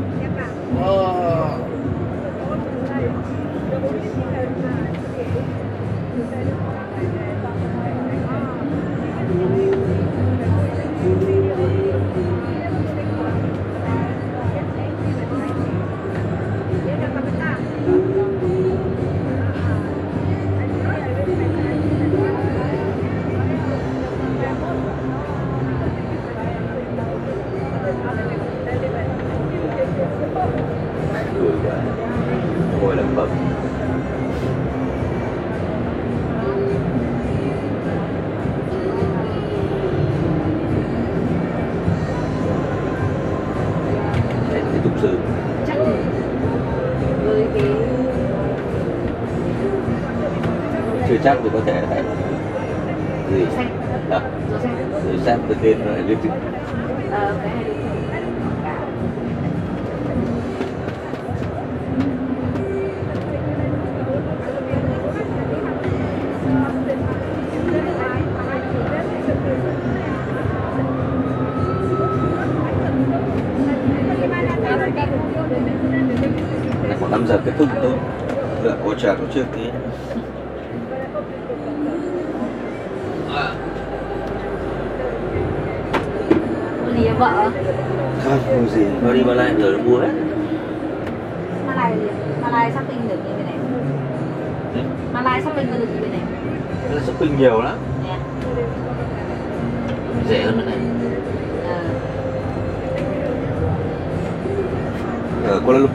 [56.16, 56.39] cái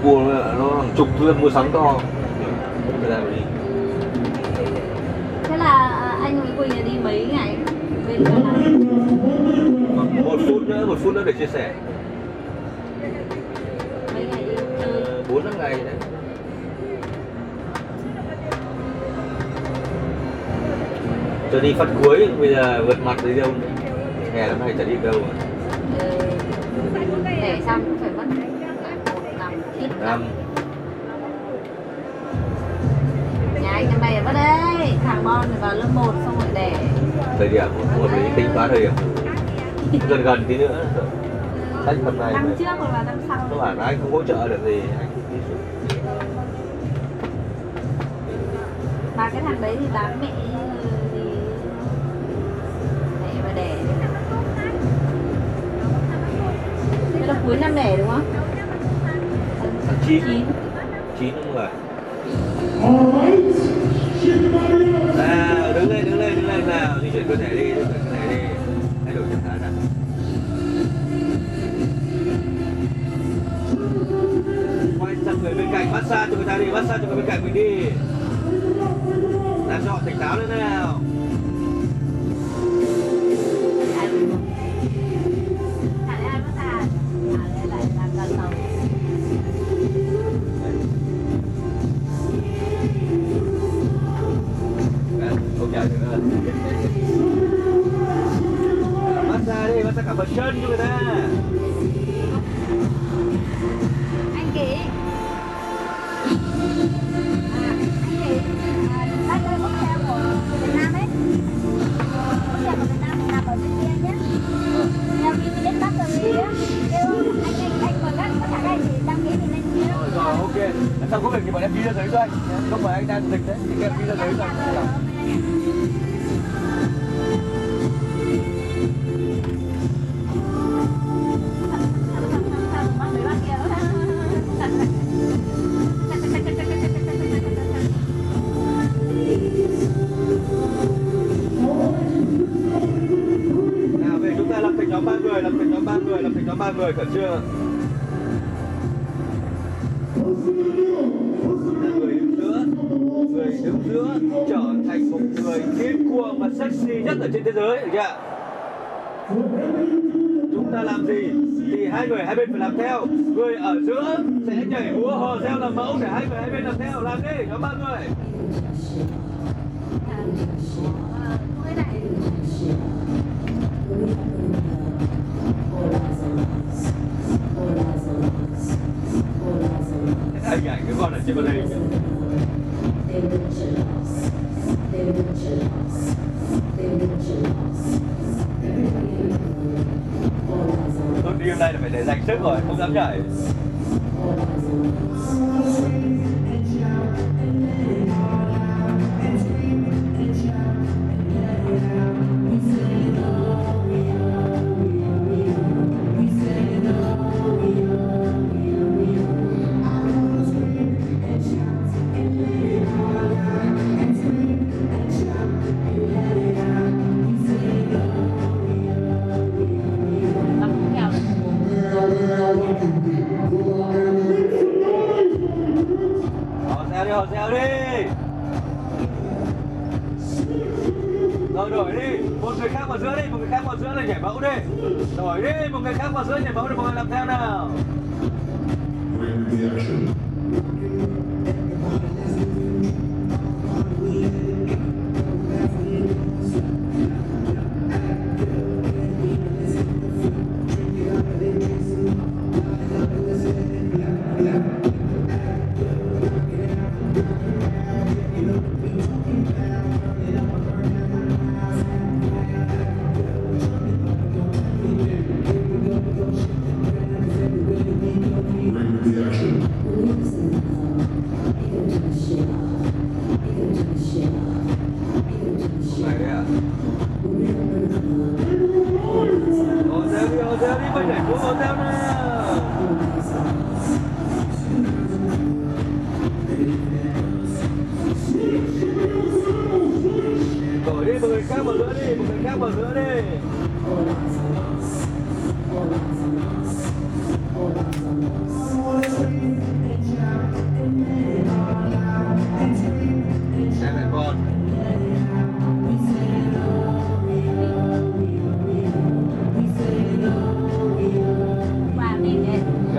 [0.05, 0.29] Lumpur
[0.59, 2.01] nó, hàng chục thứ mua sắm to.
[3.03, 3.43] Đi.
[5.45, 7.57] Thế là à, anh với Quỳnh là đi mấy ngày?
[8.09, 8.69] Bên Malai
[10.25, 11.75] một phút nữa một phút nữa để chia sẻ.
[14.15, 14.55] Mấy ngày đi?
[14.81, 15.95] Chơi Ờ, bốn năm ngày đấy.
[21.53, 23.51] Cho đi phát cuối bây giờ vượt mặt đi đâu
[24.35, 25.21] hè năm nay chả đi đâu
[25.99, 26.11] ờ,
[27.25, 28.25] để xong phải mất
[29.15, 30.25] một năm ít năm
[33.63, 36.49] nhà anh năm nay là mất đấy thằng Bon thì vào lớp 1 xong rồi
[36.55, 36.73] để
[37.39, 37.67] thời điểm
[37.99, 38.93] một lý tính quá thời điểm.
[40.09, 40.85] Gần gần tí nữa.
[41.87, 43.39] Sách phần này năm trước hoặc là năm sau.
[43.51, 44.81] Nó bảo là anh không hỗ trợ được gì.
[44.99, 45.59] Anh cứ đi xuống.
[49.17, 50.27] Mà cái thằng đấy thì bán mẹ
[51.15, 51.29] gì
[53.23, 53.77] mẹ mà đẻ.
[57.13, 58.44] Thế là cuối năm đẻ đúng không?
[60.09, 60.23] Chín.
[61.21, 61.69] Chín đúng rồi
[64.53, 66.97] mười nào, đứng lên đứng lên đứng lên nào.
[67.03, 68.37] Di chuyển cơ thể đi, di chuyển cơ thể đi.
[69.05, 69.71] Thay đổi trạng thái nào?
[75.01, 77.45] Quay sang người bên cạnh, massage cho người ta đi, massage cho người bên cạnh
[77.45, 77.87] mình đi.
[79.69, 81.01] Làm cho họ tỉnh táo lên nào.
[100.53, 100.94] Massage cả phần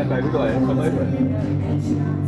[0.10, 2.26] baby boy, Come over.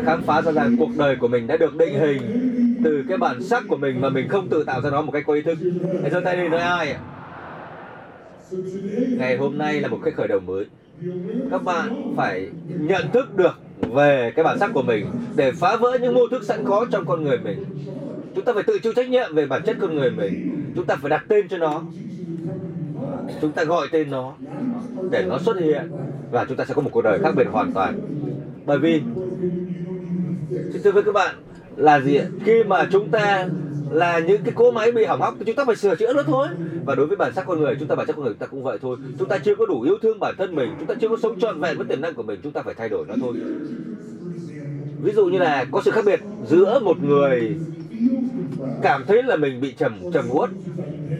[0.00, 2.20] Bạn khám phá ra rằng cuộc đời của mình đã được định hình
[2.84, 5.24] từ cái bản sắc của mình mà mình không tự tạo ra nó một cách
[5.26, 5.58] có ý thức.
[6.02, 7.00] Hãy giơ tay lên, nói ai ạ?
[9.18, 10.66] Ngày hôm nay là một cái khởi đầu mới.
[11.50, 12.48] Các bạn phải
[12.78, 13.60] nhận thức được
[13.92, 15.06] về cái bản sắc của mình
[15.36, 17.64] để phá vỡ những mô thức sẵn có trong con người mình.
[18.34, 20.62] Chúng ta phải tự chịu trách nhiệm về bản chất con người mình.
[20.76, 21.82] Chúng ta phải đặt tên cho nó.
[23.40, 24.34] Chúng ta gọi tên nó
[25.10, 25.90] để nó xuất hiện
[26.30, 28.00] và chúng ta sẽ có một cuộc đời khác biệt hoàn toàn.
[28.66, 29.02] Bởi vì
[30.80, 31.34] xin thưa với các bạn,
[31.76, 32.24] là gì ạ?
[32.44, 33.48] khi mà chúng ta
[33.90, 36.22] là những cái cỗ máy bị hỏng hóc, thì chúng ta phải sửa chữa nó
[36.22, 36.48] thôi.
[36.84, 38.46] Và đối với bản sắc con người, chúng ta bản sắc con người chúng ta
[38.46, 38.96] cũng vậy thôi.
[39.18, 41.40] Chúng ta chưa có đủ yêu thương bản thân mình, chúng ta chưa có sống
[41.40, 43.34] trọn vẹn với tiềm năng của mình, chúng ta phải thay đổi nó thôi.
[45.02, 47.56] Ví dụ như là có sự khác biệt giữa một người
[48.82, 50.50] cảm thấy là mình bị trầm trầm uất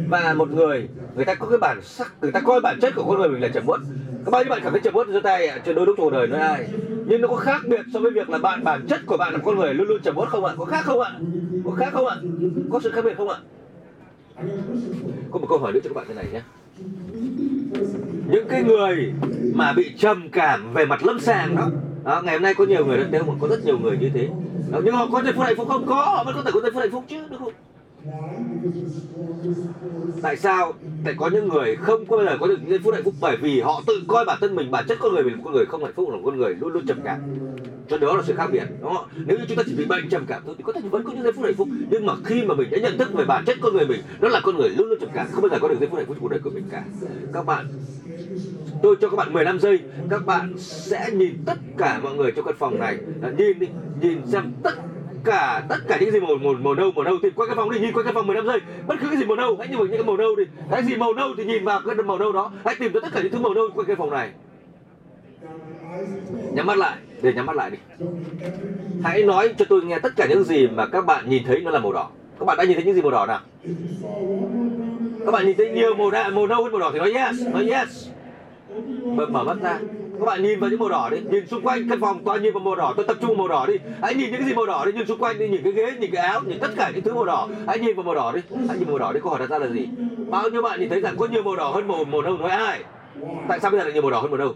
[0.08, 3.04] và một người người ta có cái bản sắc, người ta coi bản chất của
[3.04, 3.80] con người mình là trầm uất
[4.24, 5.58] có bao nhiêu bạn cảm thấy trầm uất giơ tay à?
[5.64, 6.68] ạ đôi lúc đúng cuộc đời nói ai?
[7.06, 9.38] Nhưng nó có khác biệt so với việc là bạn bản chất của bạn là
[9.44, 10.54] con người luôn luôn trầm uất không ạ?
[10.58, 11.10] Có khác không ạ?
[11.64, 12.16] Có khác không ạ?
[12.70, 13.36] Có sự khác biệt không ạ?
[15.30, 16.40] Có một câu hỏi nữa cho các bạn thế này nhé.
[18.30, 19.12] Những cái người
[19.54, 21.70] mà bị trầm cảm về mặt lâm sàng đó,
[22.04, 24.28] đó ngày hôm nay có nhiều người đó có rất nhiều người như thế.
[24.70, 25.86] Đó, nhưng họ có giây phút hạnh phúc không?
[25.86, 27.52] Có họ vẫn có thể có giây phút hạnh phúc chứ đúng không?
[30.22, 30.72] Tại sao
[31.04, 33.14] tại có những người không có bao giờ có được giây phút hạnh phúc?
[33.20, 35.52] Bởi vì họ tự coi bản thân mình, bản chất con người mình là con
[35.54, 37.20] người không hạnh phúc, là con người luôn luôn trầm cảm.
[37.88, 40.08] Cho đó là sự khác biệt, đúng không nếu như chúng ta chỉ bị bệnh
[40.08, 41.68] trầm cảm thôi thì có thể vẫn có những giây phút hạnh phúc.
[41.90, 44.28] Nhưng mà khi mà mình đã nhận thức về bản chất con người mình nó
[44.28, 46.06] là con người luôn luôn trầm cảm, không bao giờ có được giây phút hạnh
[46.06, 46.84] phúc cuộc đời của mình cả.
[47.32, 47.66] Các bạn,
[48.82, 49.78] tôi cho các bạn 15 giây,
[50.10, 52.98] các bạn sẽ nhìn tất cả mọi người trong căn phòng này.
[53.38, 53.66] Nhìn đi,
[54.00, 54.74] nhìn xem tất
[55.24, 57.18] cả tất cả những gì màu màu màu nâu màu nâu.
[57.22, 59.24] Thì quay cái phòng đi nhìn quay cái phòng 15 giây bất cứ cái gì
[59.24, 60.44] màu nâu hãy nhìn vào những cái màu nâu đi.
[60.70, 62.52] Cái gì màu nâu thì nhìn vào cái màu nâu đó.
[62.64, 64.30] Hãy tìm tới tất cả những thứ màu nâu quanh cái phòng này.
[66.52, 67.78] Nhắm mắt lại để nhắm mắt lại đi.
[69.02, 71.70] Hãy nói cho tôi nghe tất cả những gì mà các bạn nhìn thấy nó
[71.70, 72.08] là màu đỏ.
[72.38, 73.40] Các bạn đã nhìn thấy những gì màu đỏ nào?
[75.26, 77.36] Các bạn nhìn thấy nhiều màu đỏ màu nâu hơn màu đỏ thì nói yes
[77.52, 78.08] nói yes.
[79.04, 79.78] Mở, mở mắt ra
[80.20, 81.16] các bạn nhìn vào những màu đỏ đi.
[81.30, 83.48] Nhìn xung quanh căn phòng toàn nhìn vào màu đỏ, tôi tập trung vào màu
[83.48, 83.74] đỏ đi.
[84.02, 85.92] Hãy nhìn những cái gì màu đỏ đi, nhìn xung quanh đi, nhìn cái ghế,
[86.00, 87.48] nhìn cái áo, nhìn tất cả những thứ màu đỏ.
[87.66, 88.40] Hãy nhìn vào màu đỏ đi.
[88.68, 89.88] Hãy nhìn màu đỏ đi, câu hỏi đặt ra là gì?
[90.30, 92.50] Bao nhiêu bạn nhìn thấy rằng có nhiều màu đỏ hơn màu màu nâu nói
[92.50, 92.84] ai?
[93.48, 94.54] Tại sao bây giờ lại nhiều màu đỏ hơn màu nâu?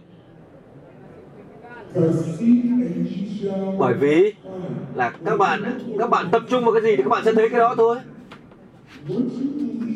[3.79, 4.33] Bởi vì
[4.95, 7.49] là các bạn các bạn tập trung vào cái gì thì các bạn sẽ thấy
[7.49, 7.97] cái đó thôi.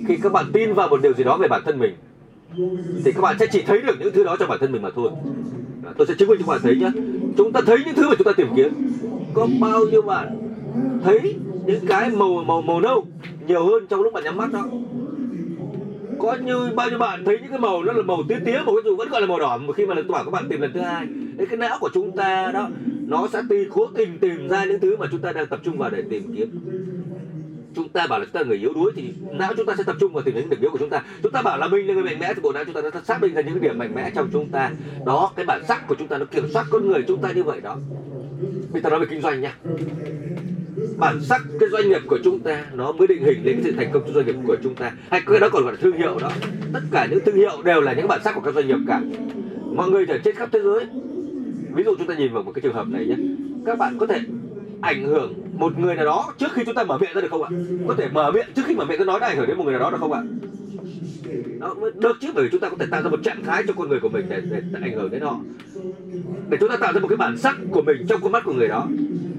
[0.09, 1.95] Khi các bạn tin vào một điều gì đó về bản thân mình,
[3.05, 4.91] thì các bạn sẽ chỉ thấy được những thứ đó trong bản thân mình mà
[4.95, 5.11] thôi
[5.97, 6.91] tôi sẽ chứng minh cho các bạn thấy nhé
[7.37, 8.73] chúng ta thấy những thứ mà chúng ta tìm kiếm.
[9.35, 10.29] Có bao nhiêu bạn
[11.05, 11.35] thấy
[11.67, 13.07] những cái màu màu màu nâu
[13.47, 14.65] nhiều hơn trong lúc bạn nhắm mắt đó?
[16.19, 18.65] Có như bao nhiêu bạn thấy những cái màu nó là màu tía tía mà
[18.67, 20.61] cái dù vẫn gọi là màu đỏ, mà khi mà tôi bảo các bạn tìm
[20.61, 21.07] lần thứ hai
[21.37, 22.69] đấy cái não của chúng ta đó,
[23.07, 25.79] nó sẽ tì cố tình tìm ra những thứ mà chúng ta đang tập trung
[25.79, 26.51] vào để tìm kiếm
[27.75, 29.83] chúng ta bảo là chúng ta là người yếu đuối thì não chúng ta sẽ
[29.83, 31.03] tập trung vào tìm đến điểm yếu của chúng ta.
[31.23, 33.01] Chúng ta bảo là mình là người mạnh mẽ thì bộ não chúng ta nó
[33.05, 34.71] xác định ra những điểm mạnh mẽ trong chúng ta.
[35.07, 37.43] Đó, cái bản sắc của chúng ta nó kiểm soát con người chúng ta như
[37.43, 37.77] vậy đó.
[38.73, 39.57] Bây giờ nói về kinh doanh nha.
[40.99, 43.73] Bản sắc cái doanh nghiệp của chúng ta nó mới định hình đến cái sự
[43.77, 44.93] thành công của doanh nghiệp của chúng ta.
[45.11, 46.31] Hay cái đó còn gọi là thương hiệu đó.
[46.73, 49.01] Tất cả những thương hiệu đều là những bản sắc của các doanh nghiệp cả.
[49.75, 50.87] Mọi người ở trên khắp thế giới.
[51.75, 53.17] Ví dụ chúng ta nhìn vào một cái trường hợp này nhé.
[53.67, 54.21] Các bạn có thể
[54.81, 57.43] ảnh hưởng một người nào đó trước khi chúng ta mở miệng ra được không
[57.43, 57.51] ạ?
[57.89, 59.65] Có thể mở miệng trước khi mở miệng có nói đã ảnh hưởng đến một
[59.65, 60.23] người nào đó được không ạ?
[61.59, 63.73] Đó, được chứ bởi vì chúng ta có thể tạo ra một trạng thái cho
[63.77, 65.41] con người của mình để, để, để ảnh hưởng đến họ.
[66.49, 68.53] Để chúng ta tạo ra một cái bản sắc của mình trong con mắt của
[68.53, 68.87] người đó.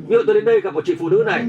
[0.08, 1.46] Ví dụ tôi đến đây gặp một chị phụ nữ này.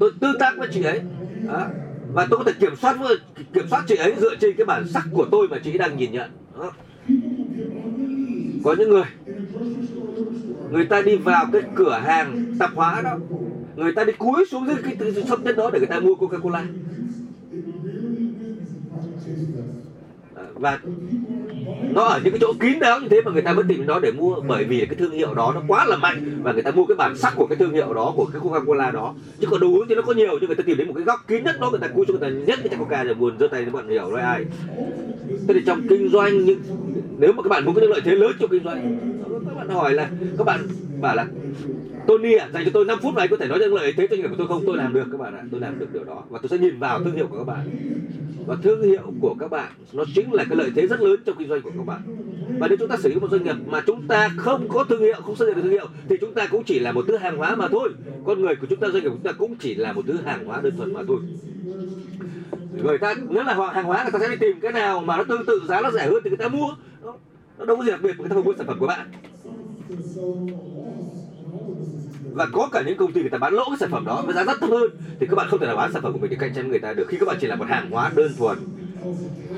[0.00, 1.00] Tôi tương tác với chị ấy.
[1.48, 1.66] Đó.
[2.12, 3.16] và tôi có thể kiểm soát với,
[3.52, 5.96] kiểm soát chị ấy dựa trên cái bản sắc của tôi mà chị ấy đang
[5.96, 6.30] nhìn nhận.
[6.58, 6.72] Đó.
[8.64, 9.04] có những người
[10.70, 13.18] người ta đi vào cái cửa hàng tạp hóa đó.
[13.76, 16.38] Người ta đi cúi xuống dưới cái shop nhất đó để người ta mua coca
[16.38, 16.64] cola
[20.54, 20.78] và
[21.94, 23.86] nó ở những cái chỗ kín đáo như thế mà người ta vẫn tìm đến
[23.86, 26.62] nó để mua bởi vì cái thương hiệu đó nó quá là mạnh và người
[26.62, 29.14] ta mua cái bản sắc của cái thương hiệu đó, của cái Coca-Cola đó.
[29.40, 31.04] Chứ còn đồ uống thì nó có nhiều nhưng người ta tìm đến một cái
[31.04, 33.14] góc kín nhất đó, người ta cúi cho người ta nhét cái chai Coca rồi
[33.14, 34.44] buồn giơ tay các bạn hiểu rồi ai.
[35.48, 36.60] Thế thì trong kinh doanh, những,
[37.18, 38.98] nếu mà các bạn muốn có những lợi thế lớn trong kinh doanh,
[39.46, 40.60] các bạn hỏi là, các bạn
[41.00, 41.26] bảo là
[42.08, 44.16] Tony ạ, dành cho tôi 5 phút này có thể nói những lợi thế cho
[44.16, 44.62] doanh nghiệp của tôi không?
[44.66, 46.24] Tôi làm được các bạn ạ, tôi làm được điều đó.
[46.28, 47.70] Và tôi sẽ nhìn vào thương hiệu của các bạn.
[48.46, 51.36] Và thương hiệu của các bạn nó chính là cái lợi thế rất lớn trong
[51.38, 52.00] kinh doanh của các bạn.
[52.58, 55.00] Và nếu chúng ta sử dụng một doanh nghiệp mà chúng ta không có thương
[55.00, 57.16] hiệu không xây dựng được thương hiệu thì chúng ta cũng chỉ là một thứ
[57.16, 57.90] hàng hóa mà thôi.
[58.24, 60.16] Con người của chúng ta doanh nghiệp của chúng ta cũng chỉ là một thứ
[60.24, 61.20] hàng hóa đơn thuần mà thôi.
[62.84, 65.24] Người ta nếu là hàng hóa người ta sẽ đi tìm cái nào mà nó
[65.24, 66.68] tương tự giá nó rẻ hơn thì người ta mua.
[67.04, 67.14] Nó,
[67.64, 69.10] đâu có gì đặc biệt người ta không mua sản phẩm của bạn
[72.32, 74.34] và có cả những công ty người ta bán lỗ cái sản phẩm đó với
[74.34, 74.90] giá rất thấp hơn.
[75.20, 76.70] Thì các bạn không thể nào bán sản phẩm của mình để cạnh tranh với
[76.70, 78.58] người ta được khi các bạn chỉ là một hàng hóa đơn thuần.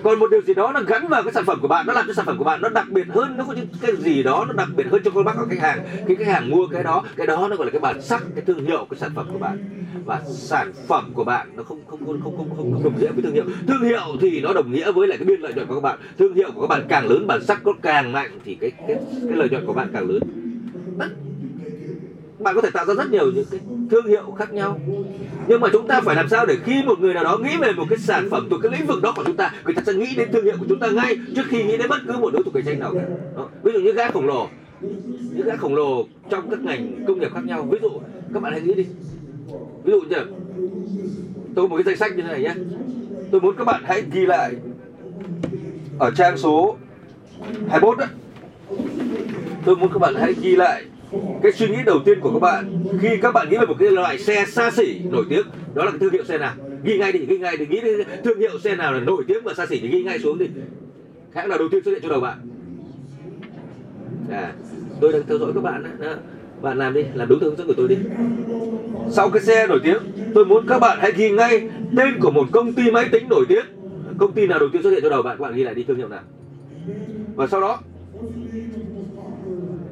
[0.02, 2.06] Còn một điều gì đó nó gắn vào cái sản phẩm của bạn nó làm
[2.06, 4.44] cho sản phẩm của bạn nó đặc biệt hơn nó có những cái gì đó
[4.48, 5.84] nó đặc biệt hơn cho con mắt của khách hàng.
[6.06, 8.44] Khi khách hàng mua cái đó cái đó nó gọi là cái bản sắc cái
[8.44, 9.58] thương hiệu cái sản phẩm của bạn.
[10.04, 13.12] Và sản phẩm của bạn nó không không không không không, không, không đồng nghĩa
[13.12, 13.44] với thương hiệu.
[13.68, 15.98] Thương hiệu thì nó đồng nghĩa với lại cái biên lợi nhuận của các bạn.
[16.18, 18.96] Thương hiệu của các bạn càng lớn bản sắc nó càng mạnh thì cái cái
[19.28, 20.20] cái lợi nhuận của bạn càng lớn
[22.40, 23.60] bạn có thể tạo ra rất nhiều những cái
[23.90, 24.80] thương hiệu khác nhau.
[25.48, 27.72] Nhưng mà chúng ta phải làm sao để khi một người nào đó nghĩ về
[27.72, 29.92] một cái sản phẩm thuộc cái lĩnh vực đó của chúng ta, người ta sẽ
[29.92, 32.32] nghĩ đến thương hiệu của chúng ta ngay trước khi nghĩ đến bất cứ một
[32.32, 33.00] đối thủ cạnh tranh nào cả.
[33.36, 33.48] Đó.
[33.62, 34.48] ví dụ như gã khổng lồ.
[35.34, 37.62] Những gã khổng lồ trong các ngành công nghiệp khác nhau.
[37.70, 37.90] Ví dụ,
[38.34, 38.86] các bạn hãy nghĩ đi.
[39.84, 40.16] Ví dụ như
[41.54, 42.54] tôi có một cái danh sách như thế này nhé
[43.30, 44.54] tôi muốn các bạn hãy ghi lại
[45.98, 46.76] ở trang số
[47.68, 48.06] 21 đó
[49.64, 50.84] tôi muốn các bạn hãy ghi lại
[51.42, 53.90] cái suy nghĩ đầu tiên của các bạn khi các bạn nghĩ về một cái
[53.90, 56.54] loại xe xa xỉ nổi tiếng đó là cái thương hiệu xe nào?
[56.84, 57.90] Ghi ngay đi ghi ngay đi nghĩ đi,
[58.24, 60.46] thương hiệu xe nào là nổi tiếng và xa xỉ thì ghi ngay xuống đi.
[61.34, 62.38] Hãng nào đầu tiên xuất hiện trong đầu bạn.
[64.30, 64.52] À,
[65.00, 66.14] tôi đang theo dõi các bạn đó.
[66.62, 67.96] bạn làm đi làm đúng theo hướng dẫn của tôi đi.
[69.10, 69.98] Sau cái xe nổi tiếng
[70.34, 73.44] tôi muốn các bạn hãy ghi ngay tên của một công ty máy tính nổi
[73.48, 73.64] tiếng.
[74.18, 75.36] Công ty nào đầu tiên xuất hiện trong đầu bạn?
[75.38, 76.22] Các bạn ghi lại đi thương hiệu nào.
[77.34, 77.78] Và sau đó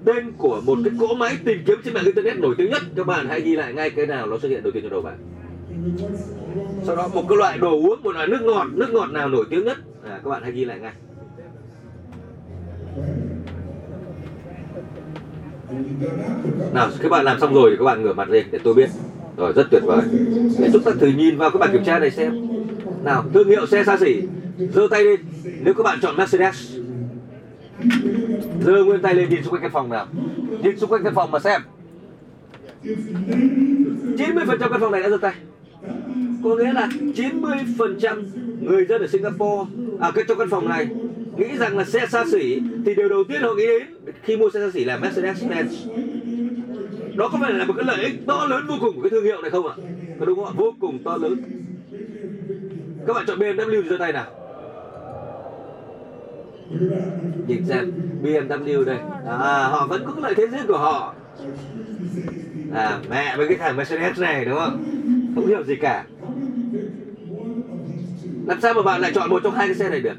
[0.08, 2.82] tên của một cái cỗ máy tìm kiếm trên mạng internet nổi tiếng nhất.
[2.96, 5.02] Các bạn hãy ghi lại ngay cái nào nó xuất hiện đầu tiên trong đầu
[5.02, 5.16] bạn.
[6.82, 9.44] Sau đó một cái loại đồ uống một loại nước ngọt nước ngọt nào nổi
[9.50, 9.76] tiếng nhất?
[10.04, 10.92] À, các bạn hãy ghi lại ngay.
[16.74, 18.88] Nào các bạn làm xong rồi thì các bạn ngửa mặt lên để tôi biết.
[19.36, 20.02] Rồi rất tuyệt vời.
[20.58, 22.48] Để chúng ta thử nhìn vào cái bản kiểm tra này xem.
[23.04, 24.22] Nào thương hiệu xe xa xỉ
[24.58, 25.20] giơ tay lên.
[25.60, 26.77] Nếu các bạn chọn Mercedes
[28.66, 30.06] Đưa nguyên tay lên nhìn xung quanh căn phòng nào.
[30.62, 31.60] Nhìn xung quanh căn phòng mà xem.
[32.84, 35.34] 90% căn phòng này đã giơ tay.
[36.44, 38.24] Có nghĩa là 90%
[38.60, 40.88] người dân ở Singapore à cái, trong căn phòng này,
[41.36, 43.82] nghĩ rằng là xe xa xỉ thì điều đầu tiên họ nghĩ đến
[44.22, 45.68] khi mua xe xa xỉ là Mercedes-Benz
[47.18, 49.24] đó có phải là một cái lợi ích to lớn vô cùng của cái thương
[49.24, 49.74] hiệu này không ạ?
[50.20, 50.52] Có đúng không ạ?
[50.56, 51.42] Vô cùng to lớn.
[53.06, 54.26] Các bạn chọn BMW giơ tay nào
[57.46, 57.92] nhìn xem
[58.22, 58.98] BMW đây.
[59.26, 61.14] À, họ vẫn có cái lợi thế riêng của họ.
[62.74, 64.84] À mẹ với cái thằng Mercedes này đúng không?
[65.34, 66.04] Không hiểu gì cả.
[68.46, 70.16] Làm sao mà bạn lại chọn một trong hai cái xe này được?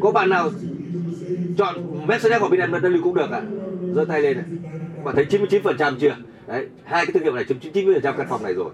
[0.00, 0.50] Có bạn nào
[1.58, 3.42] chọn Mercedes hoặc BMW cũng được à?
[3.94, 4.46] Giơ tay lên này.
[5.04, 6.16] Bạn thấy 99% chưa?
[6.46, 8.70] Đấy hai cái thương hiệu này chiếm 90% căn phòng này rồi.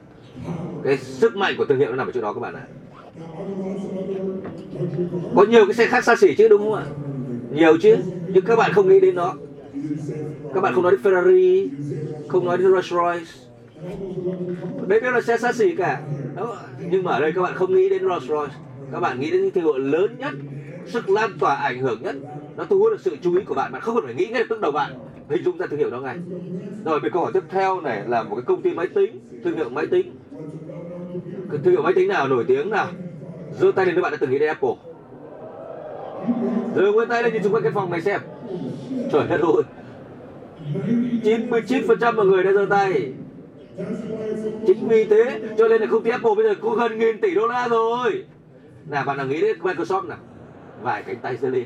[0.85, 2.63] Cái sức mạnh của thương hiệu nó nằm ở chỗ đó các bạn ạ
[5.35, 6.85] có nhiều cái xe khác xa xỉ chứ, đúng không ạ?
[7.53, 7.97] Nhiều chứ,
[8.29, 9.35] nhưng các bạn không nghĩ đến nó.
[10.55, 11.69] Các bạn không nói đến Ferrari,
[12.29, 13.33] không nói đến Rolls Royce.
[14.87, 16.01] Đấy đều là xe xa xỉ cả.
[16.37, 16.57] Đó.
[16.91, 18.55] nhưng mà ở đây các bạn không nghĩ đến Rolls Royce.
[18.93, 20.33] Các bạn nghĩ đến những thương hiệu lớn nhất,
[20.87, 22.17] sức lan tỏa ảnh hưởng nhất.
[22.57, 24.41] Nó thu hút được sự chú ý của bạn bạn không cần phải nghĩ ngay
[24.41, 24.93] lập tức đầu bạn.
[25.29, 26.17] Hình dung ra thương hiệu đó ngay.
[26.85, 29.57] Rồi về câu hỏi tiếp theo này là một cái công ty máy tính, thương
[29.57, 30.13] hiệu máy tính.
[31.51, 32.87] Cái thương hiệu máy tính nào nổi tiếng nào?
[33.59, 34.75] Giơ tay lên các bạn đã từng nghĩ đến Apple.
[36.77, 38.21] Giơ nguyên tay lên nhìn xung quanh căn phòng này xem.
[39.13, 39.63] Trời đất ơi.
[41.23, 43.13] 99% mọi người đã giơ tay.
[44.67, 47.35] Chính vì thế, cho nên là công ty Apple bây giờ có gần nghìn tỷ
[47.35, 48.25] đô la rồi.
[48.91, 50.19] Nào, bạn nào nghĩ đến Microsoft nào?
[50.83, 51.65] Vài cánh tay giơ lên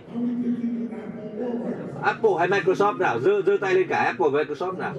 [2.03, 3.21] Apple hay Microsoft nào?
[3.21, 4.95] Giơ giơ tay lên cả Apple và Microsoft nào?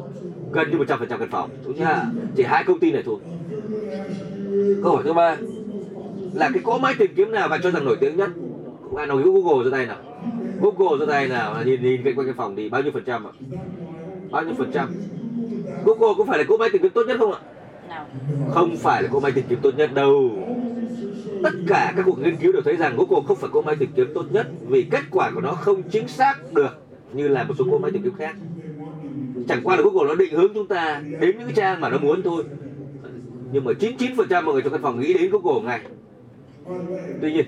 [0.52, 1.50] Gần như 100% căn phòng.
[1.66, 2.02] Đúng chưa
[2.36, 3.18] chỉ hai công ty này thôi.
[4.84, 5.38] Câu hỏi thứ ba
[6.36, 8.30] là cái cỗ máy tìm kiếm nào bạn cho rằng nổi tiếng nhất?
[8.94, 9.98] Bạn nào Google giơ tay nào.
[10.62, 13.28] Google giơ tay nào nhìn nhìn quanh quanh cái phòng thì bao nhiêu phần trăm
[13.28, 13.32] ạ?
[14.32, 14.90] Bao nhiêu phần trăm?
[15.86, 17.40] Google có phải là cỗ máy tìm kiếm tốt nhất không ạ?
[18.50, 20.32] Không phải là cỗ máy tìm kiếm tốt nhất đâu.
[21.44, 23.90] Tất cả các cuộc nghiên cứu đều thấy rằng Google không phải cỗ máy tìm
[23.96, 27.54] kiếm tốt nhất vì kết quả của nó không chính xác được như là một
[27.58, 28.36] số cỗ máy tìm kiếm khác.
[29.48, 32.22] Chẳng qua là Google nó định hướng chúng ta đến những trang mà nó muốn
[32.24, 32.44] thôi.
[33.52, 35.82] Nhưng mà 99% mọi người trong căn phòng nghĩ đến Google ngay
[37.22, 37.46] tuy nhiên,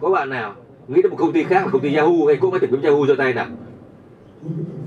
[0.00, 0.54] có bạn nào
[0.88, 2.82] nghĩ đến một công ty khác, một công ty Yahoo hay cũng có tìm kiếm
[2.82, 3.46] Yahoo cho tay nào?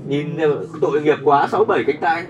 [0.08, 2.24] Nhìn ờ, tội nghiệp quá, sáu bảy cánh tay.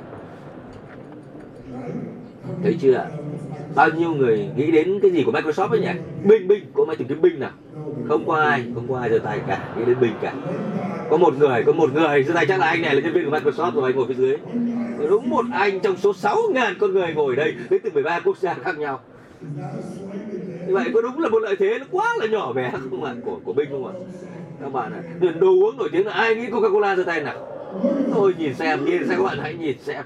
[2.63, 3.07] Thấy chưa
[3.75, 5.91] bao nhiêu người nghĩ đến cái gì của Microsoft ấy nhỉ?
[6.25, 7.51] Bing Bing, có máy tìm kiếm Bing nào?
[8.09, 10.35] Không có ai, không có ai giơ tay cả, nghĩ đến Bing cả.
[11.11, 13.31] Có một người, có một người giơ tay chắc là anh này là nhân viên
[13.31, 14.37] của Microsoft rồi, anh ngồi phía dưới.
[15.09, 18.55] Đúng một anh trong số 6.000 con người ngồi đây, đến từ 13 quốc gia
[18.55, 19.01] khác nhau
[20.67, 23.15] như vậy có đúng là một lợi thế nó quá là nhỏ bé không ạ
[23.25, 23.93] của của binh không ạ?
[24.61, 27.21] Các bạn ạ à, đồ uống nổi tiếng là ai nghĩ Coca Cola ra tay
[27.21, 27.49] nào?
[28.13, 30.05] Thôi nhìn xem nhìn xem các bạn hãy nhìn xem.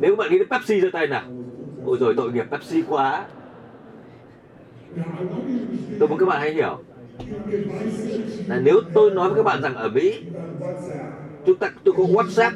[0.00, 1.22] Nếu bạn nghĩ đến Pepsi ra tay nào?
[1.84, 3.24] Ôi rồi tội nghiệp Pepsi quá.
[5.98, 6.78] Tôi muốn các bạn hãy hiểu.
[8.48, 10.22] Là nếu tôi nói với các bạn rằng ở Mỹ
[11.46, 12.50] chúng ta tôi có WhatsApp.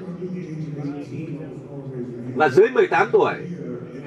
[2.35, 3.35] Và dưới 18 tuổi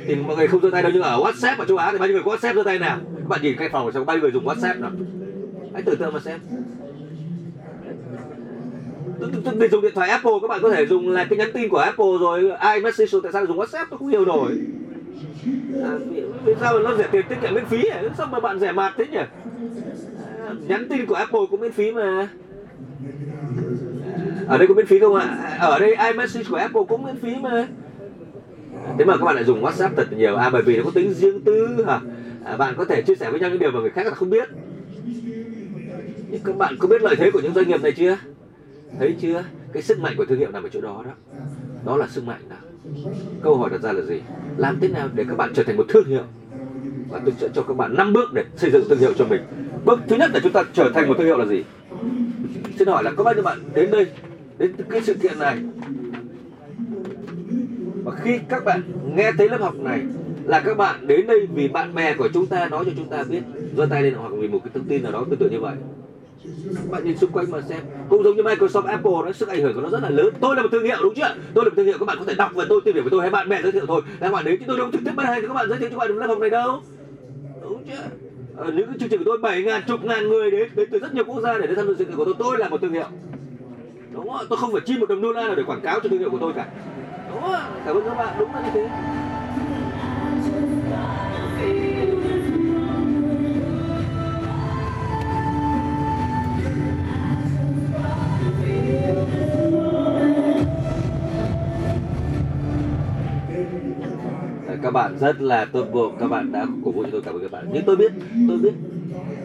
[0.09, 2.07] thì mọi người không giơ tay đâu nhưng ở WhatsApp ở châu Á thì bao
[2.07, 2.99] nhiêu người có WhatsApp giơ tay nào?
[3.15, 4.91] Các bạn nhìn cái phòng xong bao nhiêu người dùng WhatsApp nào?
[5.73, 6.39] Hãy tưởng tượng mà xem.
[9.59, 11.77] Để dùng điện thoại Apple các bạn có thể dùng là cái nhắn tin của
[11.77, 13.85] Apple rồi iMessage tại sao dùng WhatsApp?
[13.89, 14.57] Tôi không hiểu nổi.
[15.83, 15.91] À,
[16.45, 18.01] vì sao mà nó rẻ tiền tiết kiệm miễn phí à?
[18.17, 19.17] sao mà bạn rẻ mạt thế nhỉ?
[19.17, 22.01] À, nhắn tin của Apple cũng miễn phí mà.
[22.11, 22.27] À,
[24.47, 25.37] ở đây có miễn phí không ạ?
[25.59, 27.67] À, ở đây iMessage của Apple cũng miễn phí mà
[28.97, 31.13] thế mà các bạn lại dùng WhatsApp thật nhiều à bởi vì nó có tính
[31.13, 31.99] riêng tư hả?
[32.45, 34.49] À, bạn có thể chia sẻ với nhau những điều mà người khác không biết.
[36.31, 38.17] Nhưng các bạn có biết lợi thế của những doanh nghiệp này chưa?
[38.99, 39.43] Thấy chưa?
[39.73, 41.11] Cái sức mạnh của thương hiệu nằm ở chỗ đó đó.
[41.85, 42.55] Đó là sức mạnh đó
[43.43, 44.21] câu hỏi đặt ra là gì?
[44.57, 46.23] Làm thế nào để các bạn trở thành một thương hiệu?
[47.09, 49.41] Và tôi sẽ cho các bạn 5 bước để xây dựng thương hiệu cho mình.
[49.85, 51.63] Bước thứ nhất là chúng ta trở thành một thương hiệu là gì?
[52.79, 54.05] Xin hỏi là có bao nhiêu bạn đến đây
[54.57, 55.57] đến cái sự kiện này?
[58.09, 58.81] Và khi các bạn
[59.15, 60.01] nghe thấy lớp học này
[60.43, 63.23] là các bạn đến đây vì bạn bè của chúng ta nói cho chúng ta
[63.29, 63.41] biết.
[63.77, 65.75] Giơ tay lên hoặc vì một cái thông tin nào đó tương tự như vậy.
[66.75, 67.79] Các bạn nhìn xung quanh mà xem
[68.09, 70.33] cũng giống như Microsoft Apple nó sức ảnh hưởng của nó rất là lớn.
[70.41, 71.35] Tôi là một thương hiệu đúng chưa?
[71.53, 73.09] Tôi là một thương hiệu các bạn có thể đọc về tôi tìm hiểu về
[73.11, 74.01] tôi hay bạn bè giới thiệu thôi.
[74.19, 75.89] Các bạn đến chứ tôi đâu trực tiếp bán hàng cho các bạn giới thiệu
[75.89, 76.81] cho các bạn lớp học này đâu.
[77.61, 78.03] Đúng chưa?
[78.63, 80.99] À, những cái chương trình của tôi bảy ngàn chục ngàn người đến đến từ
[80.99, 82.33] rất nhiều quốc gia để đến tham dự sự kiện của tôi.
[82.39, 83.07] Tôi là một thương hiệu.
[84.13, 86.09] Đúng không tôi không phải chi một đồng đô la nào để quảng cáo cho
[86.09, 86.67] thương hiệu của tôi cả
[87.29, 87.43] đúng
[87.85, 88.89] cảm ơn các bạn, đúng là như thế.
[104.83, 107.41] Các bạn rất là tốt bụng các bạn đã cổ vũ cho tôi, cảm ơn
[107.41, 107.65] các bạn.
[107.73, 108.11] Nhưng tôi biết
[108.47, 108.73] tôi biết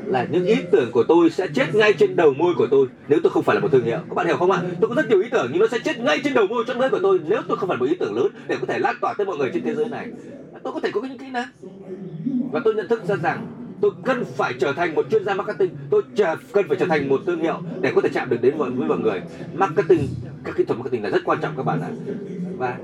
[0.06, 2.86] là những ý tưởng của tôi sẽ chết ngay trên đầu môi của tôi.
[3.08, 4.62] Nếu tôi không phải là một thương hiệu các bạn hiểu không ạ?
[4.80, 6.80] Tôi có rất nhiều ý tưởng nhưng nó sẽ chết ngay trên đầu môi trong
[6.80, 8.96] lưỡi của tôi nếu tôi không phải một ý tưởng lớn để có thể lan
[9.00, 10.08] tỏa tới mọi người trên thế giới này.
[10.62, 11.48] Tôi có thể có những kỹ năng.
[12.52, 13.46] Và tôi nhận thức ra rằng
[13.80, 15.70] tôi cần phải trở thành một chuyên gia marketing.
[15.90, 18.56] Tôi chờ, cần phải trở thành một thương hiệu để có thể chạm được đến
[18.56, 19.22] với, với mọi người.
[19.54, 20.08] Marketing
[20.44, 21.90] các kỹ thuật marketing là rất quan trọng các bạn ạ.
[22.58, 22.78] Và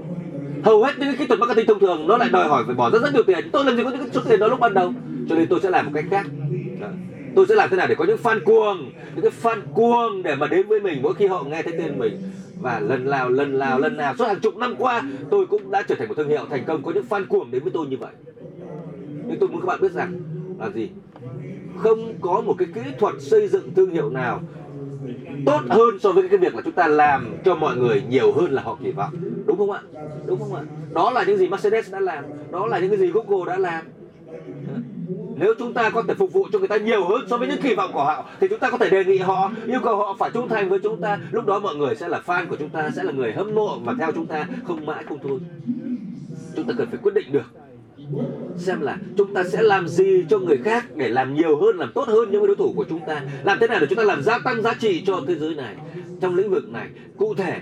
[0.64, 3.02] hầu hết những kỹ thuật marketing thông thường nó lại đòi hỏi phải bỏ rất
[3.02, 3.48] rất nhiều tiền.
[3.52, 4.92] Tôi làm gì có những số tiền đó lúc ban đầu
[5.28, 6.26] cho nên tôi sẽ làm một cách khác
[7.34, 10.34] tôi sẽ làm thế nào để có những fan cuồng, những cái fan cuồng để
[10.34, 12.22] mà đến với mình mỗi khi họ nghe thấy tên mình.
[12.60, 15.82] Và lần nào lần nào lần nào, suốt hàng chục năm qua, tôi cũng đã
[15.82, 17.96] trở thành một thương hiệu thành công có những fan cuồng đến với tôi như
[17.96, 18.12] vậy.
[19.28, 20.20] Nhưng tôi muốn các bạn biết rằng
[20.58, 20.90] là gì?
[21.76, 24.40] Không có một cái kỹ thuật xây dựng thương hiệu nào
[25.46, 28.52] tốt hơn so với cái việc là chúng ta làm cho mọi người nhiều hơn
[28.52, 29.14] là họ kỳ vọng.
[29.46, 29.80] Đúng không ạ?
[30.26, 30.62] Đúng không ạ?
[30.92, 33.84] Đó là những gì Mercedes đã làm, đó là những cái gì Google đã làm
[35.40, 37.62] nếu chúng ta có thể phục vụ cho người ta nhiều hơn so với những
[37.62, 40.16] kỳ vọng của họ, thì chúng ta có thể đề nghị họ, yêu cầu họ
[40.18, 41.18] phải trung thành với chúng ta.
[41.30, 43.78] Lúc đó mọi người sẽ là fan của chúng ta, sẽ là người hâm mộ
[43.78, 45.38] và theo chúng ta, không mãi không thôi.
[46.56, 47.46] Chúng ta cần phải quyết định được
[48.56, 51.92] xem là chúng ta sẽ làm gì cho người khác để làm nhiều hơn, làm
[51.94, 53.22] tốt hơn những đối thủ của chúng ta.
[53.44, 55.74] Làm thế nào để chúng ta làm gia tăng giá trị cho thế giới này?
[56.20, 57.60] Trong lĩnh vực này, cụ thể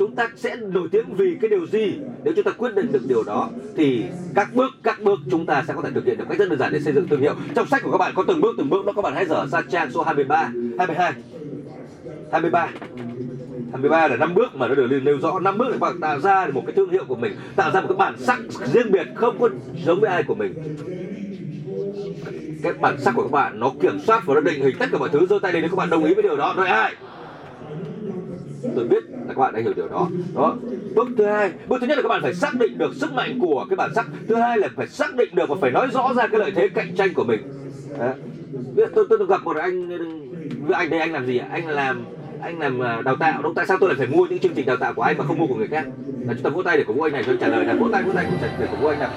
[0.00, 1.98] chúng ta sẽ nổi tiếng vì cái điều gì?
[2.24, 4.04] Nếu chúng ta quyết định được điều đó, thì
[4.34, 6.58] các bước các bước chúng ta sẽ có thể thực hiện được cách rất đơn
[6.58, 7.34] giản để xây dựng thương hiệu.
[7.54, 9.46] Trong sách của các bạn có từng bước từng bước đó các bạn hãy dở
[9.52, 11.12] sang trang số 23 22
[12.32, 12.68] 23
[13.72, 15.38] 23 là năm bước mà nó được nêu rõ.
[15.38, 17.80] Năm bước để các bạn tạo ra một cái thương hiệu của mình, tạo ra
[17.80, 18.40] một cái bản sắc
[18.72, 19.48] riêng biệt, không có
[19.84, 20.54] giống với ai của mình.
[22.62, 24.98] Cái bản sắc của các bạn nó kiểm soát và nó định hình tất cả
[24.98, 26.54] mọi thứ, giơ tay lên nếu các bạn đồng ý với điều đó.
[26.56, 26.94] Nói ai?
[28.76, 30.08] Tôi biết là các bạn đã hiểu điều đó.
[30.34, 30.56] Đó.
[30.94, 33.38] Bước thứ hai, bước thứ nhất là các bạn phải xác định được sức mạnh
[33.40, 34.06] của cái bản sắc.
[34.28, 36.68] Thứ hai là phải xác định được và phải nói rõ ra cái lợi thế
[36.68, 37.40] cạnh tranh của mình.
[37.98, 38.12] Đó.
[38.94, 39.88] Tôi tôi gặp một anh
[40.72, 41.48] anh đây, anh làm gì ạ?
[41.50, 42.04] Anh làm
[42.42, 43.42] anh làm à, đào tạo.
[43.42, 45.24] Đúng, tại sao tôi lại phải mua những chương trình đào tạo của anh mà
[45.24, 45.86] không mua của người khác?
[46.26, 47.88] Là chúng ta vỗ tay để cổ vũ anh này cho trả lời là vỗ
[47.92, 48.26] tay vỗ tay
[48.60, 49.10] để cổ vũ anh nào.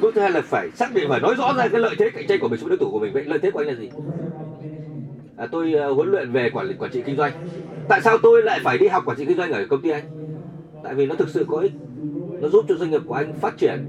[0.00, 2.26] Bước thứ hai là phải xác định phải nói rõ ra cái lợi thế cạnh
[2.28, 3.12] tranh của mình với đối thủ của mình.
[3.12, 3.90] Vậy lợi thế của anh là gì?
[5.38, 7.32] À, tôi uh, huấn luyện về quản lý quản trị kinh doanh.
[7.88, 10.02] Tại sao tôi lại phải đi học quản trị kinh doanh ở công ty anh?
[10.82, 11.72] Tại vì nó thực sự có ích.
[12.40, 13.86] Nó giúp cho doanh nghiệp của anh phát triển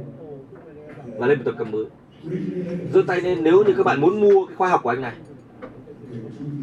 [1.18, 1.86] và lên một tầm cao mới.
[2.94, 5.14] Giơ tay lên nếu như các bạn muốn mua cái khóa học của anh này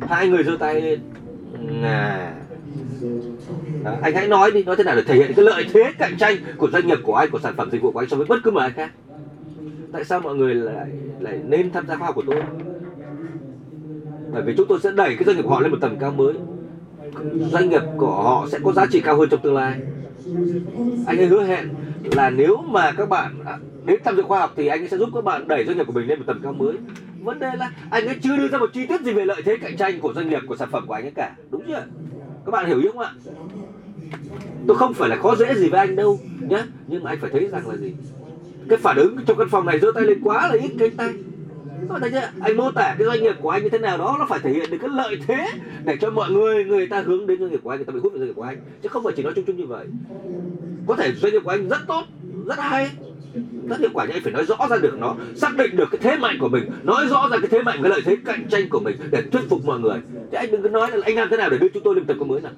[0.00, 1.00] hai người giơ tay lên.
[1.82, 2.32] À
[3.84, 6.16] à, anh hãy nói đi nói thế nào để thể hiện cái lợi thế cạnh
[6.18, 8.26] tranh của doanh nghiệp của anh của sản phẩm dịch vụ của anh so với
[8.26, 8.90] bất cứ một ai khác.
[9.92, 10.88] Tại sao mọi người lại
[11.20, 12.42] lại nên tham gia khóa học của tôi?
[14.32, 16.10] Bởi vì chúng tôi sẽ đẩy cái doanh nghiệp của họ lên một tầm cao
[16.10, 16.34] mới.
[17.50, 19.80] Doanh nghiệp của họ sẽ có giá trị cao hơn trong tương lai.
[21.06, 21.68] Anh ấy hứa hẹn
[22.16, 24.96] là nếu mà các bạn à, đến tham dự khoa học thì anh ấy sẽ
[24.96, 26.74] giúp các bạn đẩy doanh nghiệp của mình lên một tầm cao mới.
[27.22, 29.56] Vấn đề là anh ấy chưa đưa ra một chi tiết gì về lợi thế
[29.56, 31.36] cạnh tranh của doanh nghiệp, của sản phẩm của anh ấy cả.
[31.50, 31.84] Đúng chưa?
[32.44, 33.10] Các bạn hiểu ý không ạ?
[34.66, 37.30] Tôi không phải là khó dễ gì với anh đâu nhé nhưng mà anh phải
[37.30, 37.94] thấy rằng là gì?
[38.68, 41.14] Cái phản ứng trong căn phòng này giơ tay lên quá là ít cánh tay
[42.40, 44.50] anh mô tả cái doanh nghiệp của anh như thế nào đó, nó phải thể
[44.50, 45.46] hiện được cái lợi thế
[45.84, 48.00] để cho mọi người người ta hướng đến doanh nghiệp của anh, người ta bị
[48.00, 48.56] hút vào doanh nghiệp của anh.
[48.82, 49.86] Chứ không phải chỉ nói chung chung như vậy.
[50.86, 52.04] Có thể doanh nghiệp của anh rất tốt,
[52.46, 52.90] rất hay.
[53.68, 55.98] Rất hiệu quả nhưng anh phải nói rõ ra được nó, xác định được cái
[56.02, 58.68] thế mạnh của mình, nói rõ ra cái thế mạnh, cái lợi thế cạnh tranh
[58.68, 59.98] của mình để thuyết phục mọi người.
[60.30, 62.04] Chứ anh đừng cứ nói là anh làm thế nào để đưa chúng tôi lên
[62.04, 62.52] tầm cao mới nào.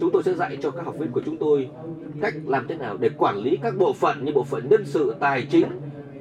[0.00, 1.68] Chúng tôi sẽ dạy cho các học viên của chúng tôi
[2.20, 5.14] cách làm thế nào để quản lý các bộ phận như bộ phận nhân sự,
[5.20, 5.66] tài chính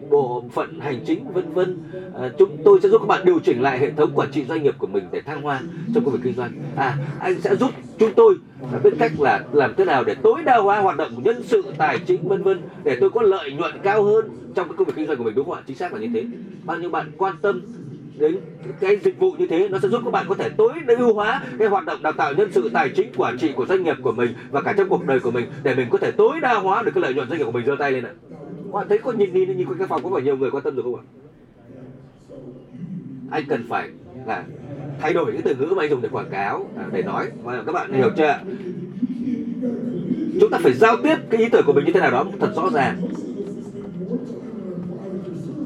[0.10, 1.78] bộ phận hành chính vân vân.
[2.16, 4.64] À, chúng tôi sẽ giúp các bạn điều chỉnh lại hệ thống quản trị doanh
[4.64, 5.62] nghiệp của mình để thăng hoa
[5.94, 6.52] trong công việc kinh doanh.
[6.76, 8.36] À anh sẽ giúp chúng tôi
[8.84, 11.64] biết cách là làm thế nào để tối đa hóa hoạt động của nhân sự
[11.78, 14.94] tài chính vân vân để tôi có lợi nhuận cao hơn trong cái công việc
[14.96, 15.36] kinh doanh của mình.
[15.36, 15.64] Đúng không ạ?
[15.68, 16.26] Chính xác là như thế.
[16.64, 17.62] Bao nhiêu bạn quan tâm
[18.18, 18.38] đến
[18.80, 21.42] cái dịch vụ như thế nó sẽ giúp các bạn có thể tối ưu hóa
[21.60, 24.12] cái hoạt động đào tạo nhân sự tài chính quản trị của doanh nghiệp của
[24.12, 26.84] mình và cả trong cuộc đời của mình để mình có thể tối đa hóa
[26.84, 28.12] được cái lợi nhuận doanh nghiệp của mình giơ tay lên ạ
[28.72, 30.76] bạn thấy có nhìn nhìn nhìn quanh cái phòng có phải nhiều người quan tâm
[30.76, 31.04] rồi không ạ?
[33.32, 33.90] Anh cần phải
[34.26, 34.44] là
[35.00, 37.26] thay đổi cái từ ngữ mà anh dùng để quảng cáo à, để nói.
[37.44, 38.40] Vâng Và các bạn hiểu chưa?
[40.42, 42.52] Chúng ta phải giao tiếp cái ý tưởng của mình như thế nào đó thật
[42.56, 43.02] rõ ràng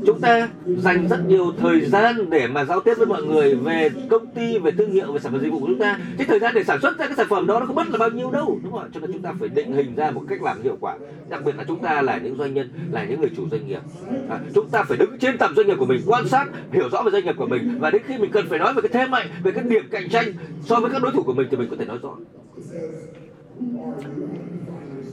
[0.05, 3.89] chúng ta dành rất nhiều thời gian để mà giao tiếp với mọi người về
[4.09, 5.99] công ty về thương hiệu về sản phẩm dịch vụ của chúng ta.
[6.17, 7.97] Cái thời gian để sản xuất ra cái sản phẩm đó nó không mất là
[7.97, 8.87] bao nhiêu đâu đúng không ạ?
[8.93, 10.97] Cho nên chúng ta phải định hình ra một cách làm hiệu quả.
[11.29, 13.81] Đặc biệt là chúng ta là những doanh nhân là những người chủ doanh nghiệp.
[14.29, 17.01] À, chúng ta phải đứng trên tầm doanh nghiệp của mình quan sát hiểu rõ
[17.01, 17.77] về doanh nghiệp của mình.
[17.79, 20.09] Và đến khi mình cần phải nói về cái thế mạnh về cái điểm cạnh
[20.09, 20.25] tranh
[20.61, 22.15] so với các đối thủ của mình thì mình có thể nói rõ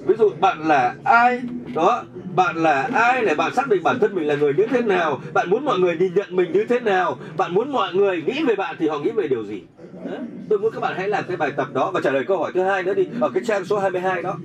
[0.07, 1.41] ví dụ bạn là ai?
[1.75, 2.05] Đó,
[2.37, 5.21] bạn là ai để bạn xác định bản thân mình là người như thế nào?
[5.33, 7.19] Bạn muốn mọi người nhìn nhận mình như thế nào?
[7.37, 9.63] Bạn muốn mọi người nghĩ về bạn thì họ nghĩ về điều gì?
[10.05, 10.13] Đó.
[10.49, 12.53] tôi muốn các bạn hãy làm cái bài tập đó và trả lời câu hỏi
[12.55, 14.37] thứ hai nữa đi, ở cái trang số 22 đó.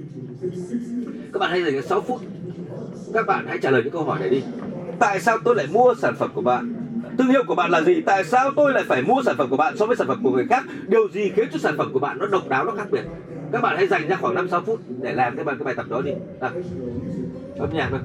[1.33, 2.21] Các bạn hãy dành 6 phút.
[3.13, 4.43] Các bạn hãy trả lời những câu hỏi này đi.
[4.99, 6.84] Tại sao tôi lại mua sản phẩm của bạn?
[7.17, 8.01] Thương hiệu của bạn là gì?
[8.01, 10.31] Tại sao tôi lại phải mua sản phẩm của bạn so với sản phẩm của
[10.31, 10.63] người khác?
[10.87, 13.03] Điều gì khiến cho sản phẩm của bạn nó độc đáo nó khác biệt?
[13.51, 15.73] Các bạn hãy dành ra khoảng 5 6 phút để làm cái bài cái bài
[15.77, 16.11] tập đó đi.
[16.39, 16.51] À,
[17.59, 17.99] âm nhạc thôi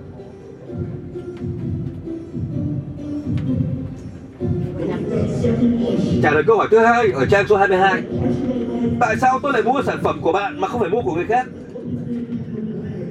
[6.23, 8.03] trả lời câu hỏi thứ hai ở trang số 22
[9.01, 11.27] tại sao tôi lại mua sản phẩm của bạn mà không phải mua của người
[11.27, 11.47] khác?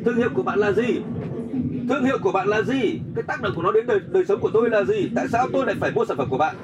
[0.05, 1.01] Thương hiệu của bạn là gì?
[1.90, 2.99] Thương hiệu của bạn là gì?
[3.16, 5.10] Cái tác động của nó đến đời, đời sống của tôi là gì?
[5.16, 6.56] Tại sao tôi lại phải mua sản phẩm của bạn?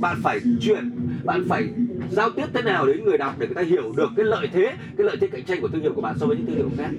[0.00, 0.90] Bạn phải chuyển
[1.24, 1.68] bạn phải
[2.10, 4.72] giao tiếp thế nào đến người đọc để người ta hiểu được cái lợi thế
[4.96, 6.70] cái lợi thế cạnh tranh của thương hiệu của bạn so với những thương hiệu
[6.78, 6.90] khác?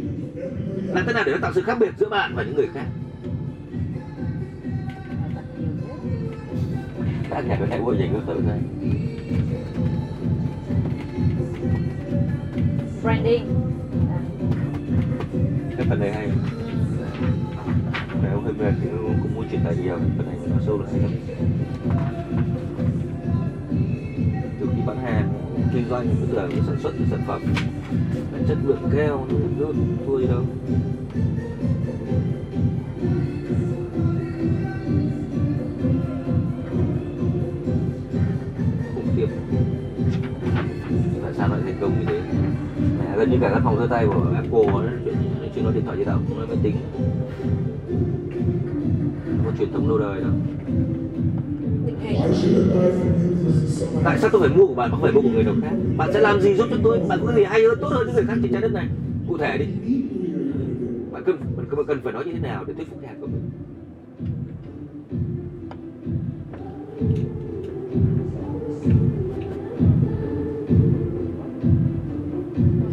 [0.93, 2.85] Làm thế nào để nó tạo sự khác biệt giữa bạn và những người khác?
[7.29, 8.57] Các nhà có thể mua dành tự thôi
[13.03, 13.45] branding.
[15.77, 16.29] Cái phần này hay
[18.59, 18.87] nếu thì
[19.21, 21.11] cũng muốn truyền tải nhiều phần này nó sâu lại lắm.
[24.59, 25.29] Từ khi bán hàng
[25.73, 27.41] kinh doanh tức là sản xuất cái sản phẩm
[28.47, 29.75] chất lượng keo nó không rớt
[30.07, 30.43] thua gì đâu.
[38.95, 39.27] Khủng khiếp.
[41.23, 42.21] Tại sao lại thành công như thế?
[42.99, 45.15] Mẹ, gần như cả các phòng giơ tay của Apple nó chuyện
[45.55, 46.75] chưa nói điện thoại di động nó máy tính
[49.57, 50.31] truyền thống lâu đời đâu
[54.03, 55.71] tại sao tôi phải mua của bạn mà không phải mua của người nào khác?
[55.97, 56.99] Bạn sẽ làm gì giúp cho tôi?
[57.09, 58.87] Bạn có cái gì hay hơn tốt hơn những người khác trên trái đất này?
[59.27, 59.65] Cụ thể đi.
[61.11, 63.21] Bạn cần bạn cần, cần phải nói như thế nào để thuyết phục khách hàng
[63.21, 63.49] của mình?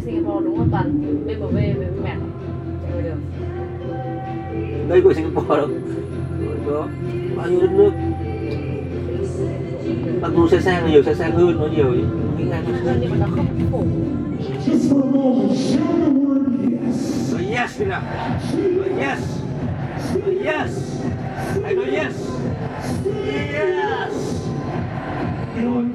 [0.05, 2.17] Singapore đúng là toàn BMW với mẹ.
[3.03, 3.15] Được.
[4.89, 5.67] Đây của Singapore đâu?
[5.67, 6.00] đó
[7.41, 7.91] bao nhiêu đất nước.
[10.21, 11.93] Mặc dù xe sang nhiều xe sang hơn nó nhiều
[12.37, 13.83] nghĩ ra nó nhưng mà nó không phổ.
[14.65, 16.41] Just for a moment, shout the word
[17.55, 17.79] yes.
[17.79, 18.03] yes.
[18.99, 19.19] Yes
[20.45, 21.01] yes.
[21.63, 22.13] Hãy nói yes.
[23.53, 24.37] Yes.
[25.63, 25.85] Rồi,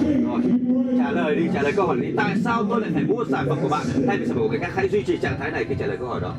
[0.00, 0.60] right
[0.98, 2.08] trả lời đi, trả lời câu hỏi đi.
[2.16, 3.86] Tại sao tôi lại phải mua sản phẩm của bạn?
[4.06, 4.70] Thay vì sản phẩm của người khác?
[4.74, 6.34] Hãy duy trì trạng thái này khi trả lời câu hỏi đó.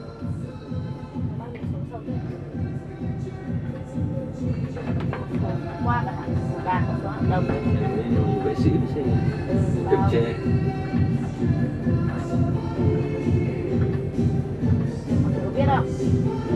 [5.92, 6.04] Qua
[6.66, 6.84] bạn
[7.30, 10.20] đồng Vệ sĩ sẽ kiểm bao- tra.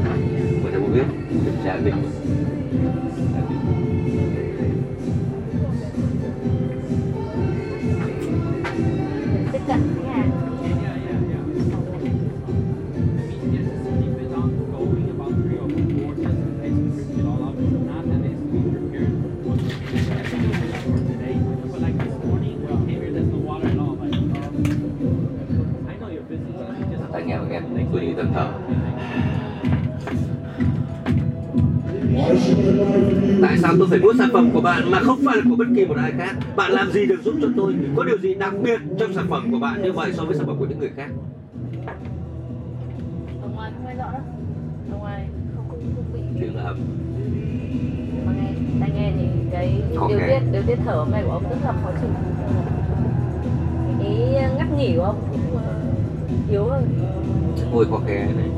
[0.05, 1.95] mọi người có biết không biết, kiểm tra định.
[33.55, 35.65] Tại sao tôi phải mua sản phẩm của bạn mà không phải là của bất
[35.75, 36.35] kỳ một ai khác?
[36.55, 37.75] Bạn làm gì được giúp cho tôi?
[37.95, 40.47] Có điều gì đặc biệt trong sản phẩm của bạn như vậy so với sản
[40.47, 41.07] phẩm của những người khác?
[43.55, 44.03] ngoài không nghe rõ
[44.91, 45.79] ông ngoài không
[46.13, 46.79] bị Tiếng ấm.
[48.25, 51.43] mà nghe tai nghe thì cái Khó điều tiết điều tiết thở này của ông
[51.49, 52.09] rất là khó chịu
[53.99, 55.73] cái ngắt nghỉ của ông cũng ờ,
[56.49, 56.83] yếu hơn
[57.71, 58.49] Môi khó khe này.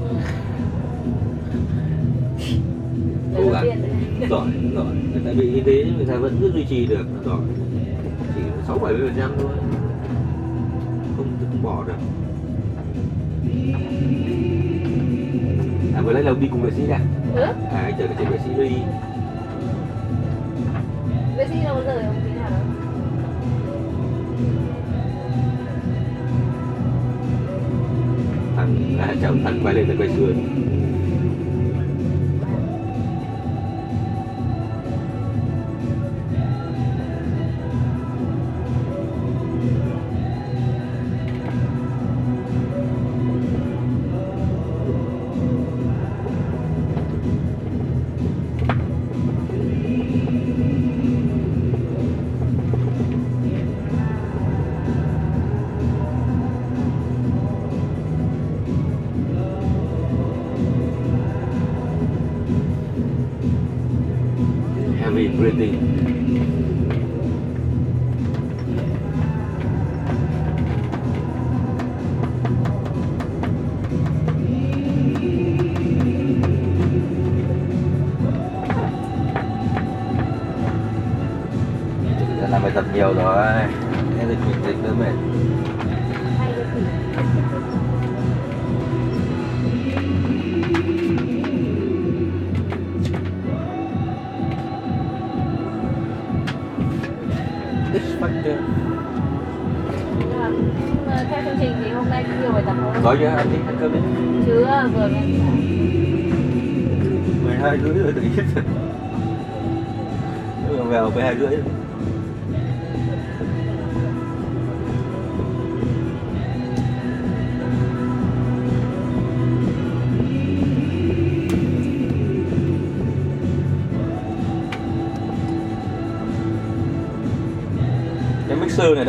[3.38, 3.66] Cố gắng.
[4.30, 4.86] Giỏi, giỏi.
[5.26, 7.06] Ta bị như thế người ta vẫn cứ duy trì được.
[7.26, 7.40] Giỏi.
[8.36, 9.52] Chỉ sáu bảy mươi phần trăm thôi.
[11.18, 11.94] Không, không bỏ được.
[15.96, 17.00] À vừa nãy là đi cùng vệ sĩ à?
[17.36, 17.42] ừ?
[17.42, 18.76] À anh chờ cái chị vệ sĩ đi.
[21.38, 22.60] vệ sĩ đâu bao giờ ông tí nào đâu
[28.56, 30.34] Thằng à, chồng thằng quay lên rồi quay xuôi.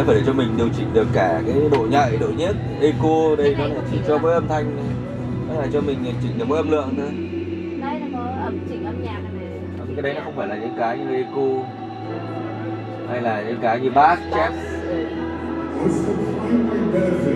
[0.08, 3.54] Phải để cho mình điều chỉnh được cả cái độ nhạy, độ nhiếc, eco đây
[3.58, 4.84] nó là chỉ cho mỗi âm thanh này.
[5.48, 7.08] nó là cho mình chỉnh được mỗi âm lượng thôi.
[7.80, 9.48] đây nó có âm chỉnh âm nhạc này
[9.94, 11.64] cái đấy nó không phải là những cái như eco
[13.08, 14.50] hay là những cái như bass, chép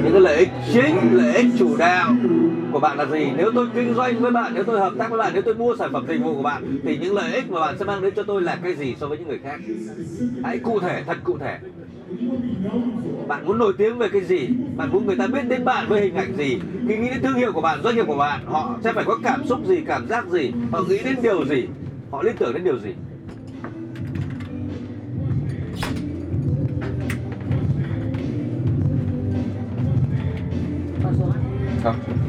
[0.02, 2.14] những cái lợi ích chính lợi ích chủ đạo
[2.72, 3.26] của bạn là gì?
[3.36, 5.76] Nếu tôi kinh doanh với bạn nếu tôi hợp tác với bạn nếu tôi mua
[5.76, 8.14] sản phẩm dịch vụ của bạn thì những lợi ích mà bạn sẽ mang đến
[8.16, 9.60] cho tôi là cái gì so với những người khác?
[10.44, 11.58] Hãy cụ thể thật cụ thể
[13.28, 14.48] bạn muốn nổi tiếng về cái gì?
[14.76, 16.58] Bạn muốn người ta biết đến bạn với hình ảnh gì?
[16.88, 19.18] Khi nghĩ đến thương hiệu của bạn, doanh nghiệp của bạn, họ sẽ phải có
[19.24, 20.52] cảm xúc gì, cảm giác gì?
[20.70, 21.66] Họ nghĩ đến điều gì?
[22.10, 22.94] Họ liên tưởng đến điều gì?
[31.84, 31.92] Ạ.
[32.06, 32.21] không.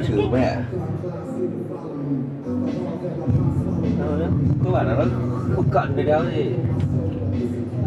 [0.00, 0.56] Ra xử mẹ.
[4.64, 5.04] Cơ bản là nó
[5.54, 6.44] không cận thì đeo gì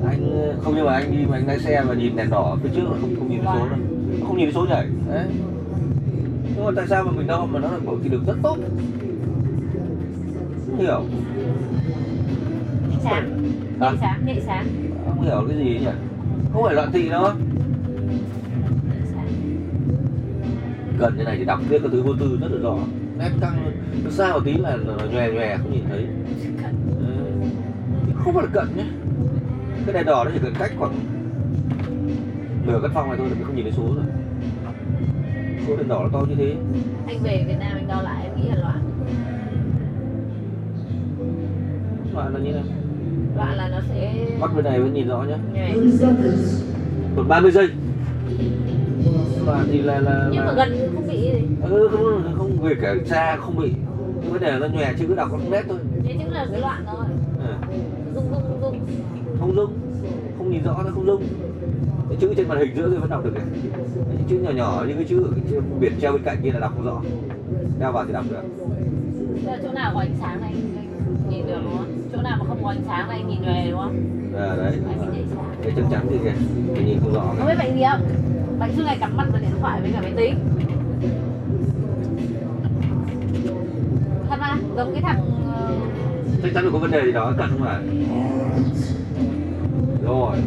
[0.08, 2.70] anh không nhưng mà anh đi mà anh lái xe mà nhìn đèn đỏ phía
[2.76, 3.80] trước là không không nhìn số đâu.
[4.28, 5.26] Không nhìn số nhảy đấy.
[6.56, 8.58] Nhưng mà tại sao mà mình đâu mà nó lại bảo thì được rất tốt?
[10.68, 11.04] Không hiểu.
[12.90, 13.30] Nhạy sáng
[13.80, 13.90] Hả?
[13.90, 14.66] nhạy sáng nhạy sáng
[15.06, 15.92] không hiểu cái gì nhỉ?
[16.54, 17.30] Không phải loạn thị đâu
[21.04, 22.78] gần như này thì đọc biết cái thứ vô tư rất là rõ.
[23.18, 23.74] Nét căng luôn.
[24.04, 26.06] Nó xa một tí là nó nhòe nhòe không nhìn thấy.
[28.16, 28.86] Không phải là cận nhé.
[29.86, 30.94] Cái đèn đỏ nó chỉ cần cách khoảng
[32.68, 34.06] nửa căn phòng này thôi là mình không nhìn thấy số rồi.
[35.68, 36.56] Số đèn đỏ nó to như thế.
[37.08, 38.80] Anh về Việt Nam anh đo lại em nghĩ là loạn.
[42.14, 42.64] Loạn là như này
[43.36, 45.38] loạn là nó sẽ mắt bên này vẫn nhìn rõ nhá.
[45.54, 45.74] Nhòe.
[45.74, 46.64] 30 seconds.
[47.16, 47.68] còn 30 giây.
[49.46, 50.83] Loạn thì là là, nhưng mà gần
[51.64, 53.72] Ừ, không không về cả xa không bị
[54.30, 55.78] vấn đề là nó nhòe chứ cứ đọc có nét thôi.
[56.04, 57.06] Thế chứ là cái loạn thôi
[58.16, 58.80] rung rung rung
[59.40, 59.74] không rung.
[60.38, 61.24] Không nhìn rõ nó không rung.
[62.10, 63.46] Cái chữ trên màn hình giữa thì vẫn đọc được này.
[63.96, 66.60] Những chữ nhỏ nhỏ như cái chữ cái chữ biển treo bên cạnh kia là
[66.60, 67.02] đọc không rõ.
[67.80, 68.44] Đeo vào thì đọc được.
[69.46, 71.98] Thế chỗ nào có ánh sáng này anh, nhìn được đúng không?
[72.14, 73.96] Chỗ nào mà không có ánh sáng này anh nhìn về đúng không?
[74.38, 74.74] À, đấy.
[75.64, 76.34] Cái chân trắng thì kìa.
[76.74, 78.02] Mình nhìn không rõ có biết bệnh gì không?
[78.60, 80.36] Bệnh suốt ngày cắm mặt vào điện thoại với cả máy tính
[84.76, 85.20] giống cái thằng
[85.56, 85.76] ờ,
[86.44, 87.84] chắc chắn là có vấn đề gì đó cần không phải.
[90.04, 90.38] Rồi.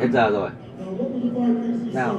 [0.00, 0.50] Hết giờ rồi.
[1.94, 2.14] Nào,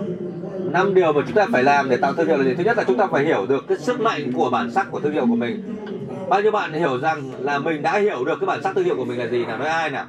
[0.71, 2.53] năm điều mà chúng ta phải làm để tạo thương hiệu là gì?
[2.57, 4.99] Thứ nhất là chúng ta phải hiểu được cái sức mạnh của bản sắc của
[4.99, 5.75] thương hiệu của mình.
[6.29, 8.95] Bao nhiêu bạn hiểu rằng là mình đã hiểu được cái bản sắc thương hiệu
[8.95, 9.57] của mình là gì nào?
[9.57, 10.05] Nói ai nào?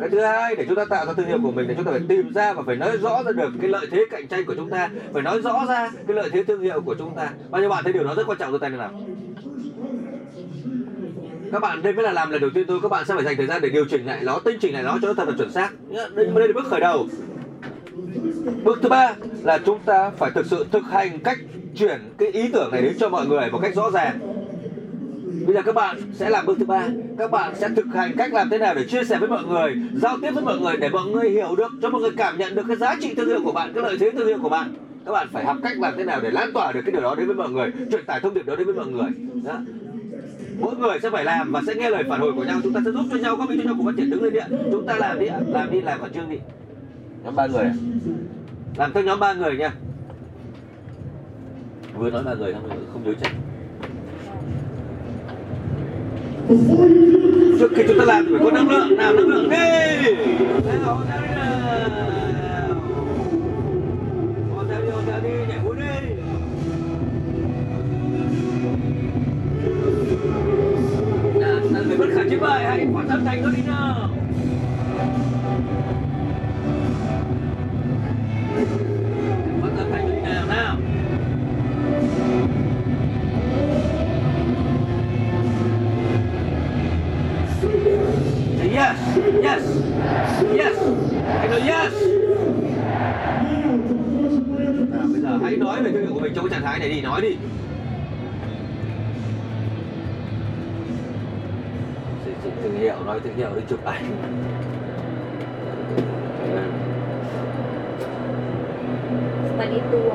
[0.00, 1.90] Cái thứ hai để chúng ta tạo ra thương hiệu của mình thì chúng ta
[1.90, 4.54] phải tìm ra và phải nói rõ ra được cái lợi thế cạnh tranh của
[4.54, 7.30] chúng ta, phải nói rõ ra cái lợi thế thương hiệu của chúng ta.
[7.50, 8.90] Bao nhiêu bạn thấy điều đó rất quan trọng tôi tay này nào.
[11.52, 13.36] Các bạn, đây mới là làm lần đầu tiên thôi, các bạn sẽ phải dành
[13.36, 15.34] thời gian để điều chỉnh lại nó, tinh chỉnh lại nó cho nó thật là
[15.38, 15.70] chuẩn xác.
[16.14, 17.06] Đây đây là bước khởi đầu.
[18.64, 21.38] Bước thứ ba là chúng ta phải thực sự thực hành cách
[21.76, 24.35] chuyển cái ý tưởng này đến cho mọi người một cách rõ ràng.
[25.46, 26.88] Bây giờ các bạn sẽ làm bước thứ ba.
[27.18, 29.74] Các bạn sẽ thực hành cách làm thế nào để chia sẻ với mọi người
[29.94, 32.54] Giao tiếp với mọi người để mọi người hiểu được Cho mọi người cảm nhận
[32.54, 34.74] được cái giá trị thương hiệu của bạn Cái lợi thế thương hiệu của bạn.
[35.06, 37.14] Các bạn phải học cách làm thế nào để lan tỏa được cái điều đó
[37.14, 39.08] đến với mọi người Truyền tải thông điệp đó đến với mọi người.
[39.44, 39.58] Đó.
[40.60, 42.60] Mỗi người sẽ phải làm và sẽ nghe lời phản hồi của nhau.
[42.62, 44.10] Chúng ta sẽ giúp cho nhau, các bạn cho nhau cùng phát triển.
[44.10, 44.46] Đứng lên đi ạ.
[44.72, 46.36] Chúng ta làm đi ạ, làm đi, làm khẩn trương đi.
[47.24, 47.74] Nhóm ba người à?
[48.76, 49.72] Làm theo nhóm ba người nha.
[51.98, 54.44] Vừa nói ba người không, không nhớ chắc Before you
[56.06, 59.50] do this, trước khi chúng ta làm, phải có năng lượng nào năng lượng.
[59.50, 61.56] Đi nào đi nào
[64.56, 64.66] Ôn
[65.22, 65.82] đi, nhảy múa đi.
[71.40, 74.10] Nào chúng bất khả chiến bại, hãy quan tâm thành nó đi nào.
[89.46, 89.62] Yes,
[90.40, 90.76] yes, yes.
[91.26, 91.92] Hãy nói yes.
[94.92, 96.88] À, bây giờ hãy nói về thương hiệu của mình trong cái trạng thái này
[96.88, 97.36] đi, nói đi.
[102.62, 104.16] Thương hiệu, nói thương hiệu đi chụp ảnh.
[109.56, 110.12] study tour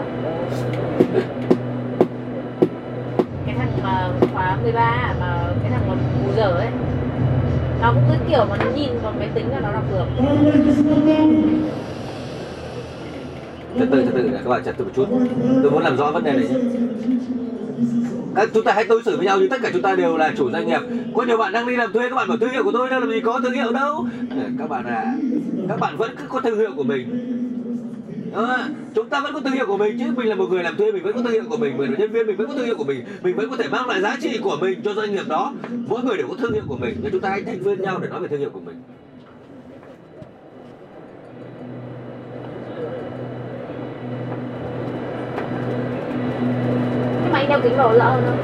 [3.45, 6.90] cái thằng mà khóa 13 mà cái thằng mà bù giờ ấy
[7.81, 10.05] nó cũng cứ kiểu mà nó nhìn vào máy tính là nó đọc được
[13.79, 15.05] Từ từ, từ từ, này, các bạn trật tự một chút.
[15.63, 16.55] Tôi muốn làm rõ vấn đề này nhé.
[18.35, 20.33] Các chúng ta hãy đối xử với nhau như tất cả chúng ta đều là
[20.37, 20.79] chủ doanh nghiệp.
[21.15, 22.99] Có nhiều bạn đang đi làm thuê các bạn bảo thương hiệu của tôi đâu
[22.99, 24.05] làm gì có thương hiệu đâu.
[24.59, 25.15] Các bạn à,
[25.69, 27.40] các bạn vẫn cứ có thương hiệu của mình.
[28.35, 30.05] À, chúng ta vẫn có thương hiệu của mình chứ.
[30.15, 31.77] Mình là một người làm thuê mình vẫn có thương hiệu của mình.
[31.77, 33.05] Mình là nhân viên mình vẫn có thương hiệu của mình.
[33.21, 35.53] Mình vẫn có thể mang lại giá trị của mình cho doanh nghiệp đó.
[35.87, 36.95] Mỗi người đều có thương hiệu của mình.
[37.03, 38.81] Nên chúng ta hãy thành viên nhau để nói về thương hiệu của mình.
[47.33, 48.35] Anh đeo kính vào lỡ nữa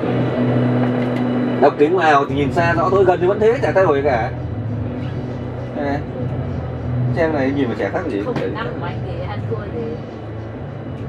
[1.62, 3.06] đọc kính vào thì nhìn xa rõ thôi.
[3.06, 4.32] Gần thì vẫn thế chả thay đổi cả.
[5.76, 6.00] Đây này.
[7.18, 8.22] Xem này nhìn mà chả khác gì.
[8.53, 9.81] Năm của anh thì ăn thua thì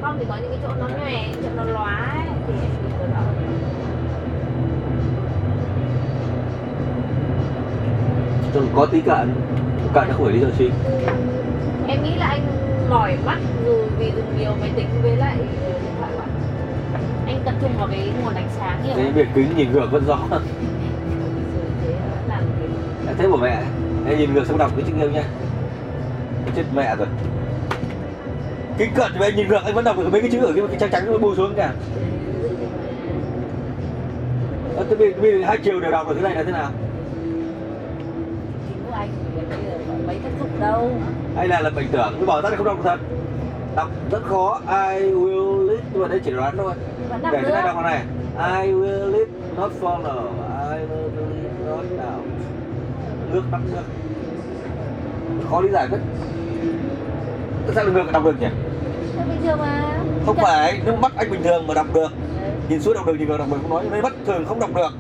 [0.03, 2.71] không thì có những cái chỗ nó nhòe chỗ nó lóa ấy, thì em
[3.01, 3.21] được rõ
[8.55, 9.35] Chứ có tí cận
[9.95, 10.71] cận nó không phải lý do chính
[11.89, 12.43] em nghĩ là anh
[12.91, 16.31] mỏi mắt dù vì dùng nhiều máy tính với lại điện thoại của anh
[17.27, 20.05] anh tập trung vào cái nguồn ánh sáng nhiều cái việc kính nhìn ngược vẫn
[20.07, 20.19] rõ.
[23.19, 23.63] Thế của mẹ
[24.07, 25.25] em nhìn ngược xong đọc cái chữ yêu nha
[26.57, 27.07] chết mẹ rồi.
[28.79, 30.65] Kính cận thì em nhìn ngược anh vẫn đọc được mấy cái chữ ở cái,
[30.69, 31.73] cái trắng trắng nó bù xuống cả
[34.77, 36.71] Ờ, thế bây, bây hai chiều đều đọc được cái này là thế nào?
[38.69, 39.09] Chính anh
[40.07, 40.91] mấy tác dụng đâu?
[41.37, 43.01] Hay là là bệnh tưởng cứ bỏ ra không đọc được thật.
[43.77, 44.61] Đọc rất khó.
[44.67, 46.75] I will nhưng mà đấy chỉ đoán thôi.
[47.11, 48.03] Để được chúng ta đọc này.
[48.63, 50.23] I will live not follow.
[50.71, 52.27] I will believe not doubt
[53.33, 53.83] nước đắp nước.
[55.51, 55.99] Khó lý giải rất
[57.69, 58.47] tại sao là ngược đọc được nhỉ?
[59.29, 59.99] Bình thường mà?
[60.27, 62.13] Không phải nước mắt anh bình thường mà đọc được.
[62.41, 62.51] Đấy.
[62.69, 64.71] nhìn suối đọc được nhìn ngược đọc được không nói đây mắt thường không đọc
[64.75, 64.91] được.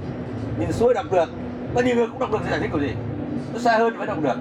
[0.58, 1.28] Nhìn suối đọc được.
[1.74, 2.90] Mà nhìn ngược cũng đọc được thì giải thích của gì?
[3.52, 4.36] Nó xa hơn mới đọc được.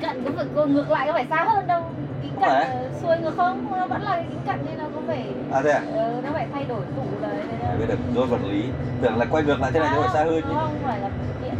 [0.00, 1.82] Cận cũng phải ngược lại có phải xa hơn đâu.
[2.22, 2.68] Kính Không cận
[3.02, 3.66] xuôi ngược không?
[3.70, 5.82] Nó vẫn là cái kính cận nên nó cũng phải à thế à?
[5.94, 8.64] Ờ, nó phải thay đổi tủ đấy đấy biết được do vật lý.
[9.02, 10.54] Tưởng là quay ngược lại thế này nó phải xa hơn nhỉ?
[10.54, 10.78] không?
[10.84, 11.08] Phải là
[11.42, 11.54] điện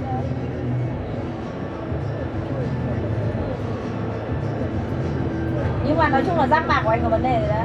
[5.87, 7.65] nhưng mà nói chung là giác mạc của anh có vấn đề rồi đó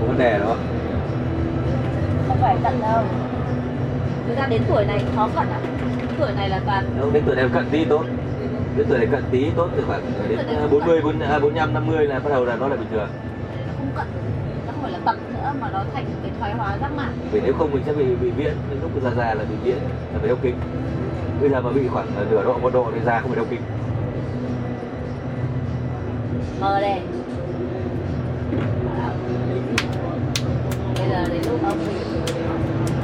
[0.00, 0.84] có vấn đề đó không?
[2.44, 3.02] Phải cận đâu.
[4.28, 5.60] Thực ra đến tuổi này khó cận ạ.
[6.18, 8.04] Tuổi này là toàn Đâu, đến tuổi này cận tí tốt.
[8.76, 11.26] Đến tuổi này cận tí tốt từ khoảng đến Tuổi này à, không 40, 40
[11.28, 13.08] à, 45, 50 là bắt đầu là nó là bình thường.
[13.78, 14.06] Không cận.
[14.66, 17.10] Nó không phải là tật nữa mà nó thành cái thoái hóa giác mạc.
[17.32, 18.54] Vì nếu không mình sẽ bị bị viễn.
[18.70, 19.78] Đến lúc già già là bị viễn
[20.12, 20.54] là phải đeo kính.
[21.40, 23.46] Bây giờ mà bị khoảng à, nửa độ một độ thì già không phải đeo
[23.50, 23.60] kính.
[26.60, 27.00] Mờ đây
[31.14, 31.94] giờ đến lúc ông bị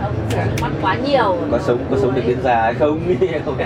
[0.03, 1.37] ông sử dụng mắt quá nhiều.
[1.51, 3.01] Có sống có sống được đến già hay không?
[3.45, 3.59] Không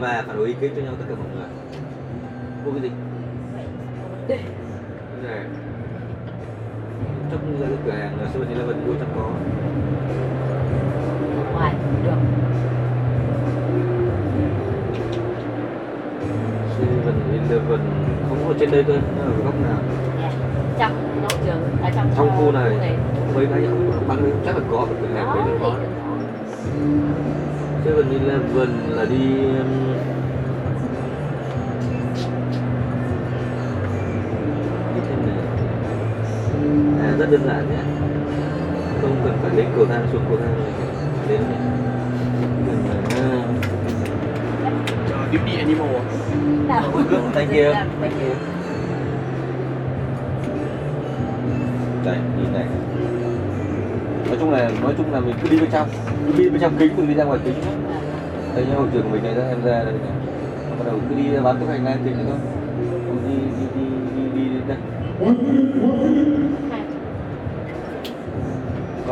[0.00, 1.48] và phản hồi ý kiến cho nhau tất cả mọi người.
[2.64, 2.90] Mua cái gì
[5.22, 5.44] này
[7.60, 9.30] ra cái cửa hàng seven eleven mua chắc có.
[11.52, 12.16] Ngoài được.
[17.32, 17.80] Eleven
[18.28, 19.78] không có trên đây cơ nó ở góc nào?
[20.22, 20.30] Dạ.
[20.78, 20.92] trong
[21.22, 22.96] nội trường à trong trong ờ, khu này.
[23.34, 25.74] mấy cái không có bán đấy chắc là có cửa hàng đấy có.
[27.84, 29.47] seven eleven là đi
[37.30, 37.82] đơn giản nhé.
[39.00, 40.54] Không cần phải lên cầu thang xuống cầu thang
[45.48, 46.00] need any more?
[46.68, 46.82] nào.
[46.92, 47.72] Good, thank you.
[48.00, 48.34] thank you.
[52.04, 52.66] Đây nhìn này.
[54.26, 55.88] Nói chung là nói chung là mình cứ đi bên trong
[56.26, 57.54] cứ đi bên trong kính mình đi ra ngoài kính
[58.54, 60.12] đây nhá hội trường của mình này ra em ra đây này.
[60.78, 62.38] Bắt đầu cứ đi bán cái hành lang kính này thôi
[63.28, 63.86] đi đi đi
[64.16, 64.78] đi đi đến
[65.18, 66.26] minute.
[66.26, 66.37] Hai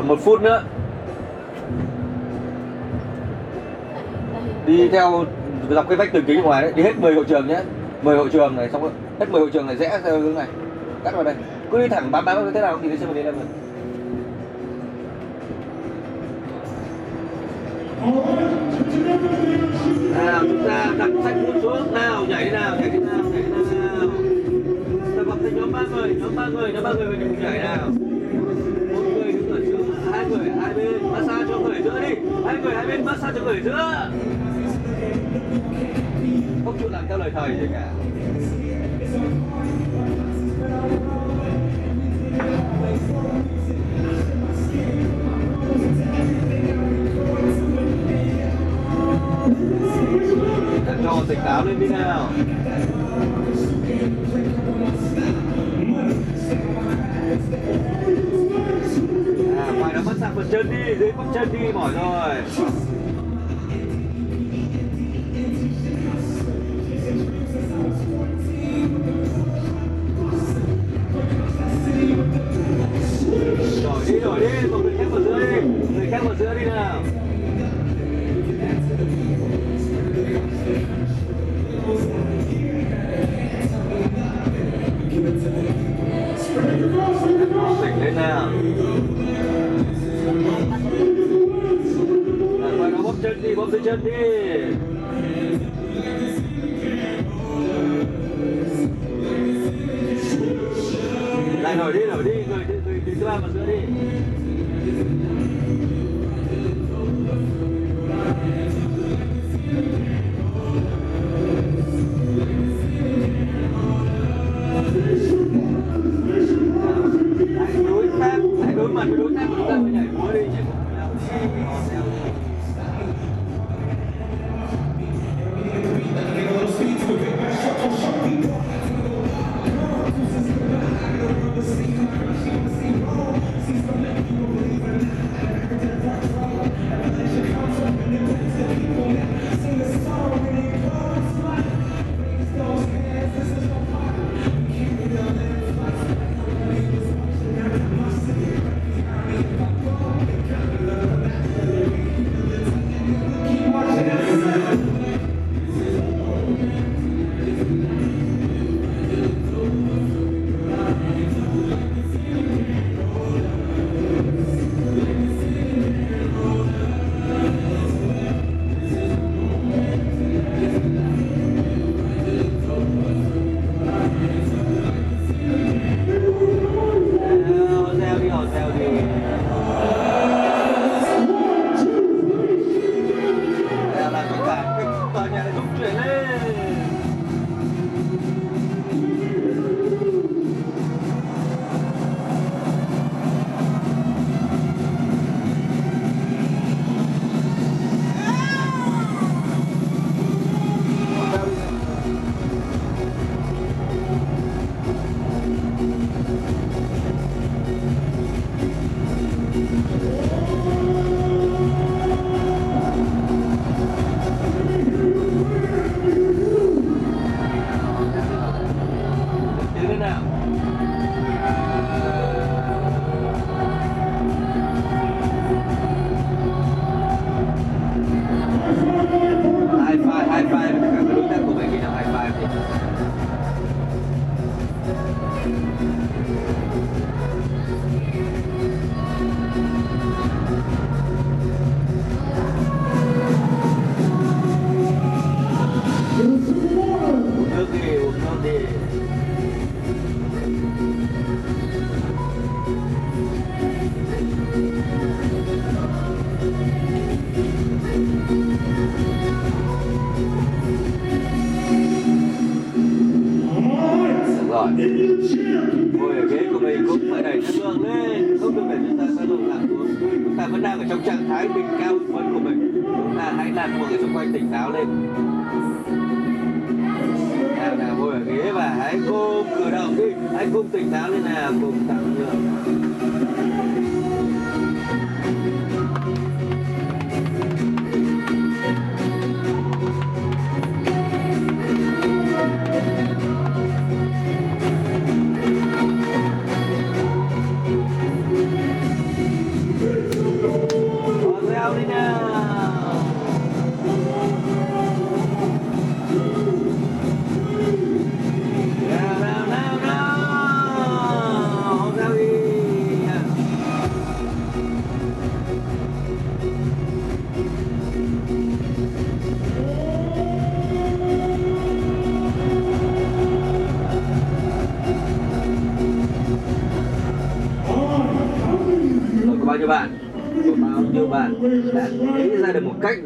[0.08, 0.62] còn một phút nữa.
[4.66, 5.24] Đi theo
[5.70, 7.60] dọc cái vách tường kính ngoài đấy, đi hết 10 hội trường nhé.
[8.02, 10.46] 10 hội trường này, xong rồi hết 10 hội trường này rẽ theo hướng này.
[11.04, 11.34] Cắt vào đây.
[11.70, 13.44] Cứ đi thẳng bám bám thế nào thì sẽ đến xem rồi
[33.36, 34.10] hai cho người giữa
[36.64, 37.92] không chịu làm theo lời thầy gì cả.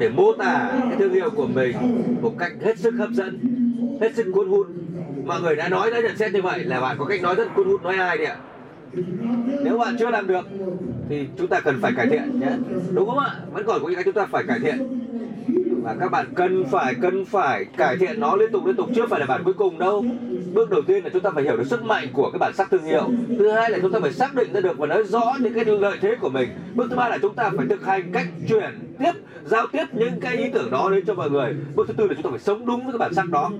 [0.01, 1.77] Để mô tả cái thương hiệu của mình
[2.23, 3.39] một cách hết sức hấp dẫn,
[4.01, 4.67] hết sức cuốn hút.
[5.25, 7.55] Mọi người đã nói, đã nhận xét như vậy là bạn có cách nói rất
[7.55, 8.37] cuốn hút, nói ai đi ạ?
[9.65, 10.47] Nếu bạn chưa làm được
[11.09, 12.53] thì chúng ta cần phải cải thiện nhé.
[12.95, 13.31] Đúng không ạ?
[13.53, 15.01] Vẫn còn có những cái chúng ta phải cải thiện.
[15.83, 19.07] Và các bạn cần phải cần phải cải thiện nó liên tục liên tục chưa
[19.07, 20.05] phải là bản cuối cùng đâu
[20.55, 22.71] bước đầu tiên là chúng ta phải hiểu được sức mạnh của cái bản sắc
[22.71, 25.37] thương hiệu thứ hai là chúng ta phải xác định ra được và nói rõ
[25.41, 28.13] những cái lợi thế của mình bước thứ ba là chúng ta phải thực hành
[28.13, 29.13] cách truyền tiếp
[29.45, 32.15] giao tiếp những cái ý tưởng đó đến cho mọi người bước thứ tư là
[32.15, 33.51] chúng ta phải sống đúng với cái bản sắc đó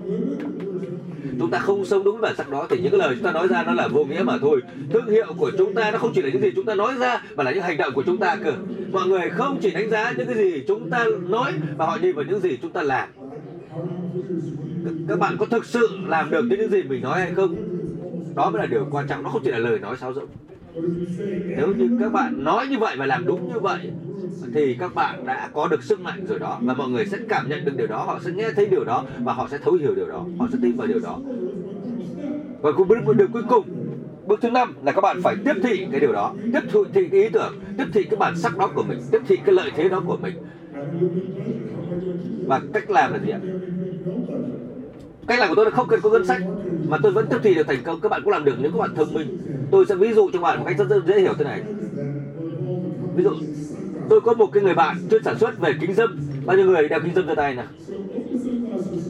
[1.39, 3.31] chúng ta không sống đúng với bản sắc đó thì những cái lời chúng ta
[3.31, 4.61] nói ra nó là vô nghĩa mà thôi
[4.93, 7.21] thương hiệu của chúng ta nó không chỉ là những gì chúng ta nói ra
[7.35, 8.53] mà là những hành động của chúng ta cơ
[8.91, 12.15] mọi người không chỉ đánh giá những cái gì chúng ta nói mà họ nhìn
[12.15, 13.09] vào những gì chúng ta làm
[15.07, 17.55] các bạn có thực sự làm được những gì mình nói hay không?
[18.35, 20.27] Đó mới là điều quan trọng, nó không chỉ là lời nói sáo rỗng.
[21.57, 23.91] Nếu như các bạn nói như vậy và làm đúng như vậy,
[24.53, 26.59] thì các bạn đã có được sức mạnh rồi đó.
[26.61, 29.05] Và mọi người sẽ cảm nhận được điều đó, họ sẽ nghe thấy điều đó
[29.23, 31.19] và họ sẽ thấu hiểu điều đó, họ sẽ tin vào điều đó.
[32.61, 33.65] Và cũng bước điều cuối cùng,
[34.27, 37.07] bước thứ năm là các bạn phải tiếp thị cái điều đó, tiếp thụ thị
[37.11, 39.71] cái ý tưởng, tiếp thị cái bản sắc đó của mình, tiếp thị cái lợi
[39.75, 40.33] thế đó của mình.
[42.47, 43.39] Và cách làm là gì ạ?
[45.31, 46.41] Cách làm của tôi là không cần có ngân sách
[46.87, 47.99] mà tôi vẫn tiếp thị được thành công.
[48.01, 49.37] Các bạn cũng làm được nếu các bạn thông minh.
[49.71, 51.61] Tôi sẽ ví dụ cho các bạn một cách rất, rất dễ hiểu thế này.
[53.15, 53.31] Ví dụ
[54.09, 56.19] tôi có một cái người bạn chuyên sản xuất về kính dâm.
[56.45, 57.65] Bao nhiêu người đeo kính dâm trên tay nào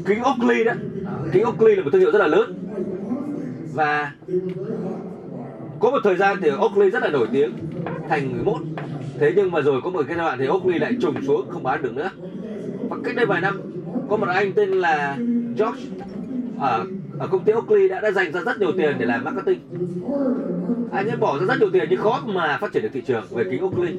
[0.05, 0.73] kính Oakley đó
[1.31, 2.53] kính Oakley là một thương hiệu rất là lớn.
[3.73, 4.11] Và
[5.79, 7.51] có một thời gian thì Oakley rất là nổi tiếng
[8.09, 8.57] thành 11
[9.19, 11.63] thế nhưng mà rồi có một cái giai đoạn thì Oakley lại trùng xuống không
[11.63, 12.09] bán được nữa.
[12.89, 13.61] Và cách đây vài năm
[14.09, 15.17] có một anh tên là
[15.57, 15.81] George
[16.61, 16.85] ở
[17.19, 19.59] ở công ty Oakley đã đã dành ra rất nhiều tiền để làm marketing.
[20.91, 23.01] À, Anh ấy bỏ ra rất nhiều tiền nhưng khó mà phát triển được thị
[23.01, 23.93] trường về kính Oakley.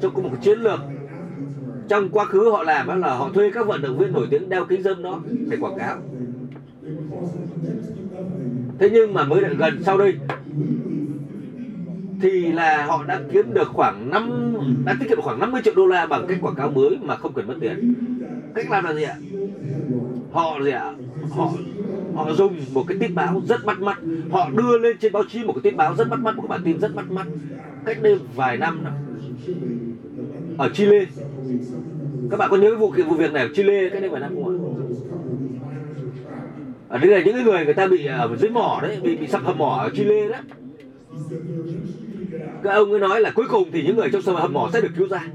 [0.00, 0.80] Trong có một cái chiến lược.
[1.88, 4.48] Trong quá khứ họ làm đó là họ thuê các vận động viên nổi tiếng
[4.48, 5.96] đeo kính dâm đó để quảng cáo.
[8.78, 10.14] Thế nhưng mà mới lại gần sau đây,
[12.20, 15.74] thì là họ đã kiếm được khoảng năm, đã tiết kiệm được khoảng 50 triệu
[15.74, 17.94] đô la bằng cách quảng cáo mới mà không cần mất tiền.
[18.54, 19.14] Cách làm là gì ạ?
[20.32, 20.92] Họ gì ạ?
[21.30, 21.52] Họ
[22.14, 23.98] họ dùng một cái tin báo rất bắt mắt.
[24.30, 26.48] Họ đưa lên trên báo chí một cái tin báo rất bắt mắt một cái
[26.48, 27.26] bản tin rất bắt mắt.
[27.84, 28.90] Cách đây vài năm đó,
[30.58, 31.04] ở Chile.
[32.30, 34.34] Các bạn có nhớ cái vụ vụ việc này ở Chile cách đây vài năm
[34.34, 34.58] không ạ?
[36.88, 39.42] Ở đây là những người người ta bị ở dưới mỏ đấy bị bị sập
[39.44, 40.38] hầm mỏ ở Chile đó
[42.62, 44.80] các ông ấy nói là cuối cùng thì những người trong sập hầm mỏ sẽ
[44.80, 45.26] được cứu ra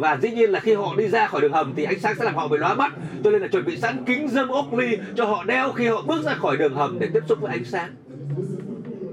[0.00, 2.24] và dĩ nhiên là khi họ đi ra khỏi đường hầm thì ánh sáng sẽ
[2.24, 2.92] làm họ bị lóa mắt.
[3.24, 4.48] Cho nên là chuẩn bị sẵn kính dâm
[4.78, 7.50] ly cho họ đeo khi họ bước ra khỏi đường hầm để tiếp xúc với
[7.50, 7.90] ánh sáng.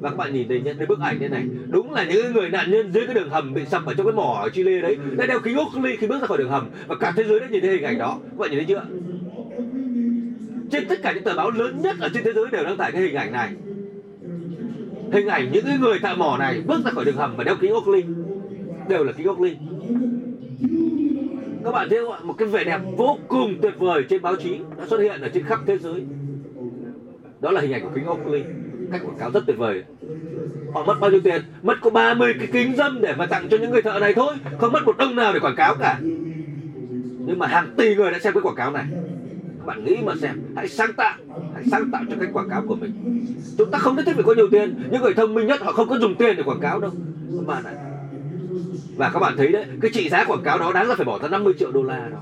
[0.01, 2.49] Và các bạn nhìn đây nhé đây bức ảnh thế này, đúng là những người
[2.49, 4.97] nạn nhân dưới cái đường hầm bị sập ở trong cái mỏ ở Chile đấy,
[5.17, 6.69] đã đeo kính ly khi bước ra khỏi đường hầm.
[6.87, 8.19] Và cả thế giới đã nhìn thấy hình ảnh đó.
[8.23, 8.85] Các bạn nhìn thấy chưa?
[10.71, 12.91] Trên tất cả những tờ báo lớn nhất ở trên thế giới đều đăng tải
[12.91, 13.49] cái hình ảnh này.
[15.11, 17.55] Hình ảnh những cái người thợ mỏ này bước ra khỏi đường hầm và đeo
[17.61, 18.03] kính Oakley.
[18.89, 19.57] Đều là kính Oakley
[21.63, 22.19] các bạn thấy không ạ?
[22.23, 25.29] Một cái vẻ đẹp vô cùng tuyệt vời trên báo chí đã xuất hiện ở
[25.33, 26.05] trên khắp thế giới.
[27.41, 28.43] Đó là hình ảnh của kính Oakley
[28.91, 29.83] cách quảng cáo rất tuyệt vời.
[30.73, 31.41] Họ mất bao nhiêu tiền?
[31.61, 34.35] Mất có 30 cái kính dâm để mà tặng cho những người thợ này thôi.
[34.57, 35.99] Không mất một đồng nào để quảng cáo cả.
[37.25, 38.85] Nhưng mà hàng tỷ người đã xem cái quảng cáo này.
[39.57, 41.17] Các bạn nghĩ mà xem, hãy sáng tạo,
[41.53, 42.91] hãy sáng tạo cho cách quảng cáo của mình.
[43.57, 45.71] Chúng ta không nhất thiết phải có nhiều tiền những người thông minh nhất họ
[45.71, 46.91] không có dùng tiền để quảng cáo đâu.
[47.37, 47.86] Các bạn ạ
[48.97, 51.19] và các bạn thấy đấy, cái trị giá quảng cáo đó đáng là phải bỏ
[51.19, 52.19] ra 50 triệu đô la đó.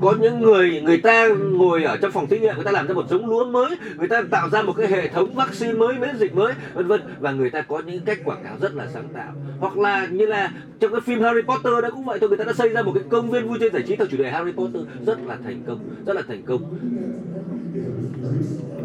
[0.00, 2.94] Có những người người ta ngồi ở trong phòng thí nghiệm, người ta làm ra
[2.94, 6.16] một giống lúa mới, người ta tạo ra một cái hệ thống vaccine mới, miễn
[6.18, 7.00] dịch mới, vân vân.
[7.20, 9.32] Và người ta có những cách quảng cáo rất là sáng tạo.
[9.58, 12.44] Hoặc là như là trong cái phim Harry Potter đó cũng vậy thôi, người ta
[12.44, 14.52] đã xây ra một cái công viên vui chơi giải trí theo chủ đề Harry
[14.52, 14.82] Potter.
[15.06, 16.62] Rất là thành công, rất là thành công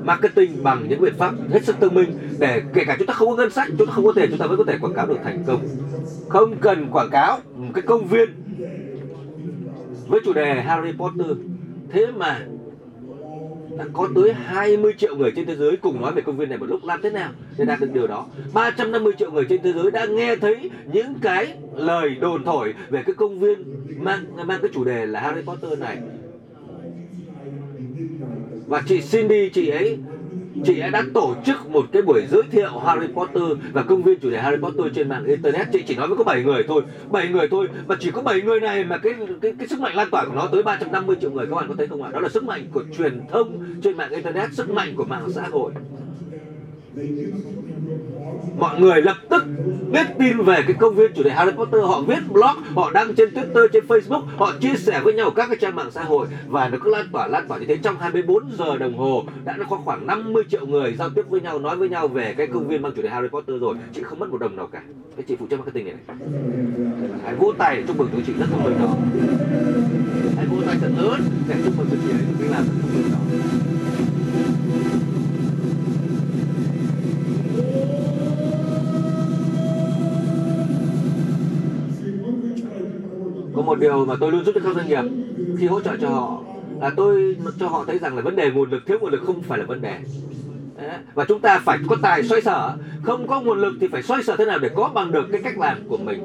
[0.03, 3.29] marketing bằng những biện pháp hết sức thông minh để kể cả chúng ta không
[3.29, 5.05] có ngân sách, chúng ta không có tiền, chúng ta vẫn có thể quảng cáo
[5.05, 5.61] được thành công.
[6.29, 8.29] Không cần quảng cáo một cái công viên
[10.07, 11.37] với chủ đề Harry Potter.
[11.89, 12.39] Thế mà
[13.77, 16.57] đã có tới 20 triệu người trên thế giới cùng nói về công viên này
[16.57, 18.25] một lúc, làm thế nào để đạt được điều đó?
[18.53, 23.03] 350 triệu người trên thế giới đã nghe thấy những cái lời đồn thổi về
[23.03, 23.63] cái công viên
[24.03, 25.97] mang mang cái chủ đề là Harry Potter này
[28.67, 29.97] và chị Cindy, chị ấy
[30.65, 34.19] chị ấy đã tổ chức một cái buổi giới thiệu Harry Potter và công viên
[34.19, 35.67] chủ đề Harry Potter trên mạng internet.
[35.73, 38.41] Chị chỉ nói với có 7 người thôi 7 người thôi, mà chỉ có 7
[38.41, 41.31] người này mà cái cái cái sức mạnh lan tỏa của nó tới 350 triệu
[41.31, 42.11] người, các bạn có thấy không ạ?
[42.13, 45.41] Đó là sức mạnh của truyền thông trên mạng internet, sức mạnh của mạng xã
[45.51, 45.71] hội
[48.59, 49.45] mọi người lập tức
[49.91, 51.81] biết tin về cái công viên chủ đề Harry Potter.
[51.83, 55.47] Họ viết blog họ đăng trên Twitter trên Facebook họ chia sẻ với nhau các
[55.47, 57.77] cái trang mạng xã hội và nó cứ lan tỏa lan tỏa như thế.
[57.77, 61.59] Trong 24 giờ đồng hồ đã có khoảng 50 triệu người giao tiếp với nhau
[61.59, 63.75] nói với nhau về cái công viên mang chủ đề Harry Potter rồi.
[63.93, 64.81] Chị không mất một đồng nào cả.
[65.15, 66.17] Cái chị phụ trách marketing này, này.
[67.23, 68.95] hãy vỗ tay chúc mừng tụi chị rất thông minh đó.
[70.37, 73.11] Hãy vỗ tay thật lớn để chúc mừng tụi chị mình làm rất thông minh
[73.11, 73.17] đó.
[83.57, 85.03] Có một điều mà tôi luôn giúp cho các doanh nghiệp
[85.57, 86.41] khi hỗ trợ cho họ
[86.81, 89.41] là tôi cho họ thấy rằng là vấn đề nguồn lực, thiếu nguồn lực không
[89.41, 89.99] phải là vấn đề.
[91.13, 92.73] Và chúng ta phải có tài xoay sở.
[93.03, 95.41] Không có nguồn lực thì phải xoay sở thế nào để có bằng được cái
[95.43, 96.23] cách làm của mình?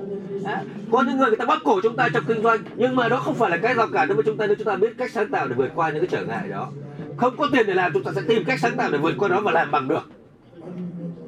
[0.90, 3.16] Có những người người ta bắt cổ chúng ta trong kinh doanh, nhưng mà đó
[3.16, 5.10] không phải là cái rào cản đối với chúng ta nếu chúng ta biết cách
[5.10, 6.68] sáng tạo để vượt qua những cái trở ngại đó.
[7.16, 9.28] Không có tiền để làm, chúng ta sẽ tìm cách sáng tạo để vượt qua
[9.28, 10.10] đó và làm bằng được.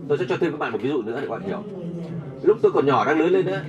[0.09, 1.63] Tôi sẽ cho thêm các bạn một ví dụ nữa để các bạn hiểu.
[2.43, 3.61] Lúc tôi còn nhỏ, đang lớn lên nữa,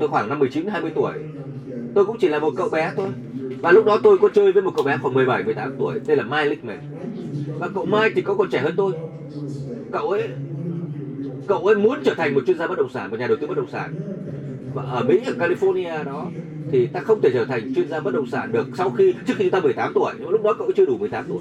[0.00, 1.12] tôi khoảng năm 19 20 tuổi
[1.94, 3.08] tôi cũng chỉ là một cậu bé thôi.
[3.60, 6.18] Và lúc đó tôi có chơi với một cậu bé khoảng 17 18 tuổi, tên
[6.18, 6.78] là Mai Lickman
[7.58, 8.92] và cậu Mai thì có còn trẻ hơn tôi.
[9.92, 10.28] Cậu ấy
[11.46, 13.46] cậu ấy muốn trở thành một chuyên gia bất động sản, một nhà đầu tư
[13.46, 13.94] bất động sản.
[14.74, 16.30] Và ở Mỹ, ở California đó,
[16.70, 19.34] thì ta không thể trở thành chuyên gia bất động sản được sau khi, trước
[19.36, 20.12] khi chúng ta 18 tuổi.
[20.16, 21.38] Nhưng mà lúc đó cậu ấy chưa đủ 18 tuổi.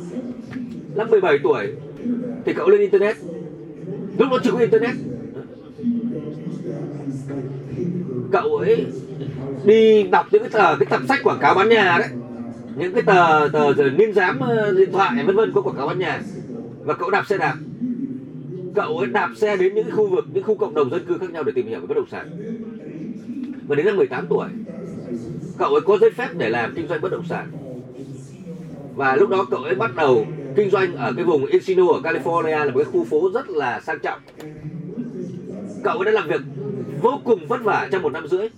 [0.95, 1.67] Năm 17 tuổi
[2.45, 3.15] thì cậu lên internet.
[4.17, 4.95] Lúc đó chưa có internet.
[8.31, 8.85] Cậu ấy
[9.63, 12.09] đi đọc những cái tờ cái tập sách quảng cáo bán nhà đấy.
[12.75, 15.87] Những cái tờ tờ, tờ niên giám ờ, điện thoại vân vân có quảng cáo
[15.87, 16.21] bán nhà.
[16.83, 17.55] Và cậu đạp xe đạp.
[18.75, 21.31] Cậu ấy đạp xe đến những khu vực những khu cộng đồng dân cư khác
[21.31, 22.29] nhau để tìm hiểu về bất động sản.
[23.67, 24.47] Và đến năm 18 tuổi
[25.59, 27.51] cậu ấy có giấy phép để làm kinh doanh bất động sản.
[28.95, 32.65] Và lúc đó cậu ấy bắt đầu kinh doanh ở cái vùng Encino ở California
[32.65, 34.19] là một cái khu phố rất là sang trọng.
[35.83, 36.41] Cậu ấy đã làm việc
[37.01, 38.49] vô cùng vất vả trong một năm rưỡi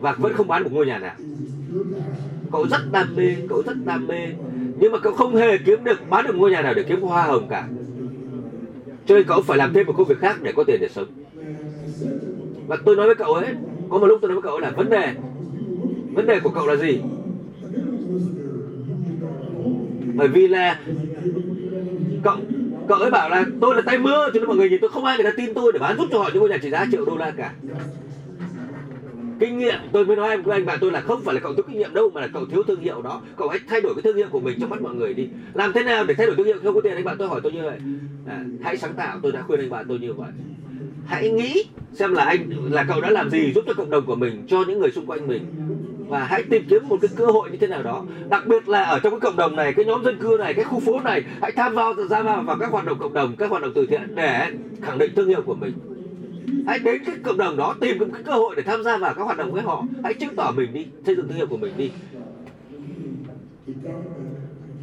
[0.00, 1.14] và vẫn không bán một ngôi nhà nào.
[2.52, 4.20] Cậu rất đam mê, cậu rất đam mê.
[4.80, 7.22] Nhưng mà cậu không hề kiếm được, bán được ngôi nhà nào để kiếm hoa
[7.22, 7.68] hồng cả.
[9.06, 11.06] Cho nên cậu phải làm thêm một công việc khác để có tiền để sống.
[12.66, 13.46] Và tôi nói với cậu ấy,
[13.90, 15.14] có một lúc tôi nói với cậu ấy là vấn đề
[16.12, 17.00] vấn đề của cậu là gì?
[20.14, 20.80] Bởi vì là
[22.22, 22.36] cậu
[22.88, 25.04] cậu ấy bảo là tôi là tay mưa, cho nên mọi người nhìn tôi không
[25.04, 26.86] ai người ta tin tôi để bán giúp cho họ những ngôi nhà trị giá
[26.92, 27.52] triệu đô la cả
[29.40, 31.64] kinh nghiệm tôi mới nói với anh bạn tôi là không phải là cậu thiếu
[31.68, 33.22] kinh nghiệm đâu mà là cậu thiếu thương hiệu đó.
[33.36, 35.28] Cậu hãy thay đổi cái thương hiệu của mình trong mắt mọi người đi.
[35.54, 36.94] Làm thế nào để thay đổi thương hiệu không có tiền?
[36.94, 37.78] Anh bạn tôi hỏi tôi như vậy.
[38.26, 40.30] À, hãy sáng tạo tôi đã khuyên anh bạn tôi như vậy.
[41.06, 44.14] Hãy nghĩ xem là anh là cậu đã làm gì giúp cho cộng đồng của
[44.14, 45.42] mình cho những người xung quanh mình.
[46.08, 48.04] Và hãy tìm kiếm một cái cơ hội như thế nào đó.
[48.28, 50.64] Đặc biệt là ở trong cái cộng đồng này cái nhóm dân cư này cái
[50.64, 53.50] khu phố này hãy tham gia ra vào, vào các hoạt động cộng đồng các
[53.50, 54.50] hoạt động từ thiện để
[54.82, 55.72] khẳng định thương hiệu của mình
[56.66, 59.22] hãy đến cái cộng đồng đó tìm cái cơ hội để tham gia vào các
[59.22, 59.84] hoạt động với họ.
[60.04, 61.90] Hãy chứng tỏ mình đi xây dựng thương hiệu của mình đi.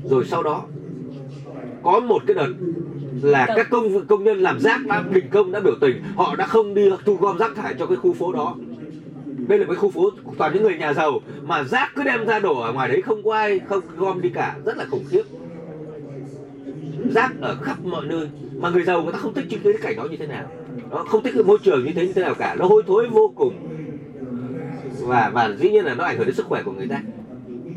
[0.03, 0.65] Rồi sau đó
[1.83, 2.53] có một cái đợt
[3.21, 6.03] là các công công nhân làm rác đã đình công đã biểu tình.
[6.15, 8.55] Họ đã không đi thu gom rác thải cho cái khu phố đó.
[9.47, 12.39] Đây là cái khu phố toàn những người nhà giàu mà rác cứ đem ra
[12.39, 14.55] đổ ở ngoài đấy không có ai không gom đi cả.
[14.65, 15.23] Rất là khủng khiếp.
[17.13, 19.81] Rác ở khắp mọi nơi mà người giàu người ta không thích chứng kiến cái
[19.81, 20.45] cảnh đó như thế nào
[20.89, 22.55] nó không thích cái môi trường như thế như thế nào cả.
[22.59, 23.53] Nó hôi thối vô cùng.
[24.99, 27.01] Và và dĩ nhiên là nó ảnh hưởng đến sức khỏe của người ta.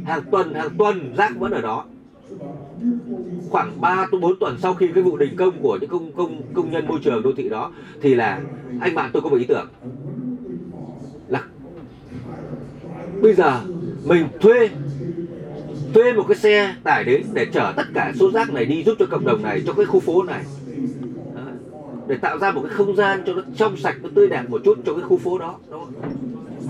[0.04, 1.84] Hàng tuần hàng tuần rác vẫn ở đó.
[3.50, 6.42] Khoảng 3 tới 4 tuần sau khi cái vụ đình công của những công công
[6.54, 8.40] công nhân môi trường đô thị đó, thì là
[8.80, 9.68] anh bạn tôi có một ý tưởng.
[11.28, 11.42] Là
[13.22, 13.60] bây giờ
[14.04, 14.70] mình thuê
[15.94, 18.94] thuê một cái xe tải đến để chở tất cả số rác này đi giúp
[18.98, 20.44] cho cộng đồng này, cho cái khu phố này
[22.08, 24.60] để tạo ra một cái không gian cho nó trong sạch nó tươi đẹp một
[24.64, 25.94] chút cho cái khu phố đó Đúng không?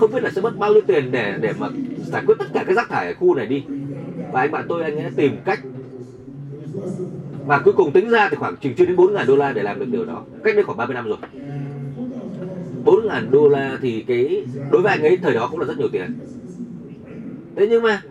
[0.01, 1.69] không biết là sẽ mất bao nhiêu tiền để để mà
[2.07, 3.65] giải quyết tất cả cái rác thải ở khu này đi.
[4.33, 5.61] Và anh bạn tôi anh ấy tìm cách.
[7.47, 9.63] Và cuối cùng tính ra thì khoảng chừng chưa đến 4 ngàn đô la để
[9.63, 10.23] làm được điều đó.
[10.45, 11.17] Cách đây khoảng 30 năm rồi.
[12.85, 15.79] 4 ngàn đô la thì cái đối với anh ấy thời đó cũng là rất
[15.79, 16.19] nhiều tiền.
[17.57, 18.03] Thế nhưng mà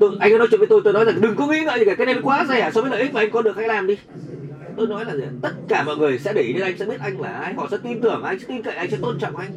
[0.00, 1.84] tôi, anh ấy nói chuyện với tôi tôi nói rằng đừng có nghĩ ngợi gì
[1.84, 3.68] cả cái này nó quá rẻ so với lợi ích mà anh có được hãy
[3.68, 3.98] làm đi
[4.76, 5.22] tôi nói là gì?
[5.42, 7.68] tất cả mọi người sẽ để ý đến anh, sẽ biết anh là ai, họ
[7.70, 9.50] sẽ tin tưởng anh, sẽ tin cậy anh, sẽ tôn trọng anh.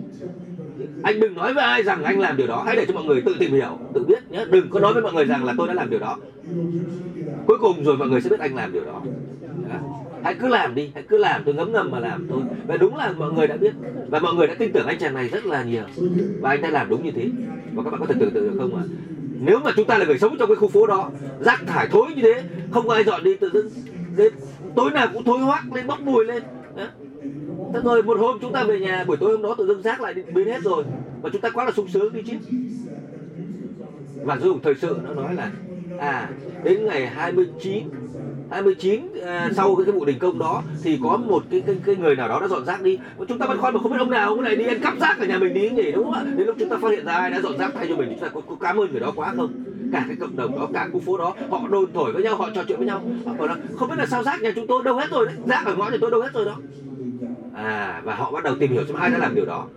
[1.04, 3.22] Anh đừng nói với ai rằng anh làm điều đó, hãy để cho mọi người
[3.22, 4.46] tự tìm hiểu, tự biết nhé.
[4.50, 6.18] Đừng có nói với mọi người rằng là tôi đã làm điều đó.
[7.48, 9.02] Cuối cùng rồi mọi người sẽ biết anh làm điều đó.
[10.24, 12.42] Hãy cứ làm đi, hãy cứ làm tôi ngấm ngầm mà làm thôi.
[12.68, 13.74] Và đúng là mọi người đã biết,
[14.10, 15.84] và mọi người đã tin tưởng anh chàng này rất là nhiều.
[16.42, 17.30] Và anh đã làm đúng như thế.
[17.74, 18.84] Và các bạn có thể tưởng tượng được không ạ?
[19.40, 22.08] Nếu mà chúng ta là người sống trong cái khu phố đó, rác thải thối
[22.16, 23.70] như thế, không có ai dọn đi, tự dưng
[24.18, 24.34] đến
[24.76, 26.44] tối nào cũng thối hoác lên bốc mùi lên.
[26.76, 26.88] Đó.
[27.74, 30.02] Thế rồi một hôm chúng ta về nhà, buổi tối hôm đó tự dưng rác
[30.02, 30.84] lại biến hết rồi.
[31.22, 32.38] Và chúng ta quá là sung sướng đi chứ.
[34.24, 35.52] Và dùng thời sự nó nói là
[36.00, 36.30] à
[36.64, 37.84] đến ngày 29
[38.54, 41.96] 29 à, sau cái, cái vụ đình công đó thì có một cái, cái cái
[41.96, 43.00] người nào đó đã dọn rác đi.
[43.28, 45.20] Chúng ta băn khoăn mà không biết ông nào ông này đi ăn cắp rác
[45.20, 46.24] ở nhà mình đi nhỉ đúng không ạ?
[46.38, 48.16] Đến lúc chúng ta phát hiện ra ai đã dọn rác thay cho mình thì
[48.16, 49.64] chúng ta có, có cảm ơn người đó quá không?
[49.92, 52.50] Cả cái cộng đồng đó cả khu phố đó họ đồn thổi với nhau họ
[52.56, 53.02] trò chuyện với nhau.
[53.26, 55.36] Họ bảo là không biết là sao rác nhà chúng tôi đâu hết rồi đấy
[55.48, 56.58] rác ở ngõ nhà tôi đâu hết rồi đó.
[57.54, 59.68] À và họ bắt đầu tìm hiểu xem ai đã làm điều đó.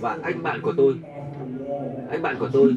[0.00, 0.94] Và anh bạn của tôi
[2.10, 2.74] anh bạn của tôi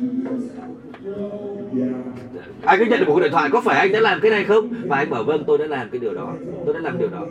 [2.65, 4.43] anh có nhận được một cuộc điện thoại có phải anh đã làm cái này
[4.43, 4.73] không?
[4.87, 6.33] Và anh bảo vâng tôi đã làm cái điều đó.
[6.65, 7.27] Tôi đã làm điều đó.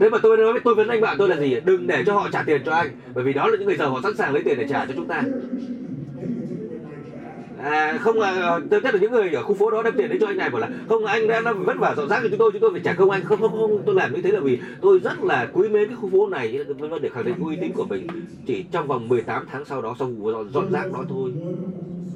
[0.00, 1.56] Thế mà tôi nói với tôi vấn anh bạn tôi là gì?
[1.64, 3.90] Đừng để cho họ trả tiền cho anh bởi vì đó là những người giàu
[3.90, 5.22] họ sẵn sàng lấy tiền để trả cho chúng ta.
[7.62, 10.18] À, không là tôi chắc là những người ở khu phố đó đem tiền đến
[10.20, 12.50] cho anh này bảo là không anh đã vất vả dọn rác cho chúng tôi
[12.52, 13.10] chúng tôi phải trả công.
[13.10, 15.88] Anh không không không tôi làm như thế là vì tôi rất là quý mến
[15.88, 18.06] cái khu phố này vân vân để khẳng định uy tín của mình.
[18.46, 21.32] Chỉ trong vòng 18 tháng sau đó sau vụ dọn, dọn rác đó thôi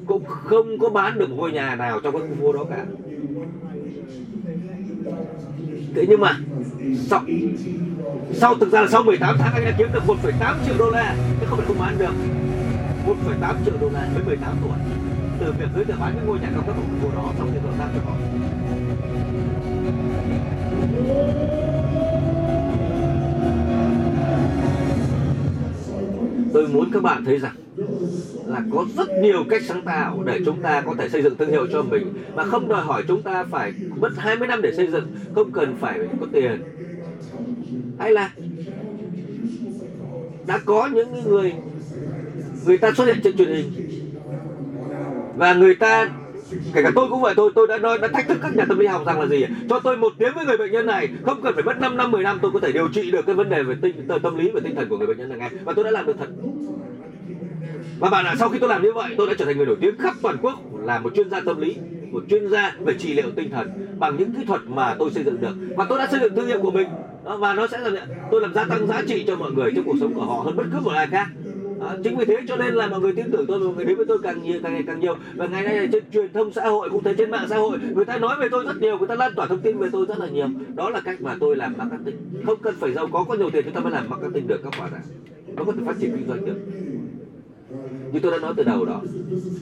[0.06, 2.84] cũng không có bán được một ngôi nhà nào trong cái khu phố đó cả.
[5.94, 6.39] Thế nhưng mà
[6.97, 7.20] sau
[8.32, 11.16] sau thực ra là sau 18 tháng anh đã kiếm được 1,8 triệu đô la
[11.40, 12.12] chứ không phải không bán được.
[13.06, 14.76] 1,8 triệu đô la với 18 tuổi.
[15.40, 17.50] Từ việc giới thiệu bán những ngôi nhà cao cấp của khu phố đó xong
[17.52, 18.16] thì dọn ra cho họ.
[26.52, 27.55] Tôi muốn các bạn thấy rằng
[28.47, 31.50] là có rất nhiều cách sáng tạo để chúng ta có thể xây dựng thương
[31.50, 32.14] hiệu cho mình.
[32.34, 35.76] Mà không đòi hỏi chúng ta phải mất 20 năm để xây dựng, không cần
[35.81, 36.62] phải có tiền.
[37.98, 38.31] Hay là
[40.47, 41.52] đã có những người
[42.66, 43.72] người ta xuất hiện trên truyền hình
[45.36, 46.10] và người ta
[46.74, 48.78] kể cả tôi cũng vậy, tôi tôi đã nói, đã thách thức các nhà tâm
[48.78, 51.42] lý học rằng là gì cho tôi một tiếng với người bệnh nhân này, không
[51.42, 53.48] cần phải mất 5 năm 10 năm, tôi có thể điều trị được cái vấn
[53.48, 55.72] đề về tinh tâm lý và tinh thần của người bệnh nhân này ngay và
[55.76, 56.28] tôi đã làm được thật.
[57.98, 59.76] Và bạn ạ, sau khi tôi làm như vậy, tôi đã trở thành người nổi
[59.81, 61.76] tiếng khắp toàn quốc, là một chuyên gia tâm lý,
[62.10, 65.24] một chuyên gia về trị liệu tinh thần bằng những kỹ thuật mà tôi xây
[65.24, 65.55] dựng được.
[65.76, 66.89] Và tôi đã xây dựng thương hiệu của mình.
[67.24, 69.97] Và nó sẽ là tôi làm gia tăng giá trị cho mọi người trong cuộc
[70.00, 71.26] sống của họ hơn bất cứ một ai khác.
[71.82, 73.96] À, chính vì thế cho nên là mọi người tin tưởng tôi mọi người đến
[73.96, 75.16] với tôi càng nhiều càng ngày càng nhiều.
[75.34, 77.78] Và ngày nay là trên truyền thông xã hội cũng thấy trên mạng xã hội
[77.94, 80.06] người ta nói về tôi rất nhiều người ta lan tỏa thông tin về tôi
[80.06, 80.48] rất là nhiều.
[80.74, 82.16] Đó là cách mà tôi làm marketing.
[82.46, 84.72] Không cần phải giàu có có nhiều tiền chúng ta mới làm marketing được các
[84.80, 85.00] bạn ạ.
[85.56, 86.56] Nó có thể phát triển kinh doanh được
[88.12, 89.01] như tôi đã nói từ đầu đó.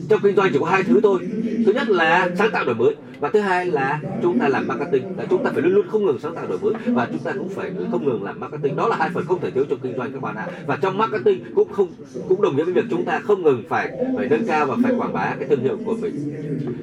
[0.08, 1.18] Trong kinh doanh chỉ có hai thứ thôi.
[1.66, 5.04] Thứ nhất là sáng tạo đổi mới và thứ hai là chúng ta làm marketing.
[5.16, 7.32] Là chúng ta phải luôn luôn không ngừng sáng tạo đổi mới và chúng ta
[7.32, 8.76] cũng phải không ngừng làm marketing.
[8.76, 10.48] Đó là hai phần không thể thiếu trong kinh doanh các bạn ạ.
[10.66, 11.88] Và trong marketing cũng không,
[12.28, 14.92] cũng đồng nghĩa với việc chúng ta không ngừng phải phải nâng cao và phải
[14.96, 16.14] quảng bá cái thương hiệu của mình.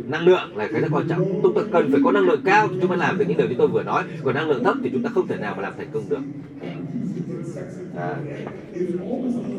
[0.08, 1.40] Năng lượng là cái rất quan trọng.
[1.44, 3.48] Chúng ta cần phải có năng lượng cao thì chúng ta làm được những điều
[3.48, 4.04] như tôi vừa nói.
[4.24, 6.20] Còn năng lượng thấp thì chúng ta không thể nào mà làm thành công được
[8.00, 8.16] à.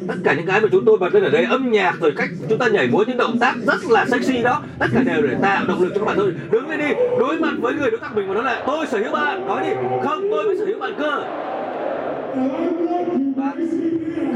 [0.08, 2.28] tất cả những cái mà chúng tôi bật lên ở đây, âm nhạc rồi cách
[2.48, 5.36] chúng ta nhảy múa, những động tác rất là sexy đó, tất cả đều để
[5.42, 6.32] tạo động lực cho các bạn thôi.
[6.50, 8.98] Đứng lên đi, đối mặt với người đối tác mình và nói là, tôi sở
[8.98, 9.46] hữu bạn.
[9.46, 11.24] Nói đi, không, tôi mới sở hữu bạn cơ.
[13.36, 13.52] Và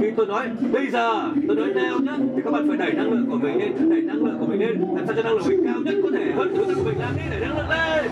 [0.01, 3.13] khi tôi nói, bây giờ tôi nói nào nhá, thì các bạn phải đẩy năng
[3.13, 5.47] lượng của mình lên, đẩy năng lượng của mình lên, làm sao cho năng lượng
[5.49, 7.69] mình cao nhất có thể hơn đối tác của mình làm đi, đẩy năng lượng
[7.69, 8.11] lên.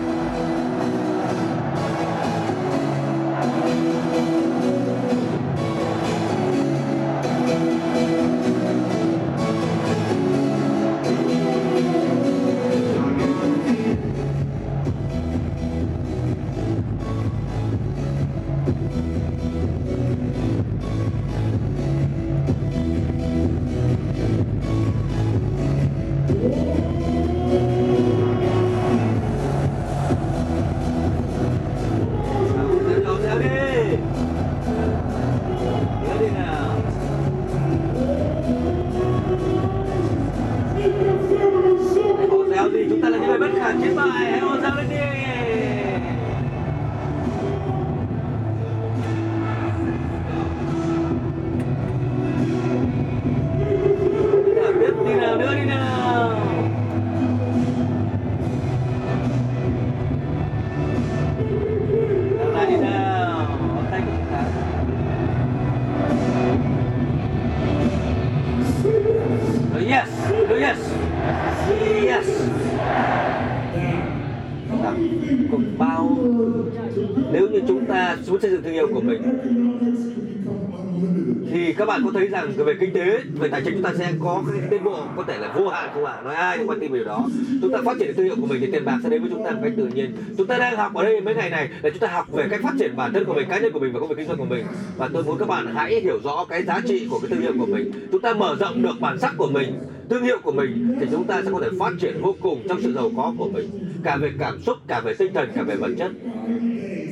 [82.57, 85.23] Rằng về kinh tế, về tài chính chúng ta sẽ có cái tiến bộ có
[85.23, 86.21] thể là vô hạn không ạ?
[86.23, 87.29] Nói ai cũng quan tâm điều đó.
[87.61, 89.43] Chúng ta phát triển thương hiệu của mình thì tiền bạc sẽ đến với chúng
[89.43, 90.11] ta một cách tự nhiên.
[90.37, 92.59] Chúng ta đang học ở đây mấy ngày này là chúng ta học về cách
[92.63, 94.37] phát triển bản thân của mình, cá nhân của mình và công việc kinh doanh
[94.37, 94.65] của mình.
[94.97, 97.53] Và tôi muốn các bạn hãy hiểu rõ cái giá trị của cái thương hiệu
[97.59, 97.91] của mình.
[98.11, 99.73] Chúng ta mở rộng được bản sắc của mình,
[100.09, 102.81] thương hiệu của mình thì chúng ta sẽ có thể phát triển vô cùng trong
[102.81, 103.69] sự giàu có của mình.
[104.03, 106.11] Cả về cảm xúc, cả về tinh thần, cả về vật chất.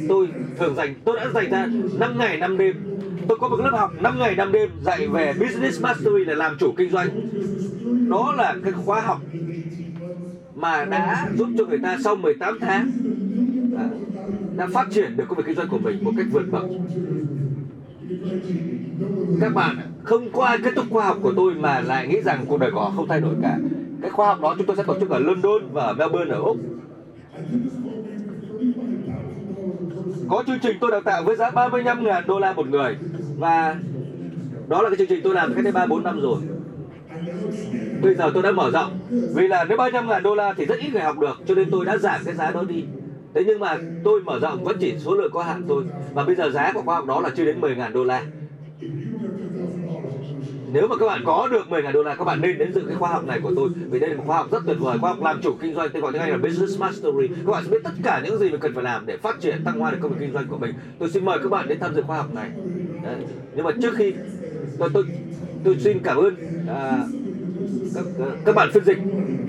[0.09, 0.27] Tôi
[0.59, 1.67] thường dành, tôi đã dành ra
[1.99, 2.75] 5 ngày 5 đêm
[3.29, 6.57] tôi có một lớp học 5 ngày 5 đêm dạy về business mastery để làm
[6.59, 7.09] chủ kinh doanh.
[8.09, 9.21] Đó là cái khóa học
[10.55, 12.91] mà đã giúp cho người ta sau 18 tháng
[13.77, 13.89] đã,
[14.55, 16.63] đã phát triển được công việc kinh doanh của mình một cách vượt bậc.
[19.41, 22.45] Các bạn không có ai kết thúc khóa học của tôi mà lại nghĩ rằng
[22.47, 23.57] cuộc đời của họ không thay đổi cả.
[24.01, 26.41] Cái khóa học đó chúng tôi sẽ tổ chức ở London và ở Melbourne ở
[26.41, 26.57] Úc.
[30.29, 32.97] Có chương trình tôi đào tạo với giá 35.000 đô la một người
[33.39, 33.75] và
[34.67, 36.39] đó là cái chương trình tôi làm cách đây 3 4 năm rồi.
[38.01, 38.99] Bây giờ tôi đã mở rộng
[39.35, 41.85] vì là nếu 35.000 đô la thì rất ít người học được, cho nên tôi
[41.85, 42.83] đã giảm cái giá đó đi.
[43.33, 46.35] Thế nhưng mà tôi mở rộng vẫn chỉ số lượng có hạn thôi và bây
[46.35, 48.23] giờ giá của khóa học đó là chưa đến 10.000 đô la.
[50.73, 52.81] Nếu mà các bạn có được 10 ngàn đô la các bạn nên đến dự
[52.87, 53.69] cái khóa học này của tôi.
[53.89, 55.89] Vì đây là một khóa học rất tuyệt vời khóa học làm chủ kinh doanh
[55.93, 57.27] tên gọi tiếng Anh là Business Mastery.
[57.45, 59.63] Các bạn sẽ biết tất cả những gì mình cần phải làm để phát triển
[59.65, 60.73] tăng hoa được công việc kinh doanh của mình.
[60.99, 62.49] Tôi xin mời các bạn đến tham dự khóa học này.
[63.03, 63.15] Đấy.
[63.55, 64.13] nhưng mà trước khi
[64.79, 65.03] tôi tôi
[65.63, 66.35] tôi xin cảm ơn
[66.67, 67.03] à,
[67.95, 68.05] các
[68.45, 68.97] các bạn phiên dịch.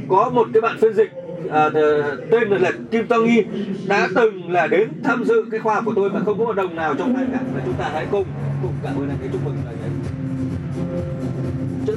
[0.08, 1.10] Có một cái bạn phiên dịch
[1.50, 1.70] à,
[2.30, 3.44] tên là Kim Tông Nghi
[3.88, 6.56] đã từng là đến tham dự cái khoa học của tôi mà không có một
[6.56, 8.24] đồng nào trong tay cả và chúng ta hãy cùng
[8.62, 9.28] cùng cảm ơn anh ấy.
[9.32, 9.79] Chúc mừng anh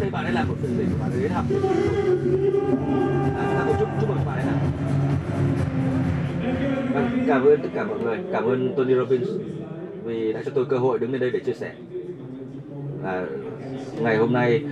[0.04, 1.46] đây bạn ấy làm một phần của bạn ấy đến học
[3.38, 4.56] à, chúc chúc mừng bạn ấy nào.
[6.94, 8.20] Vâng, cảm ơn tất cả mọi người.
[8.32, 9.30] Cảm ơn Tony Robbins
[10.04, 11.72] vì đã cho tôi cơ hội đứng lên đây để chia sẻ.
[13.04, 13.26] À,
[14.02, 14.64] ngày hôm nay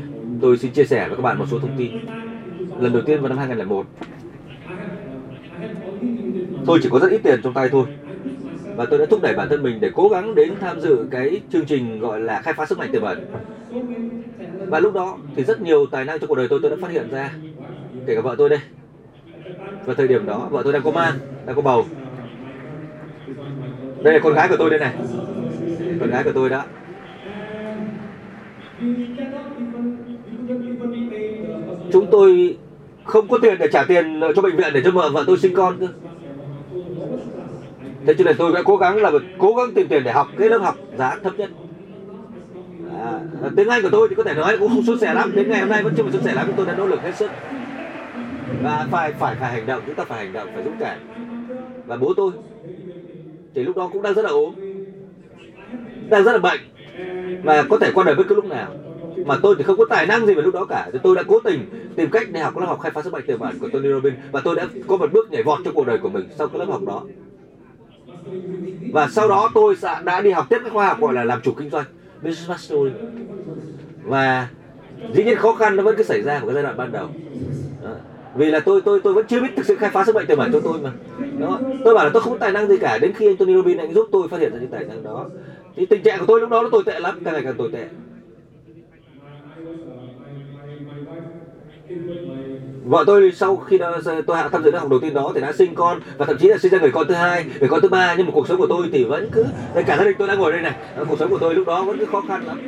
[0.41, 1.91] tôi xin chia sẻ với các bạn một số thông tin.
[2.79, 3.85] Lần đầu tiên vào năm 2001
[6.65, 7.85] tôi chỉ có rất ít tiền trong tay thôi.
[8.75, 11.41] Và tôi đã thúc đẩy bản thân mình để cố gắng đến tham dự cái
[11.51, 13.25] chương trình gọi là khai phá sức mạnh tiềm ẩn
[14.71, 16.91] và lúc đó thì rất nhiều tài năng trong cuộc đời tôi tôi đã phát
[16.91, 17.31] hiện ra.
[18.05, 18.59] Kể cả vợ tôi đây.
[19.85, 21.13] Và thời điểm đó, vợ tôi đang có mang
[21.45, 21.85] đang có bầu.
[24.03, 24.93] Đây là con gái của tôi đây này.
[25.99, 26.63] Con gái của tôi đó.
[31.91, 32.57] Chúng tôi
[33.03, 35.53] không có tiền để trả tiền cho bệnh viện để cho vợ vợ tôi sinh
[35.55, 35.87] con cơ.
[38.05, 40.49] Thế cho nên tôi đã cố gắng là cố gắng tìm tiền để học cái
[40.49, 41.49] lớp học giá thấp nhất
[43.01, 43.19] à,
[43.55, 45.31] tiếng anh của tôi thì có thể nói cũng không suôn sẻ lắm.
[45.35, 47.15] Đến ngày hôm nay vẫn chưa suôn sẻ lắm nhưng tôi đã nỗ lực hết
[47.15, 47.31] sức.
[48.63, 50.97] Và phải phải phải hành động chúng ta phải hành động phải dũng cảm.
[51.85, 52.31] Và bố tôi
[53.55, 54.53] thì lúc đó cũng đang rất là ốm
[56.09, 56.59] đang rất là bệnh.
[57.43, 58.71] Và có thể qua đời bất cứ lúc nào.
[59.25, 60.89] Mà tôi thì không có tài năng gì về lúc đó cả.
[60.93, 61.65] Thì tôi đã cố tình
[61.95, 64.17] tìm cách để học lớp học khai phá sức mạnh tiềm ẩn của Tony Robbins.
[64.31, 66.59] Và tôi đã có một bước nhảy vọt trong cuộc đời của mình sau cái
[66.59, 67.03] lớp học đó.
[68.93, 71.51] Và sau đó tôi đã đi học tiếp cái khoa học gọi là làm chủ
[71.51, 71.85] kinh doanh
[72.21, 72.91] business mastery
[74.03, 74.47] và
[75.13, 77.07] dĩ nhiên khó khăn nó vẫn cứ xảy ra của cái giai đoạn ban đầu.
[77.83, 77.89] Đó.
[78.35, 80.37] vì là tôi tôi tôi vẫn chưa biết thực sự khai phá sức mạnh tiềm
[80.37, 80.91] ẩn cho tôi mà.
[81.39, 81.59] Đó.
[81.83, 82.97] Tôi bảo là tôi không có tài năng gì cả.
[82.97, 85.29] Đến khi anh Tony Robbins anh giúp tôi phát hiện ra những tài năng đó,
[85.75, 87.69] thì tình trạng của tôi lúc đó nó tồi tệ lắm, càng ngày càng tồi
[87.73, 87.85] tệ.
[92.91, 93.97] Vợ tôi sau khi đó,
[94.27, 96.47] tôi tham dự lớp học đầu tiên đó thì đã sinh con và thậm chí
[96.47, 98.15] là sinh ra người con thứ hai người con thứ ba.
[98.17, 99.45] Nhưng mà cuộc sống của tôi thì vẫn cứ
[99.75, 100.75] đây cả gia đình tôi đã ngồi đây này.
[100.95, 102.61] Ờ, cuộc sống của tôi lúc đó vẫn cứ khó khăn lắm.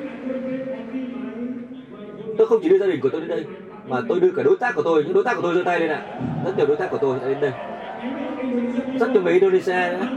[2.37, 3.45] Tôi không chỉ đưa gia đình của tôi đến đây
[3.87, 5.03] mà tôi đưa cả đối tác của tôi.
[5.03, 6.01] Những đối tác của tôi giơ tay lên ạ.
[6.45, 7.51] Rất nhiều đối tác của tôi đã đến đây.
[8.99, 10.07] Rất nhiều người Indonesia nữa.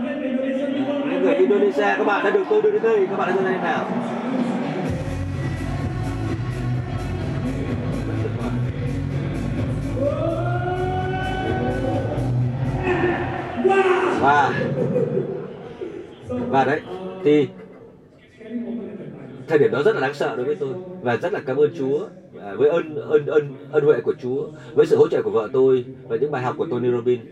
[1.11, 3.07] Những người Indonesia các bạn đã được tôi đưa đến đây.
[3.11, 3.85] Các bạn đã giơ tay lên nào.
[14.19, 14.53] Và
[16.47, 16.81] và đấy,
[17.23, 17.47] thì
[19.47, 21.71] thời điểm đó rất là đáng sợ đối với tôi và rất là cảm ơn
[21.73, 25.31] Chúa à, với ơn ơn ơn ân huệ của Chúa, với sự hỗ trợ của
[25.31, 27.25] vợ tôi và những bài học của Tony Robbins.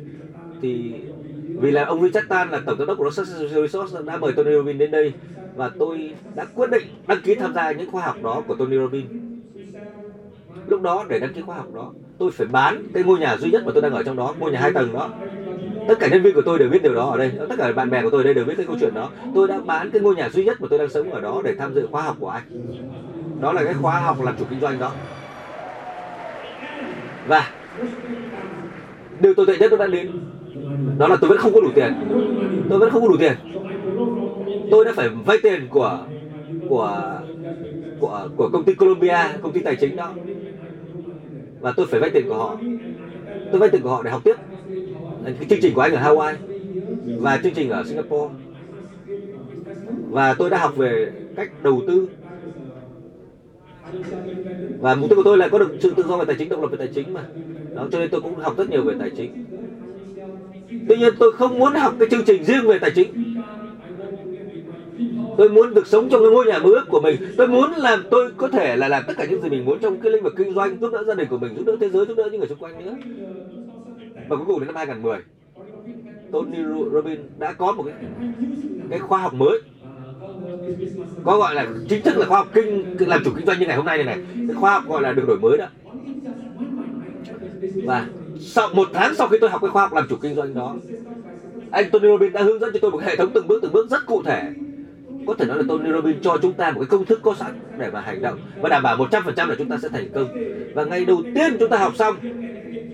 [0.60, 1.00] Thì
[1.54, 4.52] vì là ông Richard Tan là tổng giám đốc của Success Resource đã mời Tony
[4.52, 5.14] Robbins đến đây
[5.54, 8.76] và tôi đã quyết định đăng ký tham gia những khóa học đó của Tony
[8.76, 9.10] Robbins.
[10.66, 13.50] Lúc đó để đăng ký khóa học đó, tôi phải bán cái ngôi nhà duy
[13.50, 15.10] nhất mà tôi đang ở trong đó, ngôi nhà hai tầng đó
[15.88, 17.32] tất cả nhân viên của tôi đều biết điều đó ở đây.
[17.48, 19.10] Tất cả bạn bè của tôi ở đây đều biết cái câu chuyện đó.
[19.34, 21.54] Tôi đã bán cái ngôi nhà duy nhất mà tôi đang sống ở đó để
[21.58, 22.42] tham dự khóa học của anh.
[23.40, 24.92] Đó là cái khóa học làm chủ kinh doanh đó.
[27.26, 27.50] Và
[29.20, 30.10] điều tồi tệ nhất tôi đã đến
[30.98, 31.92] đó là tôi vẫn không có đủ tiền.
[32.70, 33.32] Tôi vẫn không có đủ tiền.
[34.70, 35.98] Tôi đã phải vay tiền của
[36.68, 37.20] của
[38.00, 40.12] của của công ty Colombia, công ty tài chính đó.
[41.60, 42.56] Và tôi phải vay tiền của họ.
[43.50, 44.34] Tôi vay tiền của họ để học tiếp
[45.24, 46.34] cái chương trình của anh ở Hawaii
[47.18, 48.34] và chương trình ở Singapore.
[50.10, 52.06] Và tôi đã học về cách đầu tư.
[54.80, 56.60] Và mục tiêu của tôi là có được sự tự do về tài chính, độc
[56.60, 57.24] lập về tài chính mà.
[57.74, 59.30] Đó, cho nên tôi cũng học rất nhiều về tài chính.
[60.88, 63.34] Tuy nhiên, tôi không muốn học cái chương trình riêng về tài chính.
[65.36, 67.16] Tôi muốn được sống trong cái ngôi nhà mơ ước của mình.
[67.36, 69.98] Tôi muốn làm, tôi có thể là làm tất cả những gì mình muốn trong
[69.98, 72.06] cái lĩnh vực kinh doanh, giúp đỡ gia đình của mình, giúp đỡ thế giới,
[72.06, 72.96] giúp đỡ những người xung quanh nữa
[74.28, 75.18] và cuối cùng đến năm 2010
[76.32, 76.58] Tony
[76.92, 77.94] Robbins đã có một cái
[78.90, 79.60] cái khoa học mới.
[81.24, 83.76] Có gọi là chính thức là khoa học kinh làm chủ kinh doanh như ngày
[83.76, 84.18] hôm nay này này.
[84.48, 85.66] Cái khoa học gọi là được đổi mới đó.
[87.84, 88.08] Và
[88.40, 90.76] sau, một tháng sau khi tôi học cái khoa học làm chủ kinh doanh đó,
[91.70, 93.90] anh Tony Robbins đã hướng dẫn cho tôi một hệ thống từng bước từng bước
[93.90, 94.52] rất cụ thể
[95.26, 97.60] có thể nói là Tony Robbins cho chúng ta một cái công thức có sẵn
[97.78, 100.28] để mà hành động và đảm bảo 100% là chúng ta sẽ thành công.
[100.74, 102.16] Và ngày đầu tiên chúng ta học xong,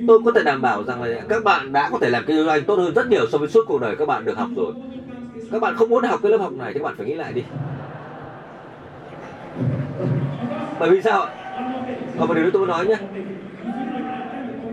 [0.09, 2.65] tôi có thể đảm bảo rằng là các bạn đã có thể làm kinh doanh
[2.65, 4.73] tốt hơn rất nhiều so với suốt cuộc đời các bạn được học rồi.
[5.53, 7.33] Các bạn không muốn học cái lớp học này thì các bạn phải nghĩ lại
[7.33, 7.43] đi.
[10.79, 11.27] Bởi vì sao
[12.19, 12.97] còn một điều tôi muốn nói nhé.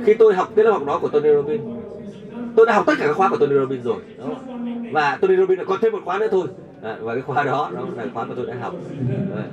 [0.06, 1.62] Khi tôi học cái lớp học đó của Tony Robbins,
[2.56, 4.26] tôi đã học tất cả các khóa của Tony Robbins rồi đó.
[4.92, 6.48] và Tony Robbins còn thêm một khóa nữa thôi
[6.88, 8.74] à, và cái khóa đó đó là khóa mà tôi đã học.
[9.36, 9.44] Đấy.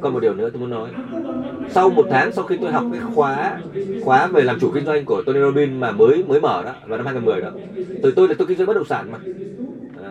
[0.00, 0.90] còn một điều nữa tôi muốn nói.
[1.70, 3.60] Sau một tháng sau khi tôi học cái khóa
[4.04, 6.98] khóa về làm chủ kinh doanh của Tony Robbins mà mới mới mở đó vào
[6.98, 7.50] năm 2010 đó
[8.02, 9.18] từ tôi là tôi kinh doanh bất động sản mà.
[10.02, 10.10] À,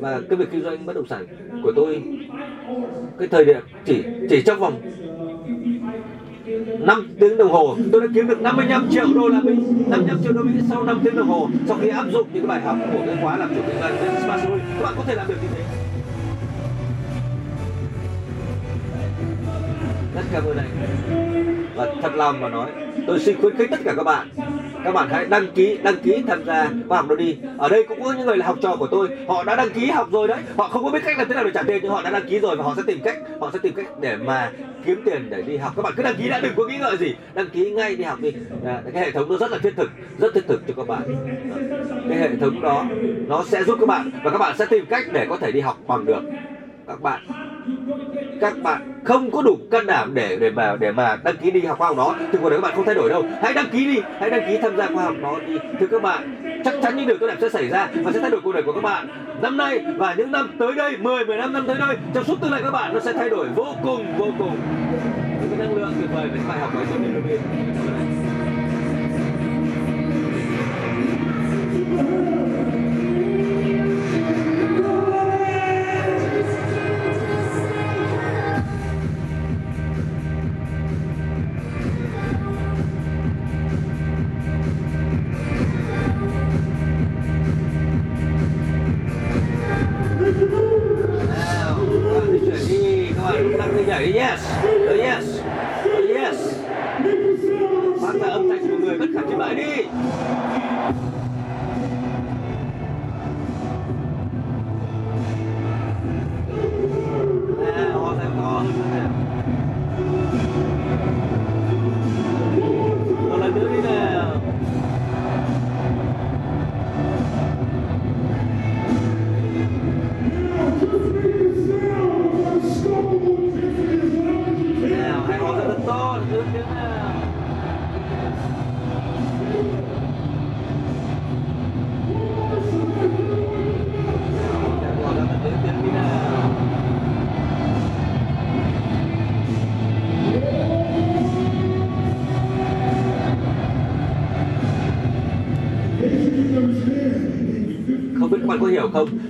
[0.00, 1.26] và cái việc kinh doanh bất động sản
[1.62, 2.02] của tôi
[3.18, 4.80] cái thời điểm chỉ chỉ trong vòng
[6.78, 7.76] 5 tiếng đồng hồ.
[7.92, 9.54] Tôi đã kiếm được 55 triệu đô la Mỹ.
[9.88, 11.48] 55 triệu đô la Mỹ sau 5 tiếng đồng hồ.
[11.66, 14.08] Sau khi áp dụng những bài học của cái khóa làm chủ kinh doanh với
[14.08, 15.64] Smart Story các bạn có thể làm được như thế.
[20.14, 20.70] Rất cảm ơn anh.
[21.76, 22.70] Và thật lòng mà nói,
[23.06, 24.28] tôi xin khuyến khích tất cả các bạn
[24.84, 27.36] các bạn hãy đăng ký đăng ký tham gia khóa học đó đi.
[27.58, 29.08] Ở đây cũng có những người là học trò của tôi.
[29.28, 30.38] Họ đã đăng ký học rồi đấy.
[30.56, 32.28] Họ không có biết cách làm thế nào để trả tiền nhưng họ đã đăng
[32.28, 34.52] ký rồi và họ sẽ tìm cách họ sẽ tìm cách để mà
[34.86, 35.72] kiếm tiền để đi học.
[35.76, 37.14] Các bạn cứ đăng ký đã đừng có nghĩ ngợi gì.
[37.34, 38.32] Đăng ký ngay đi học đi.
[38.64, 41.02] À, cái hệ thống nó rất là thiết thực rất thiết thực cho các bạn.
[42.08, 42.84] Cái hệ thống đó
[43.28, 45.60] nó sẽ giúp các bạn và các bạn sẽ tìm cách để có thể đi
[45.60, 46.22] học bằng được
[46.86, 47.20] các bạn.
[48.40, 51.60] Các bạn không có đủ can đảm để để mà để mà đăng ký đi
[51.60, 52.14] học khoa học đó.
[52.32, 54.48] Thì cuộc đời các bạn không thay đổi đâu, hãy đăng ký đi, hãy đăng
[54.48, 55.58] ký tham gia khoa học đó đi.
[55.80, 58.30] Thưa các bạn, chắc chắn những điều tốt đẹp sẽ xảy ra và sẽ thay
[58.30, 59.08] đổi cuộc đời của các bạn.
[59.42, 62.50] Năm nay và những năm tới đây 10 15 năm tới đây, trong suốt tương
[62.52, 64.56] lai các bạn nó sẽ thay đổi vô cùng vô cùng.
[65.40, 66.80] Những cái năng lượng tuyệt vời về bài học của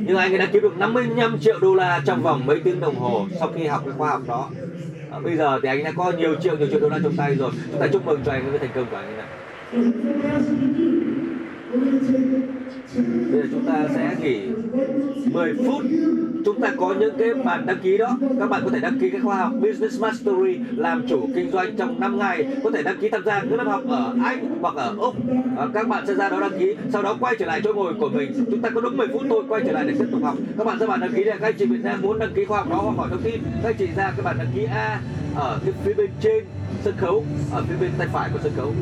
[0.07, 2.97] nhưng anh ấy đã kiếm được 55 triệu đô la trong vòng mấy tiếng đồng
[2.97, 4.51] hồ sau khi học cái khoa học đó.
[5.11, 7.35] À, bây giờ thì anh đã có nhiều triệu nhiều triệu đô la trong tay
[7.35, 7.51] rồi.
[7.71, 9.27] Chúng ta chúc mừng cho anh với thành công của anh ấy này
[13.33, 14.49] Bây giờ chúng ta sẽ nghỉ
[15.33, 15.83] 10 phút
[16.45, 18.19] Chúng ta có những cái bản đăng ký đó.
[18.41, 21.77] Các bạn có thể đăng ký cái khóa học Business Mastery Làm chủ kinh doanh
[21.77, 22.47] trong 5 ngày.
[22.65, 25.15] Có thể đăng ký tham gia các lớp học ở Anh hoặc ở Úc.
[25.59, 27.95] À, Các bạn sẽ ra đó đăng ký Sau đó quay trở lại chỗ ngồi
[28.01, 28.45] của mình.
[28.51, 30.35] Chúng ta có đúng 10 phút thôi quay trở lại để tiếp tục học.
[30.59, 32.45] Các bạn ra bản đăng ký để các anh chị Việt Nam muốn đăng ký
[32.45, 33.41] khóa học đó hoặc hỏi thông tin.
[33.63, 35.01] Các anh chị ra cái bản đăng ký A
[35.37, 36.45] Ở cái phía bên trên
[36.85, 38.73] sân khấu Ở phía bên tay phải của sân khấu.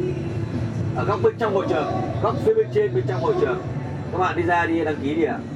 [0.97, 1.87] Ở góc bên trong hội trường
[2.23, 3.59] góc phía bên trên bên trong hội trường.
[4.13, 5.35] Các bạn đi ra đi đăng ký đi ạ.
[5.35, 5.52] à,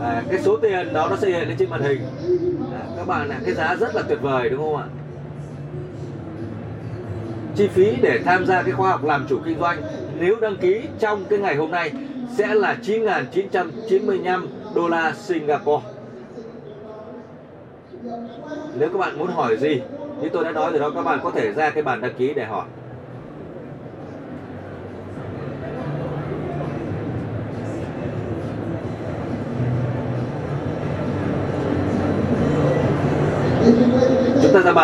[0.00, 2.00] À, cái số tiền đó nó sẽ hiện lên trên màn hình.
[2.72, 4.86] À, các bạn ạ cái giá rất là tuyệt vời đúng không ạ?
[7.56, 9.82] Chi phí để tham gia cái khóa học làm chủ kinh doanh
[10.18, 11.92] nếu đăng ký trong cái ngày hôm nay
[12.36, 15.86] sẽ là 9.995 đô la Singapore.
[18.78, 19.80] Nếu các bạn muốn hỏi gì
[20.20, 22.34] như tôi đã nói rồi đó các bạn có thể ra cái bàn đăng ký
[22.34, 22.64] để hỏi.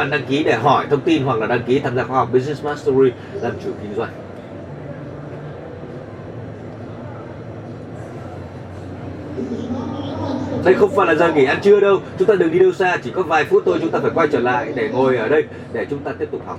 [0.03, 2.29] Bạn đăng ký để hỏi thông tin hoặc là đăng ký tham gia khóa học
[2.33, 4.11] Business Mastery làm chủ kinh doanh.
[10.65, 12.01] Đây không phải là giờ nghỉ ăn trưa đâu.
[12.19, 14.29] Chúng ta đừng đi đâu xa, chỉ có vài phút thôi, chúng ta phải quay
[14.29, 16.59] trở lại để ngồi ở đây để chúng ta tiếp tục học.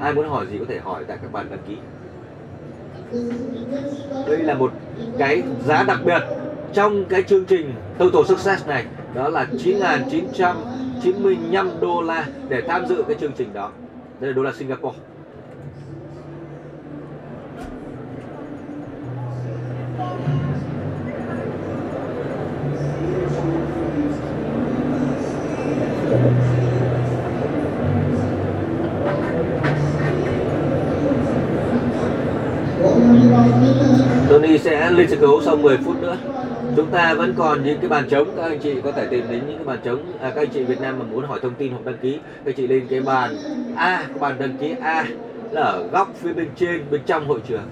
[0.00, 1.76] Ai muốn hỏi gì có thể hỏi tại các bạn đăng ký.
[4.26, 4.72] Đây là một
[5.18, 6.22] cái giá đặc biệt
[6.74, 8.84] trong cái chương trình Total Success này.
[9.14, 9.46] Đó là
[11.02, 13.70] 95 đô la để tham dự cái chương trình đó.
[14.20, 14.98] Đây là đô la Singapore.
[34.28, 36.16] Tony sẽ lên sân khấu sau 10 phút nữa
[36.78, 38.28] chúng ta vẫn còn những cái bàn trống.
[38.36, 40.64] Các anh chị có thể tìm đến những cái bàn trống à, các anh chị
[40.64, 43.00] Việt Nam mà muốn hỏi thông tin hoặc đăng ký các anh chị lên cái
[43.00, 43.36] bàn
[43.74, 45.06] A cái bàn đăng ký A
[45.50, 47.68] là ở góc phía bên trên bên trong hội trường.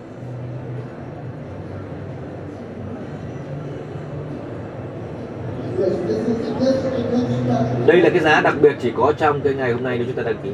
[7.86, 10.17] Đây là cái giá đặc biệt chỉ có trong cái ngày hôm nay nếu chúng
[10.17, 10.51] ta đăng ký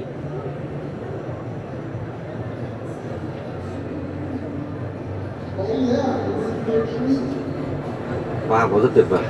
[8.52, 9.24] khóa học có rất tuyệt vời.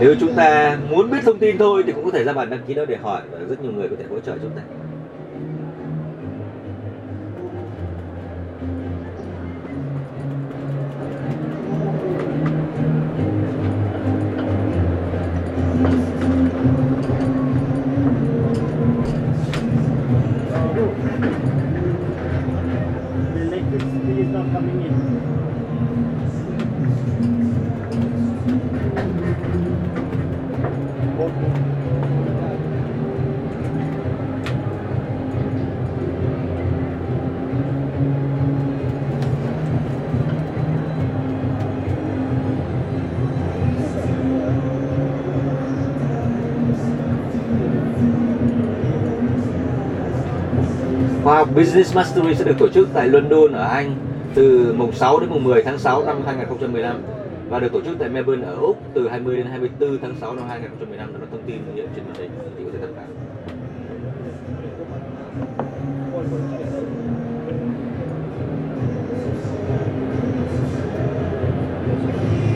[0.00, 2.62] Nếu chúng ta muốn biết thông tin thôi thì cũng có thể ra bàn đăng
[2.66, 4.62] ký đó để hỏi và rất nhiều người có thể hỗ trợ chúng ta.
[51.54, 53.94] Business Mastery sẽ được tổ chức tại London ở Anh
[54.34, 57.02] từ mùng 6 đến mùng 10 tháng 6 năm 2015
[57.48, 60.44] và được tổ chức tại Melbourne ở Úc từ 20 đến 24 tháng 6 năm
[60.48, 63.19] 2015 đó là thông tin hiện trên màn hình thì có thể tham khảo.